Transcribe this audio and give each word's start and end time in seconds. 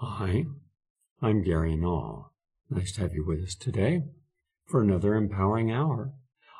Hi, 0.00 0.46
I'm 1.20 1.42
Gary 1.42 1.74
Null. 1.74 2.32
Nice 2.70 2.92
to 2.92 3.00
have 3.00 3.14
you 3.14 3.26
with 3.26 3.42
us 3.42 3.56
today 3.56 4.04
for 4.64 4.80
another 4.80 5.16
empowering 5.16 5.72
hour. 5.72 6.12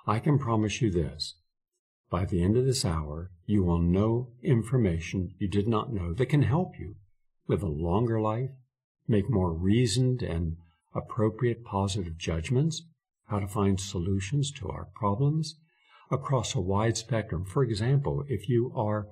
I 0.09 0.19
can 0.19 0.41
promise 0.41 0.83
you 0.83 0.91
this. 0.91 1.37
By 2.11 2.25
the 2.25 2.43
end 2.43 2.57
of 2.57 2.65
this 2.65 2.85
hour, 2.85 3.31
you 3.47 3.63
will 3.63 3.79
know 3.79 4.31
information 4.43 5.37
you 5.39 5.47
did 5.47 5.69
not 5.69 5.93
know 5.93 6.13
that 6.15 6.27
can 6.27 6.43
help 6.43 6.81
you 6.81 6.97
live 7.47 7.63
a 7.63 7.69
longer 7.69 8.21
life, 8.21 8.51
make 9.07 9.31
more 9.31 9.53
reasoned 9.53 10.21
and 10.21 10.57
appropriate 10.93 11.65
positive 11.65 12.19
judgments, 12.19 12.83
how 13.29 13.39
to 13.39 13.47
find 13.47 13.79
solutions 13.79 14.51
to 14.51 14.69
our 14.69 14.89
problems 14.97 15.55
across 16.11 16.57
a 16.57 16.61
wide 16.61 16.97
spectrum. 16.97 17.45
For 17.45 17.63
example, 17.63 18.25
if 18.27 18.49
you 18.49 18.73
are 18.75 19.07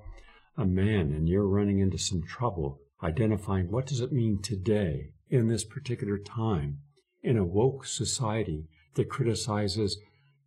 a 0.56 0.66
man 0.66 1.12
and 1.12 1.28
you're 1.28 1.46
running 1.46 1.78
into 1.78 1.96
some 1.98 2.24
trouble 2.24 2.80
identifying 3.02 3.70
what 3.70 3.86
does 3.86 4.00
it 4.00 4.12
mean 4.12 4.40
today 4.42 5.10
in 5.28 5.48
this 5.48 5.64
particular 5.64 6.18
time 6.18 6.78
in 7.22 7.36
a 7.36 7.44
woke 7.44 7.84
society 7.84 8.68
that 8.94 9.10
criticizes 9.10 9.98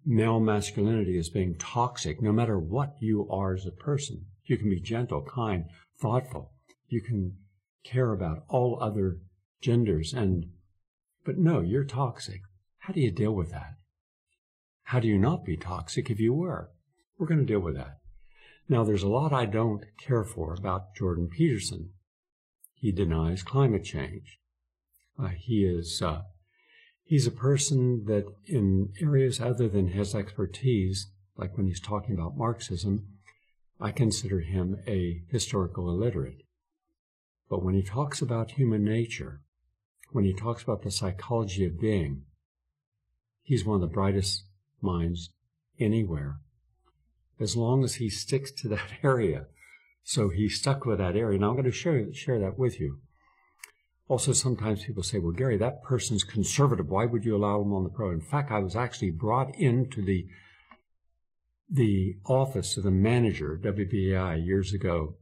male 0.05 0.39
masculinity 0.39 1.17
as 1.17 1.29
being 1.29 1.55
toxic 1.57 2.21
no 2.21 2.31
matter 2.31 2.57
what 2.57 2.95
you 2.99 3.27
are 3.29 3.53
as 3.53 3.65
a 3.65 3.71
person. 3.71 4.25
You 4.45 4.57
can 4.57 4.69
be 4.69 4.79
gentle 4.79 5.23
kind 5.23 5.65
thoughtful. 6.01 6.53
You 6.87 7.01
can 7.01 7.37
care 7.83 8.11
about 8.11 8.43
all 8.47 8.79
other 8.81 9.17
genders 9.61 10.13
and 10.13 10.45
but 11.25 11.37
no 11.37 11.59
you're 11.59 11.83
toxic. 11.83 12.41
How 12.79 12.93
do 12.93 13.01
you 13.01 13.11
deal 13.11 13.33
with 13.33 13.51
that? 13.51 13.75
How 14.83 14.99
do 14.99 15.07
you 15.07 15.17
not 15.17 15.45
be 15.45 15.57
toxic 15.57 16.09
if 16.09 16.19
you 16.19 16.33
were? 16.33 16.71
We're 17.17 17.27
going 17.27 17.41
to 17.41 17.45
deal 17.45 17.59
with 17.59 17.75
that. 17.75 17.97
Now 18.67 18.83
there's 18.83 19.03
a 19.03 19.09
lot 19.09 19.33
i 19.33 19.45
don't 19.45 19.83
care 19.97 20.23
for 20.23 20.53
about 20.53 20.95
jordan 20.95 21.27
peterson 21.27 21.91
he 22.79 22.91
denies 22.91 23.43
climate 23.43 23.83
change. 23.83 24.39
Uh, 25.21 25.27
he 25.27 25.65
is 25.65 26.01
uh, 26.01 26.21
he's 27.03 27.27
a 27.27 27.31
person 27.31 28.05
that 28.05 28.25
in 28.45 28.93
areas 29.01 29.41
other 29.41 29.67
than 29.67 29.89
his 29.89 30.15
expertise, 30.15 31.11
like 31.37 31.57
when 31.57 31.67
he's 31.67 31.81
talking 31.81 32.13
about 32.13 32.37
Marxism, 32.37 33.05
I 33.81 33.91
consider 33.91 34.39
him 34.39 34.77
a 34.87 35.21
historical 35.29 35.89
illiterate. 35.89 36.43
But 37.49 37.63
when 37.63 37.75
he 37.75 37.83
talks 37.83 38.21
about 38.21 38.51
human 38.51 38.83
nature, 38.83 39.41
when 40.11 40.23
he 40.23 40.33
talks 40.33 40.63
about 40.63 40.83
the 40.83 40.91
psychology 40.91 41.65
of 41.65 41.79
being, 41.79 42.23
he's 43.41 43.65
one 43.65 43.75
of 43.75 43.81
the 43.81 43.93
brightest 43.93 44.43
minds 44.81 45.31
anywhere. 45.79 46.39
As 47.39 47.55
long 47.55 47.83
as 47.83 47.95
he 47.95 48.09
sticks 48.09 48.51
to 48.51 48.69
that 48.69 48.93
area, 49.03 49.47
so 50.09 50.29
he 50.29 50.49
stuck 50.49 50.87
with 50.87 50.97
that 50.97 51.15
area. 51.15 51.35
And 51.35 51.45
I'm 51.45 51.53
going 51.53 51.65
to 51.65 51.71
share, 51.71 52.11
share 52.11 52.39
that 52.39 52.57
with 52.57 52.79
you. 52.79 52.97
Also, 54.07 54.33
sometimes 54.33 54.83
people 54.83 55.03
say, 55.03 55.19
well, 55.19 55.31
Gary, 55.31 55.55
that 55.57 55.83
person's 55.83 56.23
conservative. 56.23 56.87
Why 56.87 57.05
would 57.05 57.25
you 57.25 57.35
allow 57.35 57.61
him 57.61 57.71
on 57.73 57.83
the 57.83 57.91
pro? 57.91 58.09
In 58.09 58.19
fact, 58.19 58.49
I 58.49 58.57
was 58.57 58.75
actually 58.75 59.11
brought 59.11 59.53
into 59.53 60.01
the, 60.01 60.25
the 61.69 62.15
office 62.25 62.75
of 62.75 62.85
the 62.85 62.89
manager 62.89 63.53
of 63.53 63.61
WBAI 63.61 64.43
years 64.43 64.73
ago 64.73 65.17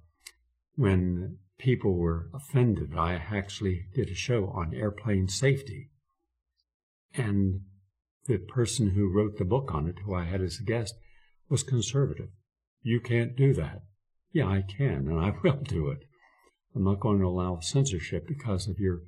when 0.76 1.40
people 1.60 1.98
were 1.98 2.30
offended. 2.34 2.94
I 2.98 3.16
actually 3.16 3.88
did 3.94 4.08
a 4.08 4.16
show 4.16 4.54
on 4.56 4.74
airplane 4.74 5.28
safety. 5.28 5.90
And 7.14 7.60
the 8.26 8.38
person 8.38 8.92
who 8.92 9.14
wrote 9.14 9.38
the 9.38 9.44
book 9.44 9.70
on 9.74 9.90
it, 9.90 9.96
who 10.06 10.16
I 10.16 10.24
had 10.24 10.40
as 10.40 10.62
a 10.62 10.64
guest, 10.64 10.94
was 11.50 11.62
conservative. 11.62 12.30
You 12.84 13.02
can't 13.02 13.36
do 13.36 13.54
that. 13.56 13.82
Yeah, 14.32 14.48
I 14.48 14.62
can, 14.62 15.08
and 15.08 15.20
I 15.20 15.34
will 15.44 15.62
do 15.64 15.90
it. 15.90 16.00
I'm 16.76 16.84
not 16.84 17.00
going 17.00 17.20
to 17.20 17.28
allow 17.28 17.60
censorship 17.60 18.28
because 18.28 18.68
of 18.68 18.80
your 18.80 19.02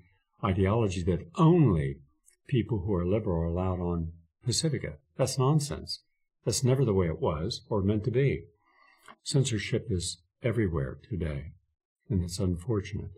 ideology 0.43 1.03
that 1.03 1.27
only 1.35 1.97
people 2.47 2.79
who 2.79 2.93
are 2.95 3.05
liberal 3.05 3.41
are 3.41 3.45
allowed 3.45 3.79
on 3.79 4.13
Pacifica. 4.43 4.93
That's 5.17 5.37
nonsense. 5.37 6.01
That's 6.45 6.63
never 6.63 6.83
the 6.83 6.93
way 6.93 7.07
it 7.07 7.21
was 7.21 7.61
or 7.69 7.81
meant 7.81 8.05
to 8.05 8.11
be. 8.11 8.45
Censorship 9.23 9.87
is 9.89 10.21
everywhere 10.41 10.97
today, 11.07 11.51
and 12.09 12.23
it's 12.23 12.39
unfortunate. 12.39 13.11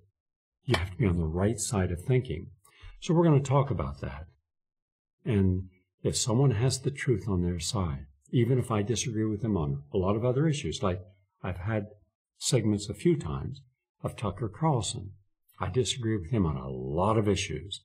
You 0.66 0.76
have 0.78 0.92
to 0.92 0.98
be 0.98 1.06
on 1.06 1.18
the 1.18 1.26
right 1.26 1.60
side 1.60 1.92
of 1.92 2.02
thinking. 2.02 2.48
So 3.00 3.14
we're 3.14 3.24
going 3.24 3.42
to 3.42 3.50
talk 3.50 3.72
about 3.72 4.02
that. 4.02 4.26
And 5.24 5.70
if 6.04 6.18
someone 6.18 6.52
has 6.52 6.80
the 6.80 6.92
truth 6.92 7.28
on 7.28 7.42
their 7.42 7.60
side, 7.60 8.08
even 8.32 8.58
if 8.58 8.72
I 8.72 8.82
disagree 8.82 9.26
with 9.26 9.42
them 9.42 9.58
on 9.58 9.84
a 9.94 9.98
lot 9.98 10.16
of 10.16 10.26
other 10.26 10.48
issues, 10.48 10.82
like 10.82 11.02
I've 11.44 11.58
had 11.58 11.88
segments 12.38 12.90
a 12.90 12.94
few 12.94 13.18
times 13.18 13.62
of 14.04 14.16
Tucker 14.16 14.50
Carlson. 14.50 15.12
I 15.60 15.70
disagree 15.70 16.18
with 16.18 16.32
him 16.32 16.46
on 16.46 16.56
a 16.58 16.70
lot 16.70 17.18
of 17.18 17.28
issues, 17.28 17.82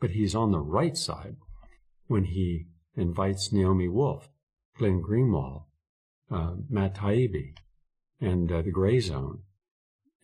but 0.00 0.10
he's 0.10 0.34
on 0.34 0.50
the 0.50 0.60
right 0.60 0.96
side 0.96 1.36
when 2.06 2.24
he 2.24 2.66
invites 2.96 3.52
Naomi 3.52 3.88
Wolf, 3.88 4.28
Glenn 4.76 5.02
Greenwald, 5.02 5.64
uh, 6.30 6.54
Matt 6.68 6.96
Taibbi, 6.96 7.54
and 8.20 8.50
uh, 8.50 8.62
the 8.62 8.70
Gray 8.70 9.00
Zone, 9.00 9.42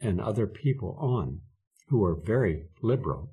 and 0.01 0.21
other 0.21 0.47
people 0.47 0.97
on 1.01 1.41
who 1.89 2.05
are 2.05 2.15
very 2.15 2.67
liberal 2.83 3.33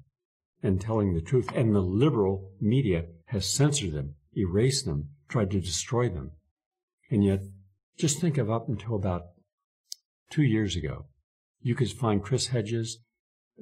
and 0.62 0.80
telling 0.80 1.13
the 1.13 1.22
truth. 1.22 1.50
And 1.53 1.75
the 1.75 1.81
liberal 1.81 2.52
media 2.62 3.06
has 3.28 3.52
censored 3.52 3.94
them, 3.94 4.16
erased 4.36 4.86
them, 4.86 5.09
tried 5.28 5.52
to 5.52 5.59
destroy 5.59 6.09
them. 6.09 6.31
And 7.09 7.24
yet 7.24 7.42
just 7.98 8.20
think 8.20 8.38
of 8.38 8.50
up 8.50 8.68
until 8.68 8.96
about 8.96 9.24
two 10.30 10.44
years 10.44 10.76
ago, 10.76 11.06
you 11.62 11.76
could 11.76 11.92
find 11.92 12.24
Chris 12.24 12.48
Hedges, 12.48 13.00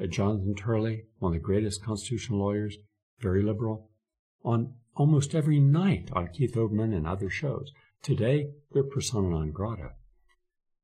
uh, 0.02 0.08
Jonathan 0.08 0.56
Turley, 0.56 1.03
one 1.19 1.36
of 1.36 1.42
the 1.42 1.46
greatest 1.46 1.84
constitutional 1.84 2.40
lawyers, 2.40 2.78
very 3.19 3.44
liberal, 3.44 3.90
on 4.44 4.74
almost 4.96 5.36
every 5.36 5.59
night 5.59 6.09
on 6.14 6.28
Keith 6.28 6.56
Olbermann 6.56 6.96
and 6.96 7.08
other 7.08 7.30
shows. 7.30 7.72
Today, 8.02 8.47
they're 8.72 8.84
persona 8.84 9.30
non 9.30 9.52
grata. 9.52 9.92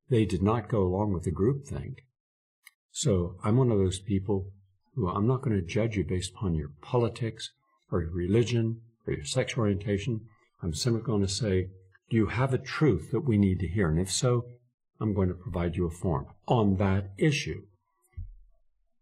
They 0.09 0.25
did 0.25 0.41
not 0.41 0.69
go 0.69 0.83
along 0.83 1.13
with 1.13 1.23
the 1.23 1.31
groupthink. 1.31 1.99
So 2.91 3.35
I'm 3.43 3.57
one 3.57 3.71
of 3.71 3.77
those 3.77 3.99
people 3.99 4.51
who 4.95 5.09
I'm 5.09 5.27
not 5.27 5.41
going 5.41 5.55
to 5.55 5.65
judge 5.65 5.97
you 5.97 6.03
based 6.03 6.31
upon 6.31 6.55
your 6.55 6.71
politics 6.81 7.51
or 7.91 8.01
your 8.01 8.11
religion 8.11 8.81
or 9.05 9.13
your 9.13 9.25
sexual 9.25 9.63
orientation. 9.63 10.21
I'm 10.61 10.73
simply 10.73 11.01
going 11.01 11.21
to 11.21 11.27
say, 11.27 11.67
do 12.09 12.17
you 12.17 12.27
have 12.27 12.53
a 12.53 12.57
truth 12.57 13.11
that 13.11 13.21
we 13.21 13.37
need 13.37 13.59
to 13.59 13.67
hear? 13.67 13.89
And 13.89 13.99
if 13.99 14.11
so, 14.11 14.45
I'm 14.99 15.13
going 15.13 15.27
to 15.27 15.33
provide 15.33 15.75
you 15.75 15.85
a 15.85 15.91
form 15.91 16.27
on 16.47 16.77
that 16.77 17.11
issue, 17.17 17.63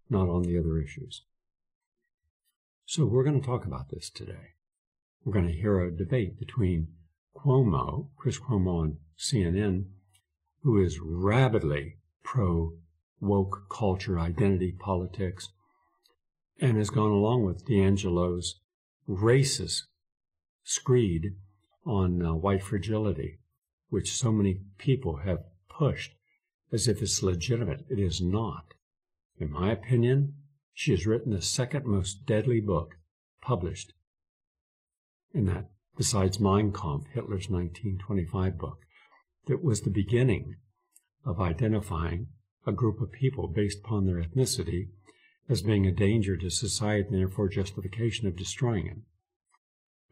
not 0.10 0.28
on 0.28 0.44
the 0.44 0.58
other 0.58 0.80
issues. 0.80 1.24
So 2.86 3.06
we're 3.06 3.24
going 3.24 3.40
to 3.40 3.46
talk 3.46 3.66
about 3.66 3.90
this 3.90 4.10
today. 4.10 4.54
We're 5.24 5.34
going 5.34 5.48
to 5.48 5.54
hear 5.54 5.80
a 5.80 5.96
debate 5.96 6.40
between 6.40 6.90
Cuomo, 7.36 8.10
Chris 8.18 8.40
Cuomo 8.40 8.82
on 8.82 8.98
CNN, 9.18 9.86
who 10.62 10.84
is 10.84 11.00
rabidly 11.00 11.98
pro 12.24 12.74
woke 13.20 13.70
culture, 13.70 14.20
identity 14.20 14.72
politics, 14.72 15.50
and 16.60 16.78
has 16.78 16.90
gone 16.90 17.12
along 17.12 17.44
with 17.44 17.68
DiAngelo's 17.68 18.60
racist 19.08 19.84
screed 20.64 21.36
on 21.86 22.26
uh, 22.26 22.34
white 22.34 22.64
fragility, 22.64 23.40
which 23.90 24.14
so 24.14 24.32
many 24.32 24.62
people 24.78 25.18
have 25.18 25.44
pushed 25.70 26.16
as 26.72 26.88
if 26.88 27.02
it's 27.02 27.24
legitimate. 27.24 27.86
It 27.90 28.00
is 28.00 28.22
not. 28.22 28.74
In 29.38 29.52
my 29.52 29.72
opinion, 29.72 30.34
she 30.74 30.92
has 30.92 31.06
written 31.06 31.32
the 31.32 31.42
second 31.42 31.86
most 31.86 32.26
deadly 32.26 32.60
book 32.60 32.96
published 33.42 33.94
in 35.36 35.46
that, 35.48 35.70
besides 35.98 36.40
Mein 36.40 36.72
Kampf, 36.72 37.08
Hitler's 37.08 37.50
1925 37.50 38.58
book, 38.58 38.80
that 39.48 39.62
was 39.62 39.82
the 39.82 39.90
beginning 39.90 40.56
of 41.26 41.42
identifying 41.42 42.28
a 42.66 42.72
group 42.72 43.02
of 43.02 43.12
people 43.12 43.50
based 43.50 43.80
upon 43.80 44.06
their 44.06 44.24
ethnicity 44.24 44.88
as 45.50 45.62
being 45.62 45.86
a 45.86 45.92
danger 45.92 46.38
to 46.38 46.50
society 46.50 47.10
and 47.10 47.20
therefore 47.20 47.50
justification 47.50 48.28
of 48.28 48.38
destroying 48.38 48.88
it. 48.88 48.98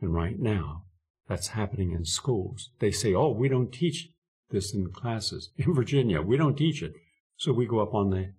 And 0.02 0.14
right 0.14 0.38
now, 0.38 0.84
that's 1.28 1.50
happening 1.50 1.92
in 1.92 2.06
schools. 2.06 2.70
They 2.80 2.92
say, 2.92 3.14
oh, 3.14 3.30
we 3.32 3.48
don't 3.48 3.72
teach 3.72 4.10
this 4.50 4.74
in 4.74 4.92
classes. 4.92 5.50
In 5.58 5.74
Virginia, 5.74 6.22
we 6.22 6.38
don't 6.38 6.58
teach 6.58 6.82
it. 6.84 6.94
So 7.38 7.52
we 7.52 7.66
go 7.66 7.80
up 7.80 7.94
on 7.94 8.10
the 8.10 8.34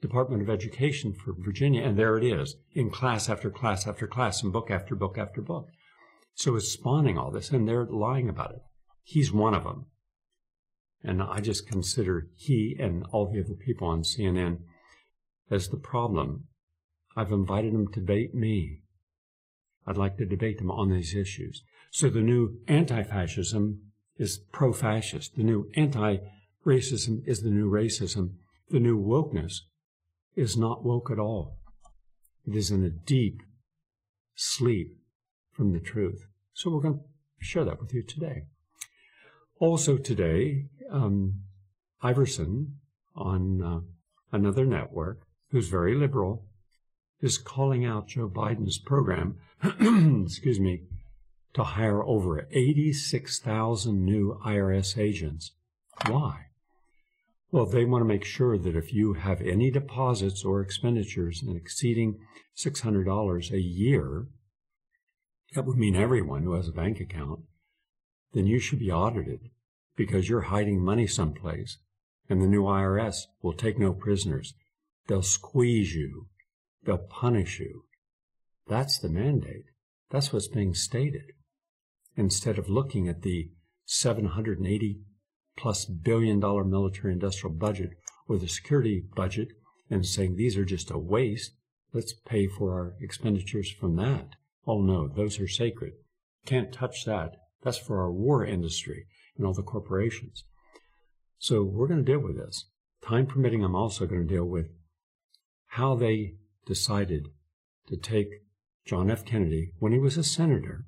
Department 0.00 0.42
of 0.42 0.50
Education 0.50 1.14
for 1.14 1.34
Virginia, 1.36 1.82
and 1.82 1.98
there 1.98 2.16
it 2.16 2.24
is 2.24 2.56
in 2.72 2.90
class 2.90 3.28
after 3.28 3.50
class 3.50 3.86
after 3.86 4.06
class, 4.06 4.42
and 4.42 4.52
book 4.52 4.70
after 4.70 4.94
book 4.94 5.18
after 5.18 5.40
book. 5.40 5.68
So 6.34 6.54
it's 6.56 6.70
spawning 6.70 7.16
all 7.16 7.30
this, 7.30 7.50
and 7.50 7.66
they're 7.66 7.86
lying 7.86 8.28
about 8.28 8.52
it. 8.52 8.62
He's 9.02 9.32
one 9.32 9.54
of 9.54 9.64
them. 9.64 9.86
And 11.02 11.22
I 11.22 11.40
just 11.40 11.66
consider 11.66 12.28
he 12.36 12.76
and 12.78 13.04
all 13.10 13.32
the 13.32 13.40
other 13.40 13.54
people 13.54 13.88
on 13.88 14.02
CNN 14.02 14.58
as 15.50 15.68
the 15.68 15.76
problem. 15.76 16.48
I've 17.16 17.32
invited 17.32 17.72
them 17.72 17.90
to 17.92 18.00
debate 18.00 18.34
me. 18.34 18.82
I'd 19.86 19.96
like 19.96 20.18
to 20.18 20.26
debate 20.26 20.58
them 20.58 20.70
on 20.70 20.90
these 20.90 21.14
issues. 21.14 21.62
So 21.96 22.10
the 22.10 22.20
new 22.20 22.58
anti-fascism 22.68 23.80
is 24.18 24.40
pro-fascist. 24.52 25.34
The 25.34 25.42
new 25.42 25.70
anti-racism 25.76 27.22
is 27.26 27.40
the 27.40 27.48
new 27.48 27.70
racism. 27.70 28.32
The 28.68 28.80
new 28.80 29.02
wokeness 29.02 29.60
is 30.34 30.58
not 30.58 30.84
woke 30.84 31.10
at 31.10 31.18
all. 31.18 31.56
It 32.46 32.54
is 32.54 32.70
in 32.70 32.84
a 32.84 32.90
deep 32.90 33.40
sleep 34.34 34.98
from 35.54 35.72
the 35.72 35.80
truth. 35.80 36.26
So 36.52 36.68
we're 36.68 36.82
going 36.82 36.98
to 36.98 37.04
share 37.38 37.64
that 37.64 37.80
with 37.80 37.94
you 37.94 38.02
today. 38.02 38.42
Also 39.58 39.96
today, 39.96 40.66
um, 40.92 41.44
Iverson 42.02 42.74
on 43.14 43.62
uh, 43.62 44.36
another 44.36 44.66
network, 44.66 45.22
who's 45.50 45.70
very 45.70 45.94
liberal, 45.94 46.44
is 47.22 47.38
calling 47.38 47.86
out 47.86 48.08
Joe 48.08 48.28
Biden's 48.28 48.76
program, 48.76 49.38
excuse 50.26 50.60
me, 50.60 50.82
to 51.56 51.64
hire 51.64 52.04
over 52.04 52.46
86,000 52.52 54.04
new 54.04 54.38
IRS 54.44 54.98
agents. 54.98 55.52
Why? 56.06 56.48
Well, 57.50 57.64
they 57.64 57.86
want 57.86 58.02
to 58.02 58.06
make 58.06 58.26
sure 58.26 58.58
that 58.58 58.76
if 58.76 58.92
you 58.92 59.14
have 59.14 59.40
any 59.40 59.70
deposits 59.70 60.44
or 60.44 60.60
expenditures 60.60 61.42
exceeding 61.48 62.18
$600 62.58 63.50
a 63.50 63.60
year, 63.60 64.26
that 65.54 65.64
would 65.64 65.78
mean 65.78 65.96
everyone 65.96 66.42
who 66.42 66.52
has 66.52 66.68
a 66.68 66.72
bank 66.72 67.00
account, 67.00 67.40
then 68.34 68.46
you 68.46 68.58
should 68.58 68.80
be 68.80 68.92
audited 68.92 69.48
because 69.96 70.28
you're 70.28 70.52
hiding 70.52 70.84
money 70.84 71.06
someplace 71.06 71.78
and 72.28 72.42
the 72.42 72.46
new 72.46 72.64
IRS 72.64 73.22
will 73.40 73.54
take 73.54 73.78
no 73.78 73.94
prisoners. 73.94 74.52
They'll 75.06 75.22
squeeze 75.22 75.94
you. 75.94 76.26
They'll 76.84 76.98
punish 76.98 77.60
you. 77.60 77.84
That's 78.68 78.98
the 78.98 79.08
mandate. 79.08 79.70
That's 80.10 80.34
what's 80.34 80.48
being 80.48 80.74
stated. 80.74 81.32
Instead 82.16 82.58
of 82.58 82.68
looking 82.68 83.08
at 83.08 83.22
the 83.22 83.50
780 83.84 85.00
plus 85.56 85.84
billion 85.84 86.40
dollar 86.40 86.64
military 86.64 87.12
industrial 87.12 87.54
budget 87.54 87.90
or 88.28 88.38
the 88.38 88.48
security 88.48 89.04
budget 89.14 89.48
and 89.90 90.04
saying 90.04 90.34
these 90.34 90.56
are 90.56 90.64
just 90.64 90.90
a 90.90 90.98
waste, 90.98 91.52
let's 91.92 92.12
pay 92.12 92.46
for 92.46 92.72
our 92.72 92.94
expenditures 93.00 93.70
from 93.70 93.96
that. 93.96 94.30
Oh 94.66 94.80
no, 94.80 95.08
those 95.08 95.38
are 95.38 95.48
sacred. 95.48 95.92
Can't 96.44 96.72
touch 96.72 97.04
that. 97.04 97.36
That's 97.62 97.78
for 97.78 98.00
our 98.00 98.12
war 98.12 98.44
industry 98.44 99.06
and 99.36 99.46
all 99.46 99.54
the 99.54 99.62
corporations. 99.62 100.44
So 101.38 101.62
we're 101.62 101.88
going 101.88 102.04
to 102.04 102.12
deal 102.12 102.20
with 102.20 102.36
this. 102.36 102.66
Time 103.02 103.26
permitting, 103.26 103.62
I'm 103.62 103.76
also 103.76 104.06
going 104.06 104.26
to 104.26 104.34
deal 104.34 104.44
with 104.44 104.66
how 105.68 105.94
they 105.94 106.34
decided 106.66 107.28
to 107.88 107.96
take 107.96 108.28
John 108.84 109.10
F. 109.10 109.24
Kennedy 109.24 109.72
when 109.78 109.92
he 109.92 109.98
was 109.98 110.16
a 110.16 110.24
senator 110.24 110.86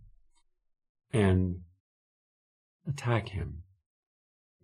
and 1.13 1.61
attack 2.87 3.31
him, 3.31 3.63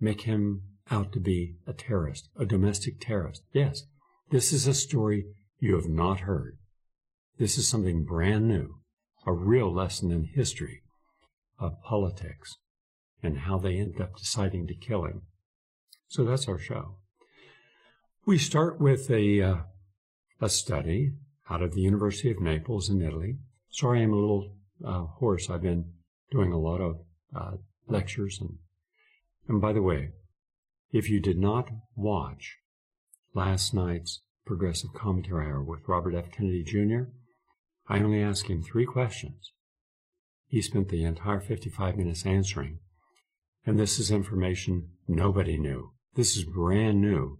make 0.00 0.23
him 0.23 0.62
out 0.91 1.12
to 1.12 1.20
be 1.20 1.56
a 1.67 1.73
terrorist, 1.73 2.29
a 2.38 2.44
domestic 2.44 3.00
terrorist. 3.00 3.43
Yes, 3.52 3.85
this 4.31 4.52
is 4.52 4.67
a 4.67 4.75
story 4.75 5.26
you 5.58 5.75
have 5.76 5.88
not 5.88 6.20
heard. 6.20 6.58
This 7.38 7.58
is 7.58 7.69
something 7.69 8.05
brand 8.05 8.49
new, 8.49 8.76
a 9.26 9.32
real 9.32 9.73
lesson 9.73 10.11
in 10.11 10.25
history 10.25 10.82
of 11.58 11.82
politics 11.82 12.56
and 13.23 13.38
how 13.38 13.58
they 13.58 13.76
end 13.76 14.00
up 14.00 14.17
deciding 14.17 14.67
to 14.67 14.75
kill 14.75 15.05
him. 15.05 15.23
So 16.08 16.25
that's 16.25 16.49
our 16.49 16.58
show. 16.58 16.97
We 18.26 18.38
start 18.38 18.81
with 18.81 19.11
a, 19.11 19.40
uh, 19.40 19.56
a 20.40 20.49
study 20.49 21.12
out 21.50 21.62
of 21.62 21.75
the 21.75 21.81
University 21.81 22.31
of 22.31 22.40
Naples 22.40 22.88
in 22.88 23.02
Italy. 23.02 23.38
Sorry, 23.70 24.02
I'm 24.02 24.12
a 24.12 24.17
little 24.17 24.52
uh, 24.85 25.05
hoarse. 25.19 25.50
I've 25.50 25.62
been 25.62 25.93
doing 26.34 26.52
a 26.52 26.58
lot 26.58 26.81
of 26.81 26.96
uh, 27.34 27.52
lectures. 27.86 28.38
And, 28.40 28.58
and 29.48 29.60
by 29.60 29.72
the 29.72 29.82
way, 29.82 30.10
if 30.92 31.08
you 31.08 31.20
did 31.20 31.38
not 31.38 31.70
watch 31.94 32.56
last 33.34 33.72
night's 33.72 34.20
progressive 34.44 34.90
commentary 34.94 35.46
hour 35.46 35.62
with 35.62 35.86
Robert 35.86 36.14
F. 36.14 36.32
Kennedy 36.32 36.64
Jr., 36.64 37.04
I 37.88 38.00
only 38.00 38.20
asked 38.20 38.48
him 38.48 38.62
three 38.62 38.84
questions. 38.84 39.52
He 40.48 40.60
spent 40.60 40.88
the 40.88 41.04
entire 41.04 41.40
55 41.40 41.96
minutes 41.96 42.26
answering. 42.26 42.80
And 43.64 43.78
this 43.78 43.98
is 43.98 44.10
information 44.10 44.90
nobody 45.06 45.58
knew. 45.58 45.92
This 46.14 46.37
is 46.37 46.44
brand 46.44 47.00
new. 47.00 47.38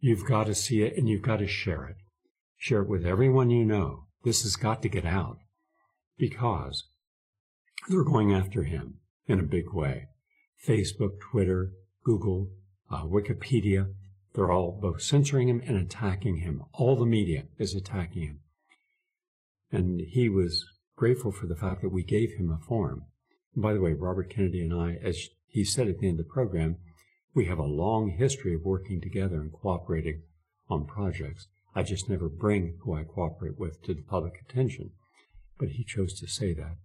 You've 0.00 0.26
got 0.26 0.46
to 0.46 0.54
see 0.54 0.82
it 0.82 0.96
and 0.96 1.08
you've 1.08 1.22
got 1.22 1.38
to 1.38 1.46
share 1.46 1.84
it. 1.84 1.96
Share 2.56 2.82
it 2.82 2.88
with 2.88 3.06
everyone 3.06 3.50
you 3.50 3.64
know. 3.64 4.06
This 4.24 4.42
has 4.42 4.56
got 4.56 4.82
to 4.82 4.88
get 4.88 5.04
out 5.04 5.38
because 6.18 6.84
they're 7.88 8.04
going 8.04 8.32
after 8.32 8.64
him 8.64 8.98
in 9.26 9.40
a 9.40 9.44
big 9.44 9.72
way. 9.72 10.08
Facebook, 10.66 11.20
Twitter, 11.20 11.72
Google, 12.04 12.50
uh, 12.90 13.04
Wikipedia, 13.04 13.92
they're 14.34 14.52
all 14.52 14.78
both 14.80 15.02
censoring 15.02 15.48
him 15.48 15.62
and 15.66 15.76
attacking 15.76 16.38
him. 16.38 16.62
All 16.72 16.96
the 16.96 17.06
media 17.06 17.44
is 17.58 17.74
attacking 17.74 18.22
him. 18.22 18.40
And 19.72 20.00
he 20.00 20.28
was 20.28 20.64
grateful 20.96 21.32
for 21.32 21.46
the 21.46 21.56
fact 21.56 21.82
that 21.82 21.92
we 21.92 22.02
gave 22.02 22.32
him 22.32 22.50
a 22.50 22.64
forum. 22.64 23.04
And 23.54 23.62
by 23.62 23.72
the 23.72 23.80
way, 23.80 23.92
Robert 23.92 24.30
Kennedy 24.30 24.62
and 24.62 24.74
I, 24.74 24.98
as 25.02 25.28
he 25.46 25.64
said 25.64 25.88
at 25.88 25.98
the 25.98 26.08
end 26.08 26.20
of 26.20 26.26
the 26.26 26.32
program, 26.32 26.76
we 27.34 27.46
have 27.46 27.58
a 27.58 27.64
long 27.64 28.10
history 28.10 28.54
of 28.54 28.64
working 28.64 29.00
together 29.00 29.40
and 29.40 29.52
cooperating 29.52 30.22
on 30.68 30.86
projects. 30.86 31.48
I 31.74 31.82
just 31.82 32.08
never 32.08 32.28
bring 32.28 32.78
who 32.82 32.94
I 32.94 33.04
cooperate 33.04 33.58
with 33.58 33.82
to 33.84 33.94
the 33.94 34.02
public 34.02 34.34
attention. 34.48 34.90
But 35.58 35.70
he 35.70 35.84
chose 35.84 36.18
to 36.20 36.26
say 36.26 36.52
that. 36.54 36.76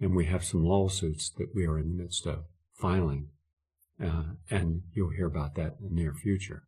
And 0.00 0.14
we 0.14 0.26
have 0.26 0.44
some 0.44 0.64
lawsuits 0.64 1.30
that 1.38 1.54
we 1.54 1.66
are 1.66 1.78
in 1.78 1.88
the 1.88 2.02
midst 2.02 2.26
of 2.26 2.44
filing. 2.74 3.28
Uh, 4.02 4.34
and 4.48 4.82
you'll 4.92 5.10
hear 5.10 5.26
about 5.26 5.54
that 5.56 5.76
in 5.80 5.88
the 5.88 5.94
near 5.94 6.14
future. 6.14 6.62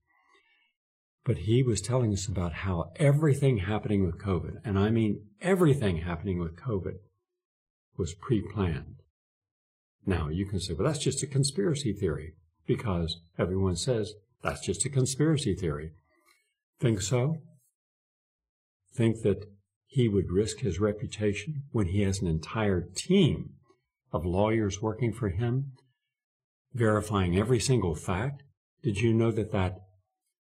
But 1.25 1.39
he 1.39 1.63
was 1.63 1.81
telling 1.81 2.13
us 2.13 2.27
about 2.27 2.53
how 2.53 2.91
everything 2.97 3.59
happening 3.59 4.05
with 4.05 4.19
COVID, 4.19 4.57
and 4.65 4.79
I 4.79 4.91
mean 4.91 5.27
everything 5.41 5.99
happening 5.99 6.41
with 6.41 6.57
COVID, 6.57 6.97
was 7.97 8.15
pre 8.15 8.41
planned. 8.41 8.97
Now, 10.07 10.29
you 10.29 10.47
can 10.47 10.59
say, 10.61 10.73
well, 10.73 10.87
that's 10.87 11.05
just 11.05 11.23
a 11.23 11.27
conspiracy 11.27 11.93
theory 11.93 12.35
because 12.67 13.19
everyone 13.39 13.77
says 13.77 14.15
that's 14.43 14.65
just 14.65 14.85
a 14.87 14.89
conspiracy 14.89 15.55
theory. 15.55 15.93
Think 16.81 17.03
so? 17.03 17.37
Think 18.95 19.23
that 19.23 19.45
he 19.91 20.09
would 20.09 20.31
risk 20.31 20.61
his 20.61 20.79
reputation 20.79 21.65
when 21.73 21.89
he 21.89 22.03
has 22.03 22.21
an 22.21 22.29
entire 22.29 22.81
team 22.81 23.51
of 24.13 24.25
lawyers 24.25 24.81
working 24.81 25.13
for 25.13 25.31
him, 25.31 25.73
verifying 26.73 27.37
every 27.37 27.59
single 27.59 27.97
fact? 27.97 28.45
Did 28.85 29.01
you 29.01 29.13
know 29.13 29.33
that 29.33 29.51
that, 29.51 29.81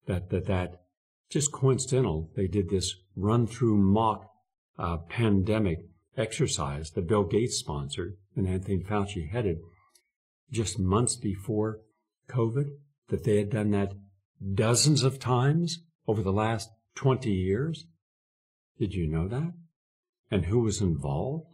that, 0.07 0.31
that, 0.31 0.47
that 0.47 0.83
just 1.29 1.51
coincidental, 1.51 2.31
they 2.37 2.47
did 2.47 2.71
this 2.71 2.95
run 3.17 3.49
through 3.49 3.77
mock 3.77 4.31
uh, 4.79 4.99
pandemic 5.09 5.79
exercise 6.17 6.93
that 6.93 7.09
Bill 7.09 7.25
Gates 7.25 7.57
sponsored 7.57 8.19
and 8.37 8.47
Anthony 8.47 8.79
Fauci 8.79 9.31
headed 9.31 9.59
just 10.53 10.79
months 10.79 11.17
before 11.17 11.81
COVID, 12.29 12.69
that 13.09 13.25
they 13.25 13.39
had 13.39 13.51
done 13.51 13.73
that 13.73 13.95
dozens 14.55 15.03
of 15.03 15.19
times 15.19 15.81
over 16.07 16.23
the 16.23 16.33
last 16.33 16.71
20 16.95 17.33
years? 17.33 17.87
Did 18.81 18.95
you 18.95 19.07
know 19.07 19.29
that? 19.29 19.53
And 20.31 20.47
who 20.47 20.61
was 20.61 20.81
involved? 20.81 21.45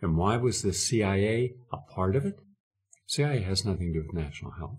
And 0.00 0.16
why 0.16 0.38
was 0.38 0.62
the 0.62 0.72
CIA 0.72 1.56
a 1.70 1.76
part 1.76 2.16
of 2.16 2.24
it? 2.24 2.40
CIA 3.06 3.42
has 3.42 3.66
nothing 3.66 3.92
to 3.92 4.00
do 4.00 4.06
with 4.06 4.16
national 4.16 4.52
health 4.52 4.78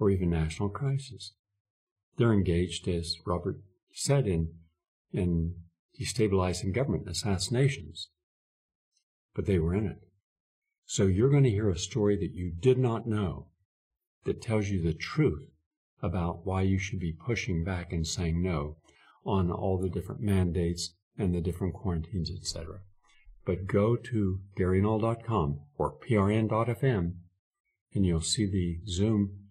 or 0.00 0.10
even 0.10 0.28
national 0.28 0.70
crisis. 0.70 1.34
They're 2.16 2.32
engaged, 2.32 2.88
as 2.88 3.14
Robert 3.24 3.60
said, 3.92 4.26
in, 4.26 4.54
in 5.12 5.54
destabilizing 6.00 6.74
government 6.74 7.08
assassinations. 7.08 8.08
But 9.36 9.46
they 9.46 9.60
were 9.60 9.74
in 9.74 9.86
it. 9.86 10.00
So 10.84 11.06
you're 11.06 11.30
going 11.30 11.44
to 11.44 11.50
hear 11.50 11.70
a 11.70 11.78
story 11.78 12.16
that 12.16 12.34
you 12.34 12.50
did 12.50 12.76
not 12.76 13.06
know 13.06 13.46
that 14.24 14.42
tells 14.42 14.68
you 14.68 14.82
the 14.82 14.94
truth 14.94 15.48
about 16.02 16.44
why 16.44 16.62
you 16.62 16.78
should 16.80 16.98
be 16.98 17.12
pushing 17.12 17.62
back 17.62 17.92
and 17.92 18.04
saying 18.04 18.42
no 18.42 18.78
on 19.24 19.50
all 19.50 19.78
the 19.78 19.88
different 19.88 20.20
mandates 20.20 20.94
and 21.18 21.34
the 21.34 21.40
different 21.40 21.74
quarantines, 21.74 22.30
etc. 22.30 22.80
But 23.44 23.66
go 23.66 23.96
to 23.96 24.40
GaryNull.com 24.58 25.60
or 25.76 25.94
PRN.fm 25.98 27.14
and 27.94 28.06
you'll 28.06 28.20
see 28.20 28.46
the 28.46 28.80
Zoom 28.88 29.48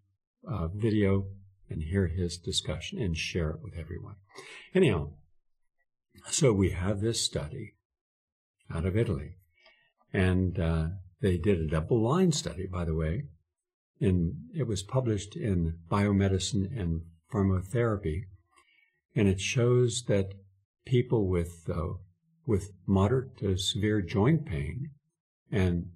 uh, 0.47 0.67
video 0.67 1.25
and 1.69 1.83
hear 1.83 2.07
his 2.07 2.37
discussion 2.37 2.99
and 2.99 3.15
share 3.15 3.51
it 3.51 3.61
with 3.61 3.73
everyone. 3.77 4.15
Anyhow, 4.73 5.11
so 6.29 6.51
we 6.51 6.71
have 6.71 7.01
this 7.01 7.21
study 7.21 7.75
out 8.73 8.85
of 8.85 8.97
Italy, 8.97 9.37
and 10.13 10.59
uh, 10.59 10.87
they 11.21 11.37
did 11.37 11.59
a 11.59 11.67
double 11.67 11.99
blind 11.99 12.35
study, 12.35 12.67
by 12.67 12.85
the 12.85 12.95
way, 12.95 13.23
and 13.99 14.33
it 14.55 14.67
was 14.67 14.83
published 14.83 15.35
in 15.35 15.77
Biomedicine 15.89 16.77
and 16.77 17.01
Pharmacotherapy, 17.31 18.23
and 19.15 19.27
it 19.27 19.39
shows 19.39 20.03
that 20.07 20.33
people 20.85 21.27
with 21.27 21.69
uh, 21.69 21.93
with 22.45 22.71
moderate 22.87 23.37
to 23.37 23.57
severe 23.57 24.01
joint 24.01 24.45
pain 24.45 24.91
and 25.51 25.91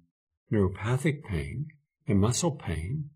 neuropathic 0.52 1.24
pain 1.24 1.66
and 2.06 2.20
muscle 2.20 2.52
pain 2.52 3.10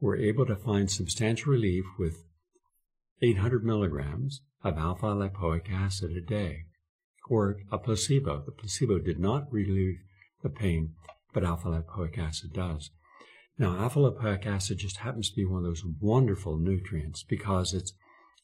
were 0.00 0.16
able 0.16 0.46
to 0.46 0.56
find 0.56 0.90
substantial 0.90 1.52
relief 1.52 1.84
with 1.98 2.24
800 3.22 3.64
milligrams 3.64 4.40
of 4.64 4.78
alpha 4.78 5.06
lipoic 5.06 5.70
acid 5.70 6.16
a 6.16 6.20
day, 6.20 6.64
or 7.28 7.58
a 7.70 7.78
placebo. 7.78 8.42
The 8.44 8.52
placebo 8.52 8.98
did 8.98 9.18
not 9.18 9.52
relieve 9.52 9.98
the 10.42 10.48
pain, 10.48 10.94
but 11.32 11.44
alpha 11.44 11.68
lipoic 11.68 12.18
acid 12.18 12.52
does. 12.52 12.90
Now, 13.58 13.78
alpha 13.78 13.98
lipoic 13.98 14.46
acid 14.46 14.78
just 14.78 14.98
happens 14.98 15.30
to 15.30 15.36
be 15.36 15.44
one 15.44 15.58
of 15.58 15.64
those 15.64 15.84
wonderful 16.00 16.58
nutrients 16.58 17.22
because 17.22 17.74
it's 17.74 17.92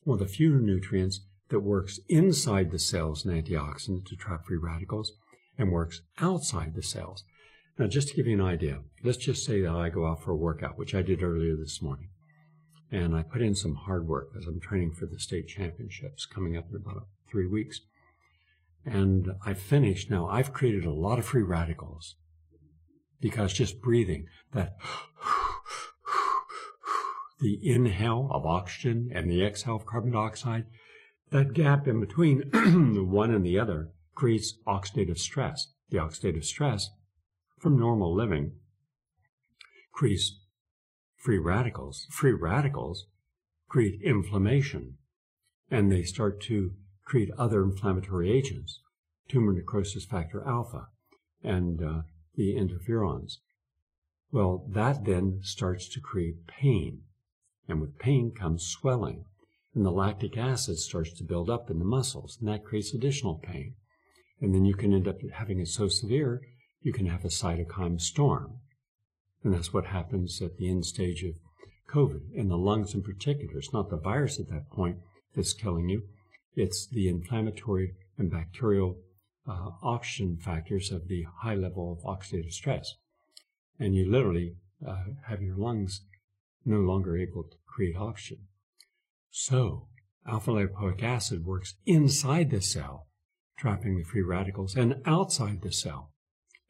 one 0.06 0.20
of 0.20 0.26
the 0.26 0.32
few 0.32 0.54
nutrients 0.60 1.20
that 1.48 1.60
works 1.60 1.98
inside 2.08 2.70
the 2.70 2.78
cells 2.78 3.24
an 3.24 3.42
antioxidant 3.42 4.06
to 4.06 4.14
trap 4.14 4.46
free 4.46 4.56
radicals 4.56 5.12
and 5.58 5.72
works 5.72 6.00
outside 6.20 6.74
the 6.74 6.82
cells. 6.82 7.24
Now, 7.76 7.88
just 7.88 8.08
to 8.08 8.14
give 8.14 8.28
you 8.28 8.34
an 8.34 8.46
idea, 8.46 8.82
let's 9.02 9.18
just 9.18 9.44
say 9.44 9.60
that 9.62 9.72
I 9.72 9.88
go 9.88 10.06
out 10.06 10.22
for 10.22 10.30
a 10.30 10.36
workout, 10.36 10.78
which 10.78 10.94
I 10.94 11.02
did 11.02 11.24
earlier 11.24 11.56
this 11.56 11.82
morning, 11.82 12.10
and 12.90 13.16
I 13.16 13.24
put 13.24 13.42
in 13.42 13.56
some 13.56 13.74
hard 13.74 14.06
work 14.06 14.28
as 14.38 14.46
I'm 14.46 14.60
training 14.60 14.92
for 14.92 15.06
the 15.06 15.18
state 15.18 15.48
championships 15.48 16.24
coming 16.24 16.56
up 16.56 16.66
in 16.70 16.76
about 16.76 17.08
three 17.28 17.48
weeks. 17.48 17.80
And 18.84 19.32
I 19.44 19.54
finished. 19.54 20.08
Now, 20.08 20.28
I've 20.28 20.52
created 20.52 20.84
a 20.84 20.92
lot 20.92 21.18
of 21.18 21.26
free 21.26 21.42
radicals 21.42 22.14
because 23.20 23.52
just 23.52 23.82
breathing 23.82 24.26
that 24.52 24.76
the 27.40 27.58
inhale 27.62 28.28
of 28.30 28.46
oxygen 28.46 29.10
and 29.12 29.30
the 29.30 29.44
exhale 29.44 29.76
of 29.76 29.86
carbon 29.86 30.12
dioxide, 30.12 30.66
that 31.30 31.52
gap 31.52 31.86
in 31.86 32.00
between 32.00 32.50
the 32.94 33.04
one 33.04 33.34
and 33.34 33.44
the 33.44 33.58
other 33.58 33.90
creates 34.14 34.54
oxidative 34.66 35.18
stress. 35.18 35.68
The 35.90 35.98
oxidative 35.98 36.44
stress 36.44 36.90
from 37.58 37.78
normal 37.78 38.14
living 38.14 38.52
creates 39.92 40.38
free 41.16 41.38
radicals. 41.38 42.06
Free 42.10 42.32
radicals 42.32 43.06
create 43.68 44.00
inflammation 44.02 44.98
and 45.70 45.90
they 45.90 46.02
start 46.02 46.40
to 46.42 46.72
create 47.04 47.30
other 47.38 47.62
inflammatory 47.62 48.30
agents, 48.30 48.80
tumor 49.28 49.52
necrosis 49.52 50.04
factor 50.04 50.46
alpha 50.46 50.88
and 51.42 51.82
uh, 51.82 52.02
the 52.34 52.54
interferons. 52.54 53.38
Well, 54.30 54.66
that 54.68 55.04
then 55.04 55.40
starts 55.42 55.88
to 55.90 56.00
create 56.00 56.46
pain. 56.46 57.02
And 57.68 57.80
with 57.80 57.98
pain 57.98 58.32
comes 58.32 58.66
swelling. 58.66 59.24
And 59.74 59.84
the 59.84 59.90
lactic 59.90 60.36
acid 60.38 60.78
starts 60.78 61.12
to 61.14 61.24
build 61.24 61.50
up 61.50 61.70
in 61.70 61.78
the 61.78 61.84
muscles, 61.84 62.38
and 62.40 62.48
that 62.48 62.64
creates 62.64 62.94
additional 62.94 63.34
pain. 63.42 63.74
And 64.40 64.54
then 64.54 64.64
you 64.64 64.74
can 64.74 64.92
end 64.92 65.08
up 65.08 65.16
having 65.32 65.60
it 65.60 65.68
so 65.68 65.88
severe 65.88 66.42
you 66.80 66.92
can 66.92 67.06
have 67.06 67.24
a 67.24 67.28
cytokine 67.28 68.00
storm. 68.00 68.60
And 69.42 69.52
that's 69.52 69.72
what 69.72 69.86
happens 69.86 70.40
at 70.40 70.56
the 70.56 70.68
end 70.68 70.86
stage 70.86 71.24
of 71.24 71.34
COVID, 71.92 72.32
in 72.34 72.48
the 72.48 72.56
lungs 72.56 72.94
in 72.94 73.02
particular. 73.02 73.58
It's 73.58 73.72
not 73.72 73.90
the 73.90 73.96
virus 73.96 74.38
at 74.38 74.48
that 74.50 74.70
point 74.70 74.98
that's 75.34 75.52
killing 75.52 75.88
you, 75.88 76.02
it's 76.54 76.86
the 76.86 77.08
inflammatory 77.08 77.94
and 78.16 78.30
bacterial 78.30 78.96
uh, 79.48 79.70
oxygen 79.82 80.38
factors 80.38 80.90
of 80.90 81.08
the 81.08 81.26
high 81.42 81.54
level 81.54 81.92
of 81.92 82.04
oxidative 82.04 82.52
stress. 82.52 82.94
And 83.78 83.94
you 83.94 84.10
literally 84.10 84.54
uh, 84.86 85.04
have 85.28 85.42
your 85.42 85.56
lungs 85.56 86.00
no 86.66 86.80
longer 86.80 87.16
able 87.16 87.44
to 87.44 87.56
create 87.66 87.96
oxygen. 87.96 88.46
So, 89.30 89.88
alpha 90.26 90.50
lipoic 90.50 91.02
acid 91.02 91.44
works 91.44 91.74
inside 91.86 92.50
the 92.50 92.60
cell, 92.60 93.06
trapping 93.58 93.96
the 93.96 94.04
free 94.04 94.22
radicals, 94.22 94.74
and 94.74 94.96
outside 95.06 95.62
the 95.62 95.72
cell, 95.72 96.12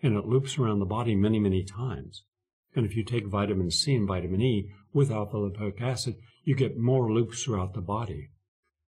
and 0.02 0.16
it 0.16 0.26
loops 0.26 0.58
around 0.58 0.80
the 0.80 0.84
body 0.84 1.14
many, 1.14 1.38
many 1.38 1.64
times. 1.64 2.24
And 2.74 2.84
if 2.84 2.94
you 2.94 3.04
take 3.04 3.26
vitamin 3.26 3.70
C 3.70 3.94
and 3.94 4.06
vitamin 4.06 4.42
E 4.42 4.70
with 4.92 5.10
alpha 5.10 5.36
lipoic 5.36 5.80
acid, 5.80 6.16
you 6.44 6.54
get 6.54 6.76
more 6.76 7.10
loops 7.10 7.42
throughout 7.42 7.72
the 7.72 7.80
body. 7.80 8.30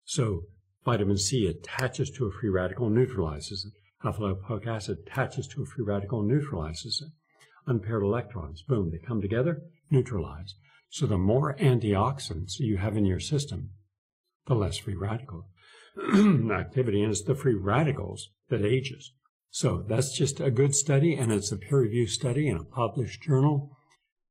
So 0.05 0.43
vitamin 0.85 1.19
C 1.19 1.47
attaches 1.47 2.11
to 2.11 2.27
a 2.27 2.31
free 2.31 2.51
radical 2.51 2.91
neutralizes 2.91 3.65
it. 3.65 3.73
Alpha 4.07 4.23
lipoic 4.23 4.67
acid 4.67 4.99
attaches 5.07 5.49
to 5.49 5.63
a 5.63 5.67
free 5.67 5.85
radical 5.85 6.23
neutralizes 6.23 7.03
it. 7.05 7.13
Unpaired 7.67 8.03
electrons, 8.03 8.63
boom, 8.63 8.91
they 8.91 8.99
come 8.99 9.21
together, 9.21 9.63
neutralize. 9.91 10.55
So 10.91 11.07
the 11.07 11.19
more 11.19 11.55
antioxidants 11.57 12.59
you 12.59 12.79
have 12.79 12.97
in 12.97 13.05
your 13.05 13.21
system, 13.21 13.71
the 14.47 14.55
less 14.55 14.79
free 14.79 14.95
radical 14.95 15.47
activity. 16.53 17.03
And 17.03 17.13
it's 17.13 17.23
the 17.23 17.35
free 17.35 17.55
radicals 17.55 18.31
that 18.49 18.65
ages. 18.65 19.13
So 19.51 19.85
that's 19.89 20.17
just 20.17 20.41
a 20.41 20.51
good 20.51 20.75
study, 20.75 21.15
and 21.15 21.33
it's 21.33 21.51
a 21.51 21.57
peer-reviewed 21.57 22.11
study 22.11 22.49
in 22.49 22.57
a 22.57 22.65
published 22.65 23.23
journal, 23.23 23.77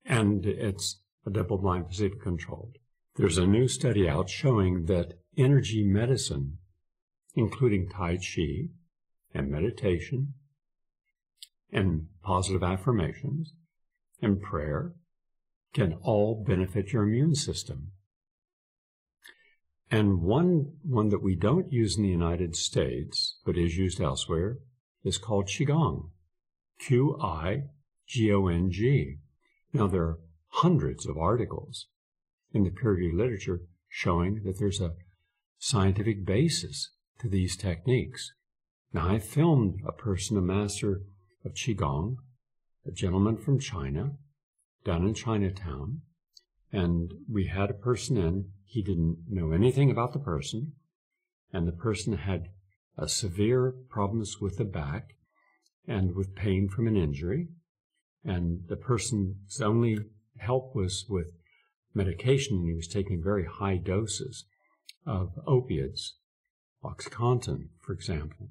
and 0.05 0.45
it's 0.45 1.01
a 1.25 1.31
double-blind, 1.31 1.87
placebo-controlled. 1.87 2.77
There's 3.15 3.39
a 3.39 3.47
new 3.47 3.67
study 3.67 4.07
out 4.07 4.29
showing 4.29 4.85
that 4.85 5.13
energy 5.35 5.83
medicine, 5.83 6.59
including 7.33 7.89
Tai 7.89 8.17
Chi 8.17 8.69
and 9.33 9.49
meditation 9.49 10.33
and 11.71 12.07
positive 12.23 12.63
affirmations 12.63 13.53
and 14.21 14.41
prayer, 14.41 14.93
can 15.73 15.93
all 16.01 16.43
benefit 16.47 16.91
your 16.93 17.03
immune 17.03 17.35
system. 17.35 17.91
And 19.89 20.21
one, 20.21 20.73
one 20.83 21.09
that 21.09 21.23
we 21.23 21.35
don't 21.35 21.71
use 21.71 21.97
in 21.97 22.03
the 22.03 22.09
United 22.09 22.55
States, 22.55 23.39
but 23.45 23.57
is 23.57 23.77
used 23.77 24.01
elsewhere, 24.01 24.57
is 25.03 25.17
called 25.17 25.47
Qigong. 25.47 26.09
Q-I-G-O-N-G. 26.79 27.67
Now 29.73 29.87
there 29.87 30.03
are 30.03 30.19
hundreds 30.49 31.05
of 31.05 31.17
articles 31.17 31.87
in 32.53 32.63
the 32.63 32.69
peer-reviewed 32.69 33.15
literature 33.15 33.61
showing 33.89 34.43
that 34.43 34.59
there's 34.59 34.81
a 34.81 34.93
scientific 35.57 36.25
basis 36.25 36.91
to 37.19 37.29
these 37.29 37.55
techniques. 37.55 38.33
Now 38.93 39.09
I 39.09 39.19
filmed 39.19 39.81
a 39.87 39.91
person, 39.91 40.37
a 40.37 40.41
master 40.41 41.01
of 41.45 41.53
Qigong, 41.53 42.17
a 42.85 42.91
gentleman 42.91 43.37
from 43.37 43.59
China, 43.59 44.17
down 44.87 45.05
in 45.05 45.13
Chinatown, 45.13 46.01
and 46.71 47.11
we 47.29 47.47
had 47.47 47.69
a 47.69 47.75
person 47.75 48.17
in. 48.17 48.45
He 48.65 48.81
didn't 48.81 49.17
know 49.29 49.51
anything 49.51 49.91
about 49.91 50.13
the 50.13 50.19
person, 50.19 50.73
and 51.51 51.67
the 51.67 51.73
person 51.73 52.13
had 52.13 52.47
uh, 52.97 53.05
severe 53.05 53.75
problems 53.89 54.37
with 54.41 54.57
the 54.57 54.65
back 54.65 55.09
and 55.87 56.15
with 56.15 56.35
pain 56.35 56.69
from 56.69 56.87
an 56.87 56.95
injury. 56.95 57.49
And 58.23 58.61
the 58.67 58.77
person's 58.77 59.61
only 59.61 59.99
help 60.37 60.73
was 60.73 61.05
with 61.09 61.33
medication, 61.93 62.57
and 62.57 62.67
he 62.67 62.73
was 62.73 62.87
taking 62.87 63.21
very 63.21 63.45
high 63.45 63.77
doses 63.77 64.45
of 65.05 65.33
opiates, 65.45 66.15
Oxycontin, 66.83 67.69
for 67.81 67.91
example. 67.93 68.49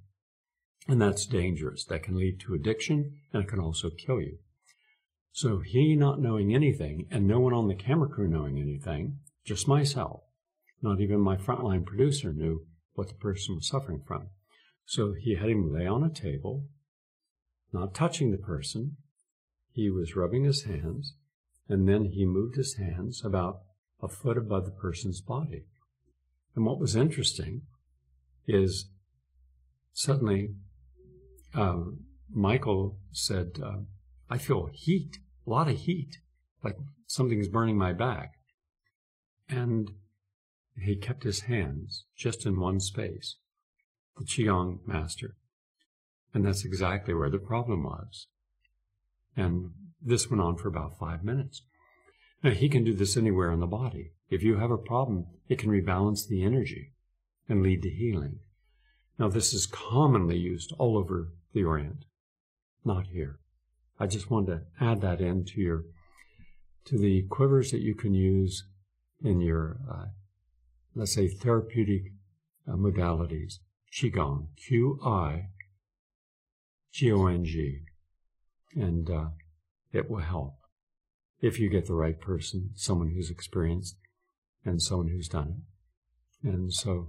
And 0.87 1.01
that's 1.01 1.27
dangerous. 1.27 1.85
That 1.85 2.03
can 2.03 2.17
lead 2.17 2.41
to 2.41 2.55
addiction, 2.55 3.21
and 3.33 3.43
it 3.43 3.49
can 3.49 3.59
also 3.59 3.91
kill 3.91 4.21
you. 4.21 4.39
So 5.37 5.59
he 5.59 5.95
not 5.97 6.19
knowing 6.19 6.55
anything, 6.55 7.09
and 7.11 7.29
no 7.29 7.41
one 7.41 7.53
on 7.53 7.69
the 7.69 7.75
camera 7.75 8.09
crew 8.09 8.27
knowing 8.27 8.59
anything, 8.59 9.19
just 9.45 9.69
myself, 9.69 10.23
not 10.81 10.99
even 10.99 11.21
my 11.21 11.37
frontline 11.37 11.85
producer 11.85 12.33
knew 12.33 12.65
what 12.95 13.09
the 13.09 13.15
person 13.17 13.55
was 13.55 13.69
suffering 13.69 14.01
from. 14.07 14.29
So 14.87 15.13
he 15.13 15.35
had 15.35 15.51
him 15.51 15.75
lay 15.75 15.87
on 15.87 16.03
a 16.03 16.09
table, 16.09 16.65
not 17.71 17.93
touching 17.93 18.31
the 18.31 18.39
person. 18.39 18.97
He 19.73 19.91
was 19.91 20.17
rubbing 20.17 20.45
his 20.45 20.63
hands, 20.63 21.17
and 21.69 21.87
then 21.87 22.07
he 22.07 22.25
moved 22.25 22.57
his 22.57 22.77
hands 22.77 23.23
about 23.23 23.61
a 24.03 24.09
foot 24.09 24.39
above 24.39 24.65
the 24.65 24.71
person's 24.71 25.21
body. 25.21 25.67
And 26.55 26.65
what 26.65 26.81
was 26.81 26.97
interesting 26.97 27.61
is 28.49 28.89
suddenly 29.93 30.55
um, 31.53 32.07
Michael 32.33 32.97
said, 33.13 33.61
uh, 33.63 33.81
I 34.31 34.39
feel 34.39 34.71
heat, 34.73 35.19
a 35.47 35.51
lot 35.51 35.69
of 35.69 35.77
heat, 35.77 36.19
like 36.63 36.77
something's 37.07 37.49
burning 37.49 37.79
my 37.79 37.93
back. 37.93 38.35
And 39.49 39.93
he 40.77 40.97
kept 40.97 41.23
his 41.23 41.43
hands 41.43 42.05
just 42.17 42.45
in 42.45 42.61
one 42.61 42.81
space 42.81 43.37
the 44.19 44.25
Qigong 44.25 44.79
master. 44.87 45.37
And 46.33 46.45
that's 46.45 46.65
exactly 46.65 47.15
where 47.15 47.31
the 47.31 47.39
problem 47.39 47.85
was. 47.85 48.27
And 49.37 49.73
this 50.03 50.31
went 50.31 50.41
on 50.41 50.57
for 50.57 50.69
about 50.69 50.99
five 50.99 51.23
minutes. 51.23 51.63
Now, 52.43 52.51
he 52.51 52.69
can 52.69 52.85
do 52.85 52.95
this 52.95 53.17
anywhere 53.17 53.51
in 53.51 53.61
the 53.61 53.67
body. 53.67 54.13
If 54.31 54.43
you 54.43 54.57
have 54.59 54.71
a 54.71 54.79
problem, 54.79 55.27
it 55.49 55.59
can 55.59 55.71
rebalance 55.71 56.27
the 56.27 56.43
energy 56.43 56.93
and 57.49 57.63
lead 57.63 57.83
to 57.83 57.91
healing. 57.91 58.41
Now, 59.19 59.29
this 59.29 59.55
is 59.55 59.67
commonly 59.67 60.37
used 60.37 60.73
all 60.79 60.99
over 60.99 61.33
the 61.53 61.65
Orient, 61.65 62.05
not 62.85 63.07
here. 63.09 63.39
I 63.99 64.07
just 64.07 64.31
wanted 64.31 64.47
to 64.47 64.85
add 64.85 65.01
that 65.01 65.21
into 65.21 65.61
your, 65.61 65.85
to 66.87 66.99
the 66.99 67.23
quivers 67.31 67.71
that 67.71 67.81
you 67.81 67.95
can 67.95 68.15
use 68.15 68.65
in 69.23 69.41
your, 69.41 69.79
uh, 69.91 70.07
let's 70.95 71.15
say, 71.15 71.29
therapeutic 71.29 72.13
uh, 72.69 72.77
modalities. 72.77 73.55
Qigong, 73.93 74.49
Q-I, 74.57 75.49
G-O-N-G, 76.93 77.81
and 78.75 79.11
uh, 79.11 79.29
it 79.93 80.11
will 80.11 80.21
help 80.21 80.57
if 81.41 81.59
you 81.59 81.69
get 81.69 81.87
the 81.87 81.95
right 81.95 82.21
person, 82.21 82.71
someone 82.75 83.11
who's 83.11 83.31
experienced 83.31 83.97
and 84.65 84.83
someone 84.83 85.09
who's 85.09 85.29
done 85.29 85.63
it. 86.43 86.49
And 86.49 86.73
so 86.73 87.09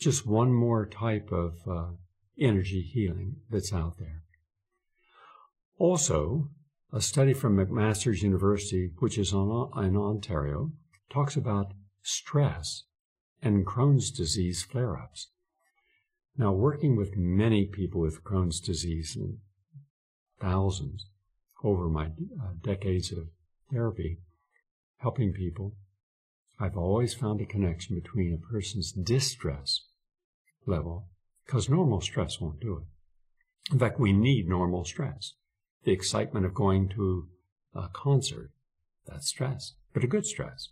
just 0.00 0.26
one 0.26 0.52
more 0.52 0.86
type 0.86 1.30
of 1.30 1.54
uh, 1.68 1.92
energy 2.38 2.80
healing 2.82 3.36
that's 3.50 3.72
out 3.72 3.98
there. 3.98 4.23
Also, 5.78 6.50
a 6.92 7.00
study 7.00 7.34
from 7.34 7.56
McMaster's 7.56 8.22
University, 8.22 8.90
which 8.98 9.18
is 9.18 9.32
on, 9.32 9.70
in 9.84 9.96
Ontario, 9.96 10.70
talks 11.10 11.36
about 11.36 11.72
stress 12.02 12.84
and 13.42 13.66
Crohn's 13.66 14.10
disease 14.10 14.62
flare 14.62 14.96
ups. 14.96 15.28
Now, 16.36 16.52
working 16.52 16.96
with 16.96 17.16
many 17.16 17.66
people 17.66 18.00
with 18.00 18.24
Crohn's 18.24 18.60
disease, 18.60 19.16
and 19.16 19.38
thousands 20.40 21.06
over 21.62 21.88
my 21.88 22.06
uh, 22.06 22.52
decades 22.62 23.12
of 23.12 23.28
therapy, 23.72 24.18
helping 24.98 25.32
people, 25.32 25.74
I've 26.58 26.76
always 26.76 27.14
found 27.14 27.40
a 27.40 27.46
connection 27.46 27.94
between 27.96 28.32
a 28.32 28.52
person's 28.52 28.92
distress 28.92 29.86
level, 30.66 31.08
because 31.44 31.68
normal 31.68 32.00
stress 32.00 32.40
won't 32.40 32.60
do 32.60 32.78
it. 32.78 33.72
In 33.72 33.78
fact, 33.78 33.98
we 33.98 34.12
need 34.12 34.48
normal 34.48 34.84
stress. 34.84 35.34
The 35.84 35.92
excitement 35.92 36.46
of 36.46 36.54
going 36.54 36.88
to 36.90 37.28
a 37.74 37.88
concert, 37.92 38.50
that's 39.06 39.28
stress, 39.28 39.74
but 39.92 40.04
a 40.04 40.08
good 40.08 40.26
stress. 40.26 40.70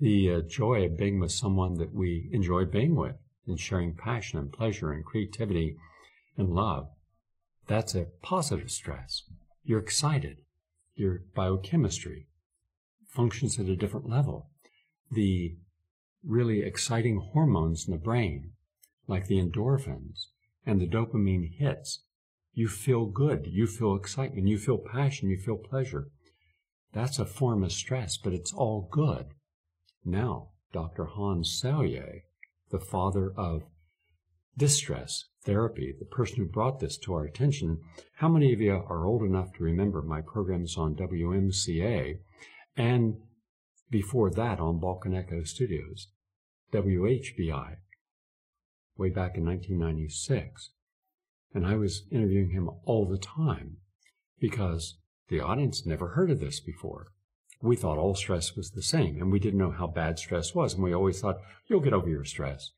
The 0.00 0.32
uh, 0.32 0.40
joy 0.42 0.84
of 0.84 0.96
being 0.96 1.18
with 1.18 1.32
someone 1.32 1.74
that 1.78 1.94
we 1.94 2.28
enjoy 2.32 2.64
being 2.66 2.94
with 2.94 3.16
and 3.46 3.58
sharing 3.58 3.94
passion 3.94 4.38
and 4.38 4.52
pleasure 4.52 4.92
and 4.92 5.04
creativity 5.04 5.76
and 6.36 6.50
love, 6.50 6.88
that's 7.66 7.94
a 7.94 8.06
positive 8.22 8.70
stress. 8.70 9.24
You're 9.64 9.80
excited. 9.80 10.42
Your 10.94 11.22
biochemistry 11.34 12.28
functions 13.06 13.58
at 13.58 13.66
a 13.66 13.76
different 13.76 14.08
level 14.08 14.50
the 15.10 15.56
really 16.24 16.62
exciting 16.62 17.18
hormones 17.32 17.86
in 17.86 17.92
the 17.92 17.98
brain, 17.98 18.52
like 19.06 19.26
the 19.26 19.40
endorphins 19.40 20.26
and 20.66 20.80
the 20.80 20.86
dopamine 20.86 21.50
hits, 21.56 22.00
you 22.52 22.68
feel 22.68 23.06
good, 23.06 23.46
you 23.46 23.66
feel 23.66 23.94
excitement, 23.94 24.48
you 24.48 24.58
feel 24.58 24.78
passion, 24.78 25.28
you 25.30 25.38
feel 25.38 25.56
pleasure. 25.56 26.08
That's 26.92 27.18
a 27.18 27.26
form 27.26 27.62
of 27.62 27.72
stress, 27.72 28.16
but 28.16 28.32
it's 28.32 28.52
all 28.52 28.88
good. 28.90 29.26
Now, 30.04 30.48
Dr. 30.72 31.04
Hans 31.04 31.60
Selye, 31.62 32.22
the 32.70 32.80
father 32.80 33.32
of 33.36 33.62
distress 34.56 35.24
therapy, 35.44 35.94
the 35.98 36.04
person 36.04 36.38
who 36.38 36.46
brought 36.46 36.80
this 36.80 36.98
to 36.98 37.14
our 37.14 37.24
attention, 37.24 37.78
how 38.16 38.28
many 38.28 38.52
of 38.52 38.60
you 38.60 38.72
are 38.72 39.06
old 39.06 39.22
enough 39.22 39.52
to 39.54 39.64
remember 39.64 40.02
my 40.02 40.20
programs 40.20 40.76
on 40.76 40.94
WMCA 40.94 42.18
and 42.76 43.16
before 43.90 44.30
that 44.30 44.60
on 44.60 44.78
Balkan 44.78 45.14
Echo 45.14 45.42
Studios, 45.44 46.08
WHBI, 46.72 47.76
way 48.96 49.08
back 49.08 49.36
in 49.36 49.44
1996. 49.46 50.70
And 51.54 51.66
I 51.66 51.76
was 51.76 52.04
interviewing 52.10 52.50
him 52.50 52.70
all 52.84 53.06
the 53.06 53.18
time 53.18 53.78
because 54.38 54.98
the 55.28 55.40
audience 55.40 55.86
never 55.86 56.08
heard 56.08 56.30
of 56.30 56.40
this 56.40 56.60
before. 56.60 57.08
We 57.60 57.76
thought 57.76 57.98
all 57.98 58.14
stress 58.14 58.54
was 58.54 58.70
the 58.70 58.82
same, 58.82 59.20
and 59.20 59.32
we 59.32 59.40
didn't 59.40 59.58
know 59.58 59.72
how 59.72 59.88
bad 59.88 60.18
stress 60.18 60.54
was, 60.54 60.74
and 60.74 60.82
we 60.82 60.94
always 60.94 61.20
thought, 61.20 61.38
you'll 61.66 61.80
get 61.80 61.92
over 61.92 62.08
your 62.08 62.24
stress. 62.24 62.70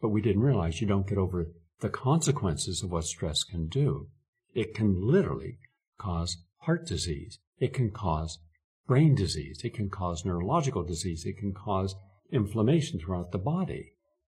But 0.00 0.10
we 0.10 0.20
didn't 0.20 0.42
realize 0.42 0.80
you 0.80 0.86
don't 0.86 1.08
get 1.08 1.16
over 1.16 1.46
the 1.80 1.88
consequences 1.88 2.82
of 2.82 2.90
what 2.90 3.04
stress 3.04 3.42
can 3.42 3.68
do. 3.68 4.08
It 4.54 4.74
can 4.74 5.00
literally 5.00 5.58
cause 5.98 6.36
heart 6.58 6.86
disease. 6.86 7.38
It 7.58 7.72
can 7.72 7.90
cause 7.90 8.38
brain 8.86 9.14
disease. 9.14 9.60
It 9.64 9.74
can 9.74 9.88
cause 9.88 10.24
neurological 10.24 10.82
disease. 10.82 11.24
It 11.24 11.38
can 11.38 11.54
cause 11.54 11.94
inflammation 12.30 13.00
throughout 13.00 13.32
the 13.32 13.38
body. 13.38 13.91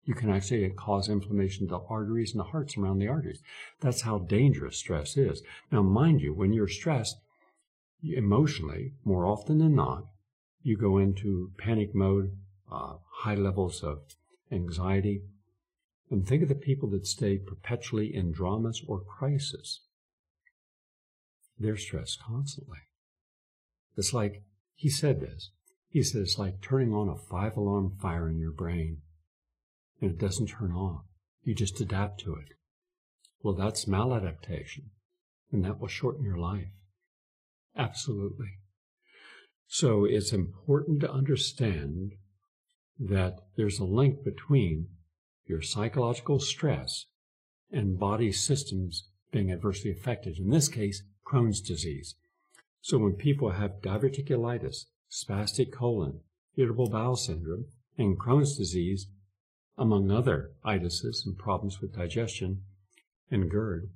You 0.06 0.14
can 0.14 0.30
actually 0.30 0.70
cause 0.70 1.08
inflammation 1.08 1.68
to 1.68 1.72
the 1.72 1.84
arteries 1.90 2.32
and 2.32 2.40
the 2.40 2.52
hearts 2.52 2.78
around 2.78 3.00
the 3.00 3.08
arteries. 3.08 3.42
That's 3.80 4.02
how 4.02 4.20
dangerous 4.20 4.78
stress 4.78 5.16
is. 5.16 5.42
Now, 5.72 5.82
mind 5.82 6.22
you, 6.22 6.34
when 6.34 6.52
you're 6.52 6.68
stressed 6.68 7.18
emotionally, 8.04 8.94
more 9.06 9.26
often 9.26 9.60
than 9.60 9.76
not, 9.76 10.06
you 10.62 10.76
go 10.76 10.98
into 10.98 11.52
panic 11.58 11.96
mode, 11.96 12.36
uh, 12.70 12.96
high 13.20 13.36
levels 13.36 13.82
of 13.82 14.00
anxiety. 14.52 15.22
And 16.10 16.28
think 16.28 16.44
of 16.44 16.50
the 16.50 16.56
people 16.56 16.90
that 16.90 17.08
stay 17.08 17.38
perpetually 17.38 18.14
in 18.14 18.34
dramas 18.34 18.82
or 18.86 19.00
crisis. 19.00 19.82
They're 21.58 21.78
stressed 21.78 22.22
constantly. 22.22 22.80
It's 23.96 24.14
like, 24.14 24.44
he 24.76 24.90
said 24.90 25.22
this. 25.22 25.52
He 25.88 26.04
said 26.04 26.22
it's 26.22 26.38
like 26.38 26.62
turning 26.62 26.94
on 26.94 27.08
a 27.08 27.16
five 27.16 27.56
alarm 27.56 27.96
fire 28.02 28.28
in 28.28 28.38
your 28.38 28.52
brain 28.52 28.98
and 30.04 30.12
it 30.12 30.20
doesn't 30.20 30.48
turn 30.48 30.74
off. 30.74 31.06
You 31.44 31.56
just 31.56 31.80
adapt 31.80 32.20
to 32.22 32.36
it. 32.36 32.50
Well, 33.42 33.54
that's 33.54 33.86
maladaptation 33.86 34.90
and 35.50 35.64
that 35.64 35.80
will 35.80 35.88
shorten 35.88 36.26
your 36.26 36.38
life. 36.38 36.74
Absolutely. 37.78 38.60
So 39.66 40.04
it's 40.04 40.34
important 40.34 41.00
to 41.02 41.12
understand 41.12 42.12
that 43.00 43.38
there's 43.56 43.80
a 43.80 43.86
link 43.86 44.26
between 44.26 44.88
your 45.46 45.62
psychological 45.62 46.40
stress 46.40 47.06
and 47.72 47.98
body 47.98 48.34
systems 48.34 49.08
being 49.32 49.54
adversely 49.54 49.92
affected. 49.92 50.38
In 50.38 50.50
this 50.50 50.68
case, 50.68 51.02
Crohn's 51.26 51.62
disease. 51.62 52.16
So 52.82 52.98
when 52.98 53.14
people 53.14 53.52
have 53.52 53.82
diverticulitis, 53.82 54.86
spastic 55.10 55.72
colon, 55.72 56.20
irritable 56.58 56.90
bowel 56.90 57.16
syndrome, 57.16 57.68
and 57.98 58.20
Crohn's 58.20 58.58
disease, 58.58 59.08
among 59.78 60.12
other 60.12 60.52
itises 60.66 61.26
and 61.26 61.38
problems 61.38 61.82
with 61.82 61.96
digestion 61.96 62.64
and 63.32 63.50
GERD, 63.50 63.90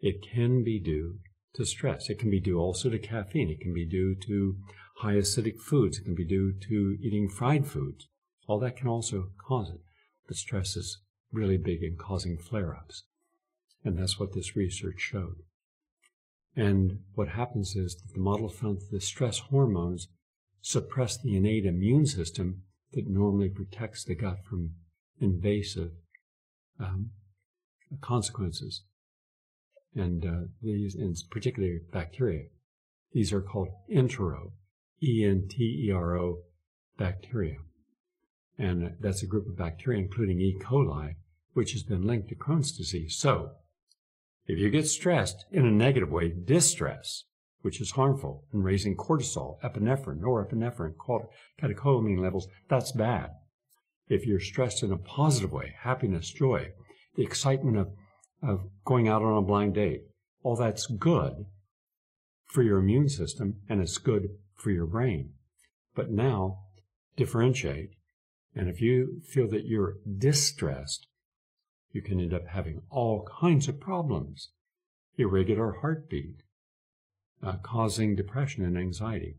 it 0.00 0.22
can 0.22 0.62
be 0.62 0.78
due 0.78 1.18
to 1.54 1.64
stress. 1.64 2.08
It 2.08 2.18
can 2.18 2.30
be 2.30 2.40
due 2.40 2.58
also 2.58 2.90
to 2.90 2.98
caffeine. 2.98 3.50
It 3.50 3.60
can 3.60 3.74
be 3.74 3.84
due 3.84 4.14
to 4.26 4.56
high 4.98 5.14
acidic 5.14 5.58
foods. 5.58 5.98
It 5.98 6.04
can 6.04 6.14
be 6.14 6.24
due 6.24 6.52
to 6.68 6.96
eating 7.00 7.28
fried 7.28 7.66
foods. 7.66 8.06
All 8.46 8.58
that 8.60 8.76
can 8.76 8.88
also 8.88 9.30
cause 9.46 9.70
it. 9.70 9.80
But 10.26 10.36
stress 10.36 10.76
is 10.76 11.00
really 11.32 11.56
big 11.56 11.82
in 11.82 11.96
causing 11.96 12.38
flare 12.38 12.74
ups. 12.74 13.04
And 13.84 13.98
that's 13.98 14.18
what 14.18 14.32
this 14.32 14.56
research 14.56 14.98
showed. 14.98 15.36
And 16.54 17.00
what 17.14 17.28
happens 17.28 17.74
is 17.74 17.96
that 17.96 18.14
the 18.14 18.20
model 18.20 18.48
found 18.48 18.80
that 18.80 18.90
the 18.90 19.00
stress 19.00 19.38
hormones 19.38 20.08
suppress 20.60 21.16
the 21.16 21.36
innate 21.36 21.64
immune 21.64 22.06
system 22.06 22.62
that 22.92 23.08
normally 23.08 23.48
protects 23.48 24.04
the 24.04 24.14
gut 24.14 24.38
from 24.48 24.74
invasive 25.22 25.92
um, 26.78 27.10
consequences. 28.00 28.82
And 29.94 30.24
uh, 30.24 30.48
these, 30.62 30.94
in 30.94 31.14
particular 31.30 31.78
bacteria, 31.92 32.44
these 33.12 33.32
are 33.32 33.42
called 33.42 33.68
entero, 33.90 34.52
E-N-T-E-R-O 35.02 36.38
bacteria. 36.96 37.56
And 38.58 38.96
that's 39.00 39.22
a 39.22 39.26
group 39.26 39.46
of 39.46 39.56
bacteria, 39.56 40.00
including 40.00 40.40
E. 40.40 40.56
coli, 40.62 41.16
which 41.52 41.72
has 41.72 41.82
been 41.82 42.06
linked 42.06 42.28
to 42.28 42.34
Crohn's 42.34 42.72
disease. 42.72 43.16
So 43.16 43.52
if 44.46 44.58
you 44.58 44.70
get 44.70 44.86
stressed 44.86 45.44
in 45.50 45.66
a 45.66 45.70
negative 45.70 46.10
way, 46.10 46.30
distress, 46.30 47.24
which 47.60 47.80
is 47.80 47.92
harmful 47.92 48.44
and 48.52 48.64
raising 48.64 48.96
cortisol, 48.96 49.60
epinephrine, 49.62 50.20
norepinephrine, 50.20 50.94
catecholamine 51.60 52.18
levels, 52.18 52.48
that's 52.68 52.92
bad. 52.92 53.30
If 54.12 54.26
you're 54.26 54.40
stressed 54.40 54.82
in 54.82 54.92
a 54.92 54.98
positive 54.98 55.52
way, 55.52 55.74
happiness, 55.84 56.30
joy, 56.30 56.72
the 57.16 57.22
excitement 57.22 57.78
of, 57.78 57.92
of 58.42 58.68
going 58.84 59.08
out 59.08 59.22
on 59.22 59.38
a 59.38 59.40
blind 59.40 59.72
date, 59.72 60.02
all 60.42 60.54
that's 60.54 60.86
good 60.86 61.46
for 62.44 62.62
your 62.62 62.76
immune 62.76 63.08
system 63.08 63.62
and 63.70 63.80
it's 63.80 63.96
good 63.96 64.28
for 64.54 64.70
your 64.70 64.84
brain. 64.84 65.30
But 65.94 66.10
now 66.10 66.58
differentiate. 67.16 67.92
And 68.54 68.68
if 68.68 68.82
you 68.82 69.22
feel 69.26 69.48
that 69.48 69.64
you're 69.64 69.94
distressed, 70.18 71.06
you 71.90 72.02
can 72.02 72.20
end 72.20 72.34
up 72.34 72.48
having 72.48 72.82
all 72.90 73.26
kinds 73.40 73.66
of 73.66 73.80
problems. 73.80 74.50
Irregular 75.16 75.76
heartbeat, 75.80 76.42
uh, 77.42 77.56
causing 77.62 78.14
depression 78.14 78.62
and 78.62 78.76
anxiety. 78.76 79.36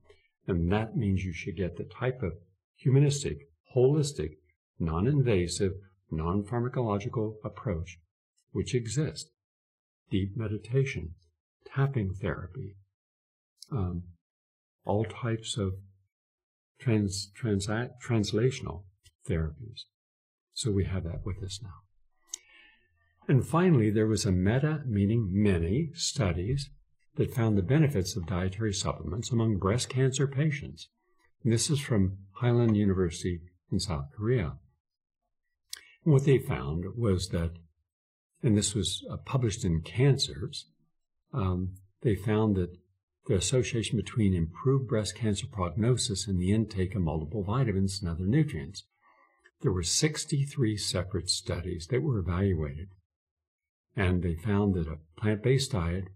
And 0.48 0.72
that 0.72 0.98
means 0.98 1.24
you 1.24 1.32
should 1.32 1.58
get 1.58 1.78
the 1.78 1.84
type 1.84 2.24
of 2.24 2.34
humanistic, 2.76 3.50
holistic, 3.76 4.38
non-invasive, 4.80 5.74
non-pharmacological 6.12 7.36
approach 7.44 8.00
which 8.54 8.74
exists. 8.74 9.32
Deep 10.10 10.38
meditation, 10.38 11.16
tapping 11.66 12.14
therapy, 12.14 12.76
um, 13.72 14.04
all 14.86 15.06
types 15.06 15.58
of 15.58 15.74
trans, 16.80 17.32
translational 17.36 18.84
therapies. 19.28 19.86
So 20.54 20.72
we 20.72 20.86
have 20.86 21.04
that 21.06 21.26
with 21.26 21.44
us 21.44 21.60
now. 21.64 21.82
And 23.28 23.46
finally, 23.46 23.90
there 23.90 24.08
was 24.08 24.26
a 24.26 24.32
meta, 24.32 24.84
meaning 24.86 25.30
many, 25.32 25.90
studies 25.94 26.70
that 27.16 27.34
found 27.34 27.58
the 27.58 27.64
benefits 27.64 28.16
of 28.16 28.28
dietary 28.28 28.74
supplements 28.74 29.32
among 29.32 29.58
breast 29.58 29.90
cancer 29.90 30.28
patients. 30.28 30.90
And 31.44 31.52
this 31.52 31.70
is 31.70 31.80
from 31.80 32.18
Highland 32.34 32.76
University 32.76 33.42
in 33.72 33.80
South 33.80 34.06
Korea. 34.16 34.54
What 36.04 36.26
they 36.26 36.38
found 36.38 36.86
was 36.98 37.30
that, 37.30 37.52
and 38.42 38.58
this 38.58 38.76
was 38.76 39.06
uh, 39.10 39.18
published 39.18 39.64
in 39.64 39.82
Cancers, 39.82 40.66
um, 41.34 41.76
they 42.02 42.16
found 42.16 42.56
that 42.58 42.78
the 43.26 43.36
association 43.36 43.96
between 43.98 44.34
improved 44.34 44.88
breast 44.88 45.16
cancer 45.16 45.48
prognosis 45.50 46.28
and 46.28 46.40
the 46.40 46.52
intake 46.52 46.94
of 46.94 47.02
multiple 47.02 47.44
vitamins 47.44 48.02
and 48.02 48.10
other 48.12 48.26
nutrients. 48.26 48.84
There 49.62 49.72
were 49.72 49.84
63 49.84 50.76
separate 50.76 51.30
studies 51.30 51.88
that 51.88 52.02
were 52.02 52.20
evaluated, 52.20 52.90
and 53.96 54.22
they 54.22 54.36
found 54.36 54.74
that 54.76 54.90
a 54.90 55.00
plant-based 55.18 55.72
diet 55.72 56.10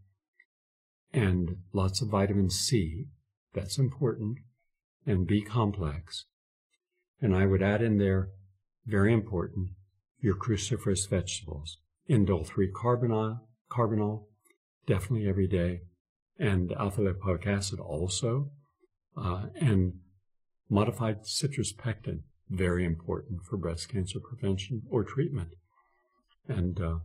and 1.13 1.57
lots 1.71 2.01
of 2.01 2.09
vitamin 2.09 2.49
C, 2.49 3.05
that's 3.53 3.77
important, 3.77 4.39
and 5.05 5.25
B 5.25 5.41
complex. 5.41 6.25
And 7.21 7.33
I 7.33 7.45
would 7.45 7.63
add 7.63 7.81
in 7.81 7.97
there, 7.97 8.31
very 8.85 9.13
important, 9.13 9.69
your 10.19 10.35
cruciferous 10.35 11.09
vegetables, 11.09 11.77
indole 12.09 12.45
3 12.45 12.71
carbinol, 12.71 13.39
carbinol, 13.69 14.25
definitely 14.85 15.27
every 15.27 15.47
day, 15.47 15.81
and 16.39 16.71
alpha 16.73 17.01
lipoic 17.01 17.45
acid 17.45 17.79
also, 17.79 18.51
uh, 19.15 19.47
and 19.59 19.93
modified 20.69 21.25
citrus 21.25 21.73
pectin, 21.73 22.23
very 22.49 22.85
important 22.85 23.43
for 23.43 23.57
breast 23.57 23.89
cancer 23.89 24.19
prevention 24.19 24.83
or 24.89 25.03
treatment, 25.03 25.49
and 26.47 26.79
uh, 26.79 26.99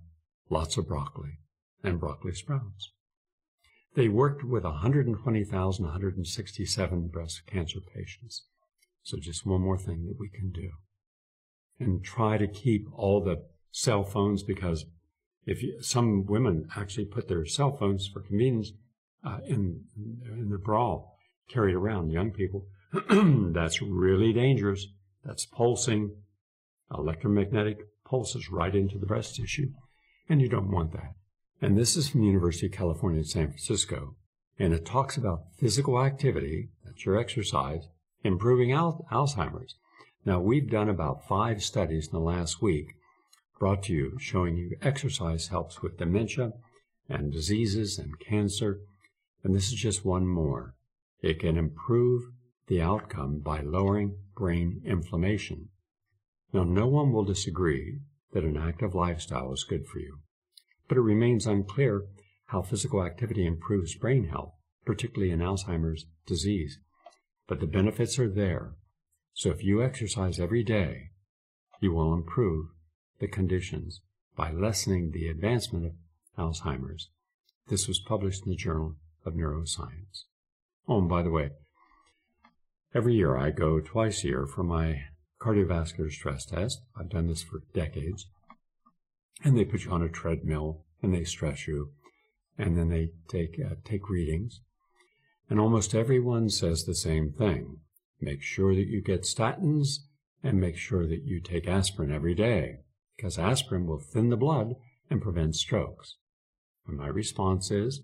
lots 0.48 0.77
of 0.77 0.87
broccoli 0.87 1.38
and 1.83 1.98
broccoli 1.98 2.33
sprouts. 2.33 2.92
They 3.94 4.09
worked 4.09 4.42
with 4.42 4.64
120,167 4.64 7.09
breast 7.09 7.42
cancer 7.46 7.81
patients. 7.94 8.46
So 9.03 9.18
just 9.18 9.44
one 9.44 9.61
more 9.61 9.77
thing 9.77 10.07
that 10.07 10.18
we 10.18 10.31
can 10.31 10.51
do. 10.51 10.70
And 11.78 12.04
try 12.04 12.38
to 12.38 12.46
keep 12.46 12.87
all 12.94 13.22
the 13.22 13.44
cell 13.72 14.04
phones 14.04 14.42
because 14.42 14.87
if 15.46 15.62
you, 15.62 15.82
some 15.82 16.26
women 16.26 16.68
actually 16.76 17.06
put 17.06 17.28
their 17.28 17.44
cell 17.44 17.76
phones 17.76 18.06
for 18.06 18.20
convenience 18.20 18.72
uh, 19.24 19.38
in, 19.46 19.85
in 19.96 20.50
the 20.50 20.58
bra 20.58 21.02
carried 21.48 21.74
around, 21.74 22.11
young 22.11 22.30
people, 22.30 22.66
that's 23.52 23.82
really 23.82 24.32
dangerous. 24.32 24.87
That's 25.24 25.46
pulsing 25.46 26.16
electromagnetic 26.92 27.78
pulses 28.04 28.50
right 28.50 28.74
into 28.74 28.98
the 28.98 29.06
breast 29.06 29.37
tissue, 29.37 29.72
and 30.28 30.40
you 30.40 30.48
don't 30.48 30.70
want 30.70 30.92
that. 30.92 31.14
And 31.61 31.78
this 31.78 31.96
is 31.96 32.08
from 32.08 32.20
the 32.20 32.26
University 32.26 32.66
of 32.66 32.72
California 32.72 33.20
in 33.20 33.24
San 33.24 33.46
Francisco, 33.46 34.16
and 34.58 34.74
it 34.74 34.85
talks 34.85 35.16
about 35.16 35.44
physical 35.58 36.02
activity, 36.02 36.68
that's 36.85 37.06
your 37.06 37.18
exercise, 37.18 37.88
improving 38.24 38.72
al- 38.72 39.06
Alzheimer's. 39.11 39.76
Now, 40.24 40.40
we've 40.40 40.70
done 40.70 40.88
about 40.88 41.26
five 41.26 41.62
studies 41.62 42.06
in 42.06 42.12
the 42.12 42.20
last 42.20 42.62
week 42.62 42.94
brought 43.58 43.85
to 43.85 43.92
you 43.92 44.18
showing 44.18 44.56
you 44.56 44.76
exercise 44.82 45.48
helps 45.48 45.82
with 45.82 45.98
dementia 45.98 46.52
and 47.08 47.32
diseases 47.32 47.98
and 47.98 48.18
cancer 48.18 48.80
and 49.44 49.54
this 49.54 49.68
is 49.68 49.74
just 49.74 50.04
one 50.04 50.26
more. 50.26 50.74
It 51.20 51.40
can 51.40 51.56
improve 51.56 52.22
the 52.68 52.80
outcome 52.80 53.40
by 53.40 53.61
lowering 53.61 54.16
brain 54.37 54.82
inflammation. 54.85 55.68
Now, 56.52 56.64
no 56.64 56.87
one 56.87 57.12
will 57.12 57.24
disagree 57.24 57.98
that 58.32 58.44
an 58.44 58.56
active 58.56 58.94
lifestyle 58.94 59.52
is 59.52 59.64
good 59.64 59.87
for 59.87 59.98
you, 59.98 60.20
but 60.88 60.96
it 60.96 61.02
remains 61.02 61.46
unclear 61.46 62.04
how 62.46 62.62
physical 62.62 63.02
activity 63.02 63.46
improves 63.46 63.94
brain 63.94 64.28
health, 64.28 64.54
particularly 64.85 65.32
in 65.32 65.40
Alzheimer's 65.40 66.06
disease. 66.26 66.78
But 67.48 67.61
the 67.61 67.66
benefits 67.66 68.18
are 68.18 68.28
there. 68.28 68.72
So 69.34 69.50
if 69.50 69.64
you 69.64 69.82
exercise 69.82 70.38
every 70.38 70.62
day, 70.62 71.10
you 71.80 71.92
will 71.92 72.14
improve 72.14 72.66
the 73.18 73.28
conditions 73.28 74.00
by 74.36 74.50
lessening 74.52 75.10
the 75.10 75.28
advancement 75.28 75.86
of 75.86 75.92
Alzheimer's. 76.38 77.08
This 77.68 77.88
was 77.88 78.00
published 78.00 78.44
in 78.44 78.50
the 78.50 78.56
Journal 78.56 78.96
of 79.24 79.34
neuroscience. 79.34 80.24
Oh, 80.88 80.98
and 80.98 81.08
by 81.08 81.22
the 81.22 81.30
way, 81.30 81.50
every 82.94 83.14
year 83.14 83.36
I 83.36 83.50
go 83.50 83.80
twice 83.80 84.24
a 84.24 84.28
year 84.28 84.46
for 84.46 84.62
my 84.62 85.04
cardiovascular 85.40 86.10
stress 86.10 86.44
test. 86.44 86.82
I've 86.98 87.10
done 87.10 87.28
this 87.28 87.42
for 87.42 87.62
decades. 87.74 88.26
And 89.44 89.56
they 89.56 89.64
put 89.64 89.84
you 89.84 89.90
on 89.90 90.02
a 90.02 90.08
treadmill 90.08 90.84
and 91.02 91.12
they 91.12 91.24
stress 91.24 91.66
you, 91.66 91.90
and 92.56 92.78
then 92.78 92.88
they 92.88 93.10
take 93.28 93.58
uh, 93.58 93.74
take 93.84 94.08
readings. 94.08 94.60
And 95.50 95.58
almost 95.58 95.94
everyone 95.94 96.48
says 96.48 96.84
the 96.84 96.94
same 96.94 97.32
thing. 97.32 97.80
Make 98.22 98.40
sure 98.40 98.72
that 98.72 98.87
you 98.87 99.02
get 99.02 99.22
statins 99.22 99.98
and 100.44 100.61
make 100.61 100.76
sure 100.76 101.08
that 101.08 101.24
you 101.24 101.40
take 101.40 101.66
aspirin 101.66 102.12
every 102.12 102.37
day 102.37 102.78
because 103.16 103.37
aspirin 103.37 103.85
will 103.85 103.98
thin 103.98 104.30
the 104.30 104.37
blood 104.37 104.76
and 105.11 105.20
prevent 105.20 105.56
strokes. 105.56 106.16
And 106.87 106.96
my 106.96 107.08
response 107.08 107.72
is, 107.72 108.02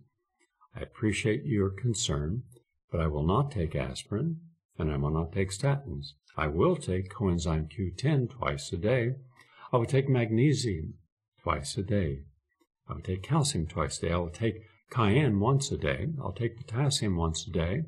I 0.74 0.80
appreciate 0.80 1.44
your 1.44 1.70
concern, 1.70 2.42
but 2.90 3.00
I 3.00 3.06
will 3.06 3.22
not 3.22 3.52
take 3.52 3.76
aspirin 3.76 4.40
and 4.76 4.90
I 4.90 4.96
will 4.96 5.12
not 5.12 5.32
take 5.32 5.52
statins. 5.52 6.14
I 6.36 6.48
will 6.48 6.74
take 6.74 7.14
coenzyme 7.14 7.70
Q10 7.70 8.30
twice 8.30 8.72
a 8.72 8.76
day. 8.76 9.14
I 9.72 9.76
will 9.76 9.86
take 9.86 10.08
magnesium 10.08 10.94
twice 11.40 11.76
a 11.76 11.82
day. 11.82 12.22
I 12.88 12.94
will 12.94 13.02
take 13.02 13.22
calcium 13.22 13.68
twice 13.68 13.98
a 13.98 14.06
day. 14.06 14.12
I 14.12 14.16
will 14.16 14.30
take 14.30 14.62
cayenne 14.90 15.38
once 15.38 15.70
a 15.70 15.76
day. 15.76 16.08
I'll 16.20 16.32
take 16.32 16.56
potassium 16.56 17.16
once 17.16 17.46
a 17.46 17.50
day. 17.50 17.84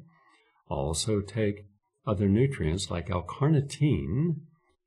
I'll 0.71 0.79
also 0.79 1.21
take 1.21 1.65
other 2.07 2.29
nutrients 2.29 2.91
like 2.91 3.11
L-carnitine 3.11 4.41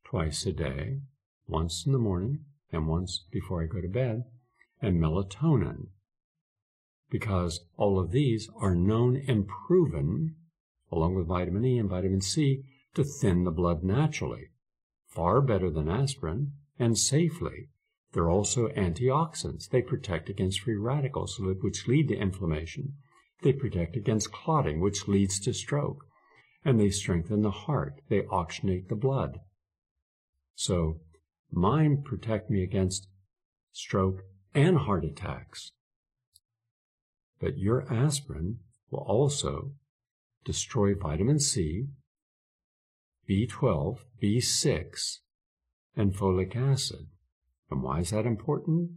twice 0.03 0.45
a 0.45 0.51
day, 0.51 1.01
once 1.47 1.85
in 1.85 1.91
the 1.91 1.99
morning 1.99 2.45
and 2.71 2.87
once 2.87 3.23
before 3.31 3.63
I 3.63 3.67
go 3.67 3.81
to 3.81 3.87
bed, 3.87 4.23
and 4.81 4.99
melatonin 4.99 5.87
because 7.13 7.59
all 7.77 7.99
of 7.99 8.09
these 8.09 8.49
are 8.59 8.73
known 8.73 9.23
and 9.27 9.47
proven, 9.47 10.35
along 10.91 11.13
with 11.13 11.27
vitamin 11.27 11.63
E 11.63 11.77
and 11.77 11.87
vitamin 11.87 12.21
C, 12.21 12.63
to 12.95 13.03
thin 13.03 13.43
the 13.43 13.51
blood 13.51 13.83
naturally, 13.83 14.47
far 15.05 15.39
better 15.39 15.69
than 15.69 15.87
aspirin, 15.87 16.53
and 16.79 16.97
safely. 16.97 17.69
They're 18.13 18.31
also 18.31 18.67
antioxidants. 18.69 19.69
They 19.69 19.83
protect 19.83 20.27
against 20.27 20.61
free 20.61 20.75
radicals, 20.75 21.39
which 21.39 21.87
lead 21.87 22.07
to 22.07 22.15
inflammation. 22.15 22.93
They 23.43 23.53
protect 23.53 23.95
against 23.95 24.31
clotting, 24.31 24.79
which 24.79 25.07
leads 25.07 25.39
to 25.41 25.53
stroke. 25.53 26.07
And 26.65 26.79
they 26.79 26.89
strengthen 26.89 27.41
the 27.41 27.51
heart. 27.51 28.01
They 28.09 28.21
oxygenate 28.21 28.87
the 28.87 28.95
blood. 28.95 29.39
So, 30.55 30.99
mine 31.51 32.03
protect 32.03 32.49
me 32.49 32.63
against 32.63 33.07
stroke 33.71 34.21
and 34.53 34.77
heart 34.77 35.03
attacks. 35.03 35.71
But 37.39 37.57
your 37.57 37.91
aspirin 37.91 38.59
will 38.89 38.99
also 38.99 39.71
destroy 40.45 40.93
vitamin 40.95 41.39
C, 41.39 41.87
B12, 43.29 43.97
B6, 44.21 45.19
and 45.95 46.15
folic 46.15 46.55
acid. 46.55 47.07
And 47.69 47.81
why 47.81 47.99
is 47.99 48.11
that 48.11 48.25
important? 48.25 48.91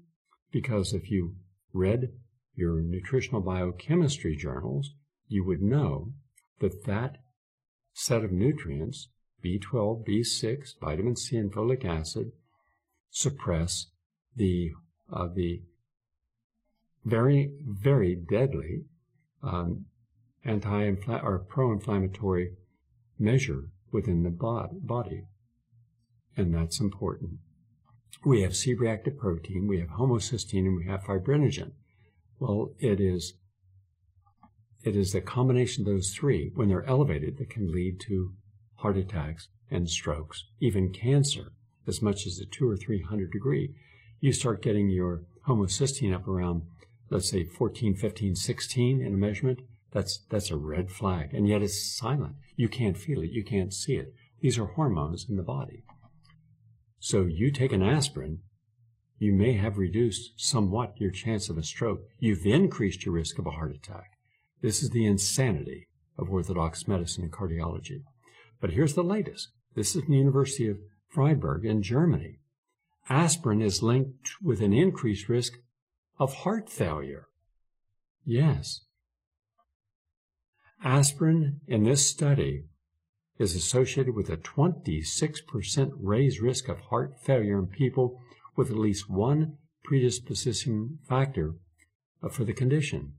Because 0.52 0.92
if 0.92 1.11
you 1.11 1.37
read 1.72 2.12
your 2.55 2.81
nutritional 2.81 3.40
biochemistry 3.40 4.37
journals, 4.37 4.94
you 5.29 5.44
would 5.44 5.62
know 5.62 6.12
that 6.61 6.85
that 6.85 7.18
set 7.98 8.22
of 8.22 8.30
nutrients, 8.30 9.09
B12, 9.42 10.06
B6, 10.06 10.78
vitamin 10.78 11.16
C, 11.16 11.38
and 11.38 11.50
folic 11.50 11.82
acid, 11.82 12.32
suppress 13.09 13.87
the, 14.37 14.72
uh, 15.11 15.28
the 15.35 15.62
very, 17.06 17.52
very 17.66 18.14
deadly 18.14 18.85
um, 19.42 19.87
anti 20.44 20.92
or 21.22 21.38
pro-inflammatory 21.48 22.50
measure 23.18 23.70
within 23.90 24.24
the 24.24 24.30
body. 24.30 25.22
And 26.37 26.54
that's 26.54 26.80
important. 26.80 27.38
We 28.26 28.42
have 28.42 28.54
C-reactive 28.54 29.16
protein, 29.16 29.66
we 29.66 29.80
have 29.80 29.88
homocysteine, 29.88 30.66
and 30.66 30.76
we 30.76 30.85
have 30.85 31.04
fibrinogen. 31.04 31.72
Well, 32.38 32.72
it 32.78 33.00
is 33.00 33.32
it 34.87 34.96
is 34.96 35.12
the 35.12 35.20
combination 35.20 35.83
of 35.83 35.92
those 35.92 36.11
three, 36.11 36.53
when 36.55 36.68
they're 36.68 36.85
elevated, 36.85 37.38
that 37.38 37.51
can 37.51 37.72
lead 37.72 38.01
to 38.09 38.33
heart 38.77 38.96
attacks 38.96 39.49
and 39.70 39.88
strokes, 39.90 40.44
even 40.61 40.92
cancer, 40.92 41.53
as 41.87 42.01
much 42.01 42.27
as 42.27 42.38
a 42.38 42.46
two 42.46 42.68
or 42.68 42.77
three 42.77 43.03
hundred 43.03 43.33
degree. 43.33 43.75
You 44.20 44.33
start 44.33 44.62
getting 44.62 44.88
your 44.88 45.22
homocysteine 45.46 46.14
up 46.14 46.27
around 46.27 46.62
let's 47.11 47.31
say 47.31 47.44
14, 47.44 47.94
15, 47.94 48.35
16 48.35 49.01
in 49.01 49.14
a 49.14 49.16
measurement, 49.16 49.61
that's, 49.92 50.20
that's 50.29 50.51
a 50.51 50.57
red 50.57 50.90
flag. 50.90 51.33
And 51.33 51.49
yet 51.49 51.62
it's 51.62 51.96
silent. 51.96 52.37
You 52.57 52.68
can't 52.68 52.96
feel 52.96 53.22
it. 53.22 53.31
You 53.31 53.44
can't 53.44 53.72
see 53.72 53.94
it. 53.94 54.12
These 54.40 54.59
are 54.59 54.66
hormones 54.66 55.27
in 55.29 55.37
the 55.37 55.42
body. 55.42 55.85
So 56.99 57.22
you 57.22 57.51
take 57.51 57.72
an 57.72 57.83
aspirin, 57.83 58.40
you 59.18 59.33
may 59.33 59.55
have 59.55 59.79
reduced 59.79 60.33
somewhat 60.37 60.94
your 60.96 61.11
chance 61.11 61.49
of 61.49 61.57
a 61.57 61.62
stroke. 61.62 62.01
You've 62.18 62.44
increased 62.44 63.07
your 63.07 63.14
risk 63.14 63.38
of 63.38 63.46
a 63.46 63.53
heart 63.53 63.75
attack. 63.75 64.15
This 64.66 64.83
is 64.83 64.90
the 64.90 65.07
insanity 65.07 65.87
of 66.18 66.29
orthodox 66.29 66.88
medicine 66.88 67.22
and 67.22 67.33
cardiology. 67.33 68.02
But 68.61 68.70
here's 68.70 68.94
the 68.94 69.05
latest. 69.05 69.50
This 69.76 69.94
is 69.94 70.02
from 70.02 70.11
the 70.11 70.18
University 70.18 70.66
of 70.66 70.79
Freiburg 71.09 71.64
in 71.64 71.85
Germany. 71.85 72.40
aspirin 73.09 73.62
is 73.62 73.81
linked 73.81 74.29
with 74.42 74.61
an 74.61 74.72
increased 74.72 75.29
risk 75.29 75.52
of 76.18 76.38
heart 76.38 76.68
failure. 76.68 77.29
Yes. 78.24 78.81
Aspirin 80.83 81.61
in 81.68 81.85
this 81.85 82.05
study 82.05 82.64
is 83.38 83.55
associated 83.55 84.16
with 84.16 84.29
a 84.29 84.37
26% 84.37 85.92
raised 86.00 86.40
risk 86.40 86.68
of 86.68 86.81
heart 86.90 87.14
failure 87.22 87.61
in 87.61 87.68
people 87.68 88.20
with 88.57 88.72
at 88.72 88.76
least 88.76 89.09
one 89.09 89.59
predisposing 89.85 90.98
factor 91.09 91.55
for 92.29 92.42
the 92.42 92.52
condition. 92.52 93.12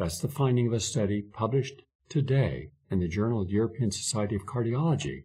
That's 0.00 0.18
the 0.18 0.28
finding 0.28 0.66
of 0.66 0.72
a 0.72 0.80
study 0.80 1.20
published 1.20 1.82
today 2.08 2.70
in 2.90 3.00
the 3.00 3.06
Journal 3.06 3.42
of 3.42 3.48
the 3.48 3.52
European 3.52 3.90
Society 3.90 4.34
of 4.34 4.46
Cardiology. 4.46 5.24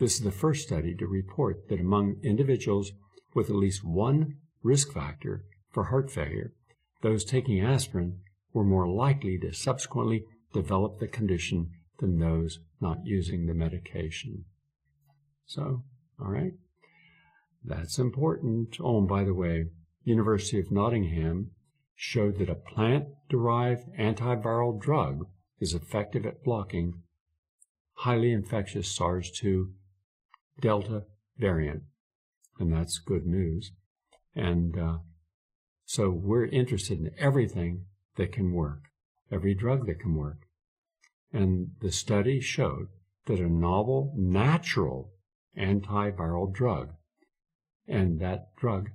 This 0.00 0.14
is 0.14 0.22
the 0.22 0.32
first 0.32 0.66
study 0.66 0.96
to 0.96 1.06
report 1.06 1.68
that 1.68 1.78
among 1.78 2.16
individuals 2.24 2.90
with 3.32 3.48
at 3.48 3.54
least 3.54 3.84
one 3.84 4.38
risk 4.60 4.92
factor 4.92 5.44
for 5.70 5.84
heart 5.84 6.10
failure, 6.10 6.52
those 7.02 7.24
taking 7.24 7.60
aspirin 7.60 8.18
were 8.52 8.64
more 8.64 8.88
likely 8.88 9.38
to 9.38 9.52
subsequently 9.52 10.24
develop 10.52 10.98
the 10.98 11.06
condition 11.06 11.70
than 12.00 12.18
those 12.18 12.58
not 12.80 13.06
using 13.06 13.46
the 13.46 13.54
medication. 13.54 14.46
So, 15.46 15.84
all 16.20 16.28
right, 16.28 16.54
that's 17.64 18.00
important. 18.00 18.78
Oh, 18.80 18.98
and 18.98 19.08
by 19.08 19.22
the 19.22 19.32
way, 19.32 19.66
University 20.02 20.58
of 20.58 20.72
Nottingham 20.72 21.52
showed 21.94 22.38
that 22.38 22.48
a 22.48 22.54
plant-derived 22.54 23.86
antiviral 23.98 24.80
drug 24.80 25.26
is 25.60 25.74
effective 25.74 26.26
at 26.26 26.42
blocking 26.42 27.02
highly 27.94 28.32
infectious 28.32 28.90
SARS-2 28.94 29.72
Delta 30.60 31.04
variant, 31.38 31.82
and 32.58 32.72
that's 32.72 32.98
good 32.98 33.26
news. 33.26 33.72
And 34.34 34.78
uh, 34.78 34.98
so 35.84 36.10
we're 36.10 36.46
interested 36.46 36.98
in 36.98 37.10
everything 37.18 37.86
that 38.16 38.32
can 38.32 38.52
work, 38.52 38.84
every 39.30 39.54
drug 39.54 39.86
that 39.86 40.00
can 40.00 40.14
work. 40.14 40.46
And 41.32 41.72
the 41.80 41.92
study 41.92 42.40
showed 42.40 42.88
that 43.26 43.38
a 43.38 43.48
novel, 43.48 44.12
natural 44.16 45.12
antiviral 45.56 46.52
drug, 46.52 46.94
and 47.86 48.20
that 48.20 48.54
drug 48.56 48.90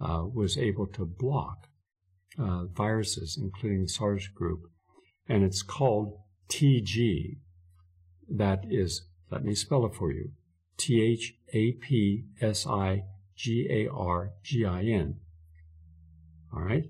uh, 0.00 0.24
was 0.32 0.58
able 0.58 0.86
to 0.88 1.04
block 1.04 1.68
uh, 2.38 2.64
viruses, 2.66 3.38
including 3.40 3.82
the 3.82 3.88
SARS 3.88 4.28
group, 4.28 4.60
and 5.28 5.44
it's 5.44 5.62
called 5.62 6.18
TG. 6.48 7.38
That 8.28 8.64
is, 8.68 9.06
let 9.30 9.44
me 9.44 9.54
spell 9.54 9.84
it 9.86 9.94
for 9.94 10.12
you 10.12 10.30
T 10.78 11.02
H 11.02 11.34
A 11.52 11.72
P 11.72 12.24
S 12.40 12.66
I 12.66 13.04
G 13.36 13.66
A 13.70 13.88
R 13.92 14.32
G 14.42 14.64
I 14.64 14.82
N. 14.82 15.16
All 16.54 16.62
right? 16.62 16.84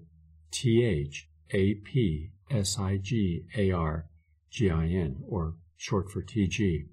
T 0.50 0.84
H 0.84 1.28
A 1.50 1.74
P 1.74 2.30
S 2.50 2.78
I 2.78 2.98
G 2.98 3.44
A 3.56 3.70
R 3.72 4.06
G 4.50 4.70
I 4.70 4.86
N, 4.86 5.22
or 5.26 5.54
short 5.76 6.10
for 6.10 6.22
TG, 6.22 6.86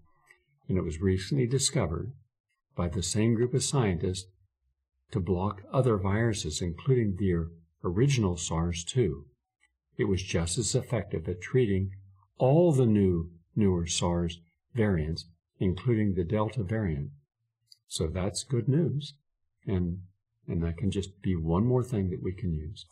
and 0.67 0.77
it 0.77 0.83
was 0.83 1.01
recently 1.01 1.45
discovered 1.45 2.13
by 2.75 2.87
the 2.87 3.03
same 3.03 3.35
group 3.35 3.53
of 3.53 3.63
scientists 3.63 4.27
to 5.11 5.19
block 5.19 5.61
other 5.73 5.97
viruses, 5.97 6.61
including 6.61 7.15
the 7.17 7.49
original 7.83 8.37
SARS-2. 8.37 9.23
It 9.97 10.05
was 10.05 10.23
just 10.23 10.57
as 10.57 10.75
effective 10.75 11.27
at 11.27 11.41
treating 11.41 11.91
all 12.37 12.71
the 12.71 12.85
new 12.85 13.31
newer 13.55 13.85
SARS 13.85 14.39
variants, 14.73 15.25
including 15.59 16.13
the 16.13 16.23
Delta 16.23 16.63
variant. 16.63 17.09
So 17.87 18.07
that's 18.07 18.43
good 18.43 18.67
news. 18.67 19.13
And, 19.65 19.99
and 20.47 20.63
that 20.63 20.77
can 20.77 20.91
just 20.91 21.21
be 21.21 21.35
one 21.35 21.65
more 21.65 21.83
thing 21.83 22.09
that 22.11 22.23
we 22.23 22.33
can 22.33 22.53
use. 22.53 22.85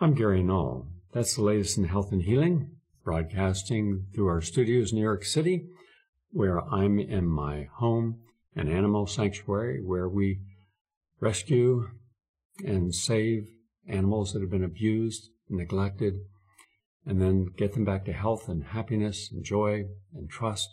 I'm 0.00 0.14
Gary 0.14 0.42
Null. 0.42 0.88
That's 1.12 1.36
the 1.36 1.42
latest 1.42 1.78
in 1.78 1.84
health 1.84 2.12
and 2.12 2.22
healing 2.22 2.76
broadcasting 3.04 4.06
through 4.14 4.28
our 4.28 4.40
studios 4.40 4.92
in 4.92 4.98
New 4.98 5.02
York 5.02 5.24
City, 5.24 5.66
where 6.30 6.60
I'm 6.72 6.98
in 6.98 7.26
my 7.26 7.68
home, 7.74 8.20
an 8.54 8.68
animal 8.68 9.06
sanctuary 9.06 9.82
where 9.82 10.08
we 10.08 10.40
rescue 11.20 11.88
and 12.64 12.94
save 12.94 13.48
animals 13.88 14.32
that 14.32 14.40
have 14.40 14.50
been 14.50 14.64
abused 14.64 15.28
neglected, 15.52 16.14
and 17.04 17.20
then 17.20 17.46
get 17.56 17.74
them 17.74 17.84
back 17.84 18.04
to 18.04 18.12
health 18.12 18.48
and 18.48 18.64
happiness 18.64 19.30
and 19.30 19.44
joy 19.44 19.84
and 20.14 20.30
trust, 20.30 20.68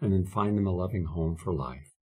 and 0.00 0.12
then 0.12 0.24
find 0.24 0.56
them 0.56 0.66
a 0.66 0.70
loving 0.70 1.04
home 1.04 1.36
for 1.36 1.52
life. 1.52 1.92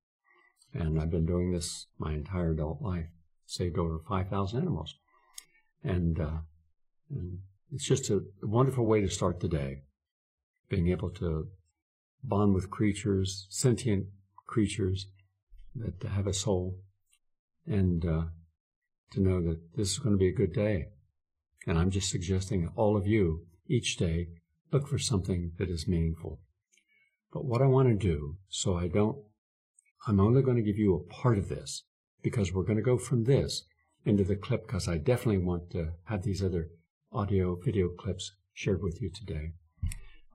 And 0.72 1.00
I've 1.00 1.10
been 1.10 1.26
doing 1.26 1.52
this 1.52 1.86
my 1.98 2.12
entire 2.12 2.52
adult 2.52 2.82
life, 2.82 3.06
saved 3.46 3.78
over 3.78 3.98
5,000 4.08 4.60
animals. 4.60 4.94
And, 5.82 6.20
uh, 6.20 6.38
and 7.10 7.38
it's 7.72 7.86
just 7.86 8.10
a 8.10 8.20
wonderful 8.42 8.84
way 8.84 9.00
to 9.00 9.08
start 9.08 9.40
the 9.40 9.48
day, 9.48 9.82
being 10.68 10.88
able 10.88 11.10
to 11.10 11.48
bond 12.22 12.54
with 12.54 12.70
creatures, 12.70 13.46
sentient 13.48 14.06
creatures 14.46 15.06
that 15.74 16.02
have 16.08 16.26
a 16.26 16.34
soul, 16.34 16.78
and 17.66 18.04
uh, 18.04 18.22
to 19.12 19.20
know 19.20 19.42
that 19.42 19.76
this 19.76 19.92
is 19.92 19.98
going 19.98 20.14
to 20.14 20.18
be 20.18 20.28
a 20.28 20.32
good 20.32 20.52
day. 20.52 20.88
And 21.66 21.78
I'm 21.78 21.90
just 21.90 22.10
suggesting 22.10 22.62
that 22.62 22.72
all 22.76 22.96
of 22.96 23.06
you 23.06 23.46
each 23.66 23.96
day 23.96 24.28
look 24.72 24.88
for 24.88 24.98
something 24.98 25.52
that 25.58 25.70
is 25.70 25.88
meaningful. 25.88 26.40
But 27.32 27.44
what 27.44 27.62
I 27.62 27.66
want 27.66 27.88
to 27.88 27.94
do, 27.94 28.36
so 28.48 28.76
I 28.76 28.88
don't, 28.88 29.18
I'm 30.06 30.20
only 30.20 30.42
going 30.42 30.56
to 30.56 30.62
give 30.62 30.78
you 30.78 30.94
a 30.94 31.12
part 31.12 31.38
of 31.38 31.48
this 31.48 31.84
because 32.22 32.52
we're 32.52 32.62
going 32.62 32.76
to 32.76 32.82
go 32.82 32.98
from 32.98 33.24
this 33.24 33.64
into 34.04 34.24
the 34.24 34.36
clip 34.36 34.66
because 34.66 34.88
I 34.88 34.96
definitely 34.98 35.44
want 35.44 35.70
to 35.70 35.92
have 36.04 36.22
these 36.22 36.42
other 36.42 36.68
audio 37.12 37.56
video 37.62 37.88
clips 37.88 38.32
shared 38.54 38.82
with 38.82 39.00
you 39.02 39.10
today. 39.10 39.52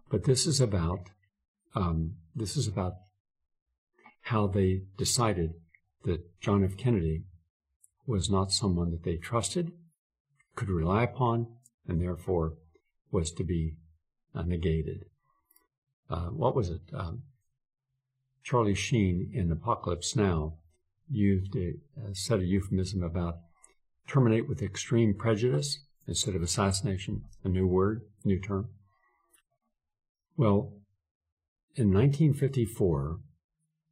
But 0.09 0.25
this 0.25 0.45
is 0.45 0.61
about 0.61 1.09
um, 1.75 2.17
this 2.35 2.55
is 2.55 2.67
about 2.67 2.93
how 4.21 4.47
they 4.47 4.83
decided 4.97 5.53
that 6.03 6.39
John 6.39 6.63
F. 6.63 6.77
Kennedy 6.77 7.23
was 8.05 8.29
not 8.29 8.51
someone 8.51 8.91
that 8.91 9.03
they 9.03 9.15
trusted, 9.15 9.71
could 10.55 10.69
rely 10.69 11.03
upon, 11.03 11.47
and 11.87 12.01
therefore 12.01 12.53
was 13.11 13.31
to 13.31 13.43
be 13.43 13.75
uh, 14.35 14.43
negated. 14.43 15.05
Uh, 16.09 16.27
what 16.27 16.55
was 16.55 16.69
it? 16.69 16.81
Um, 16.93 17.23
Charlie 18.43 18.75
Sheen 18.75 19.31
in 19.33 19.51
Apocalypse 19.51 20.15
Now 20.15 20.55
used 21.09 21.55
a, 21.55 21.75
a 22.09 22.13
set 22.13 22.39
of 22.39 22.45
euphemism 22.45 23.03
about 23.03 23.37
terminate 24.07 24.49
with 24.49 24.61
extreme 24.61 25.13
prejudice 25.13 25.79
instead 26.07 26.35
of 26.35 26.41
assassination, 26.41 27.23
a 27.43 27.49
new 27.49 27.65
word, 27.65 28.01
new 28.25 28.39
term. 28.39 28.69
Well, 30.35 30.73
in 31.75 31.93
1954, 31.93 33.19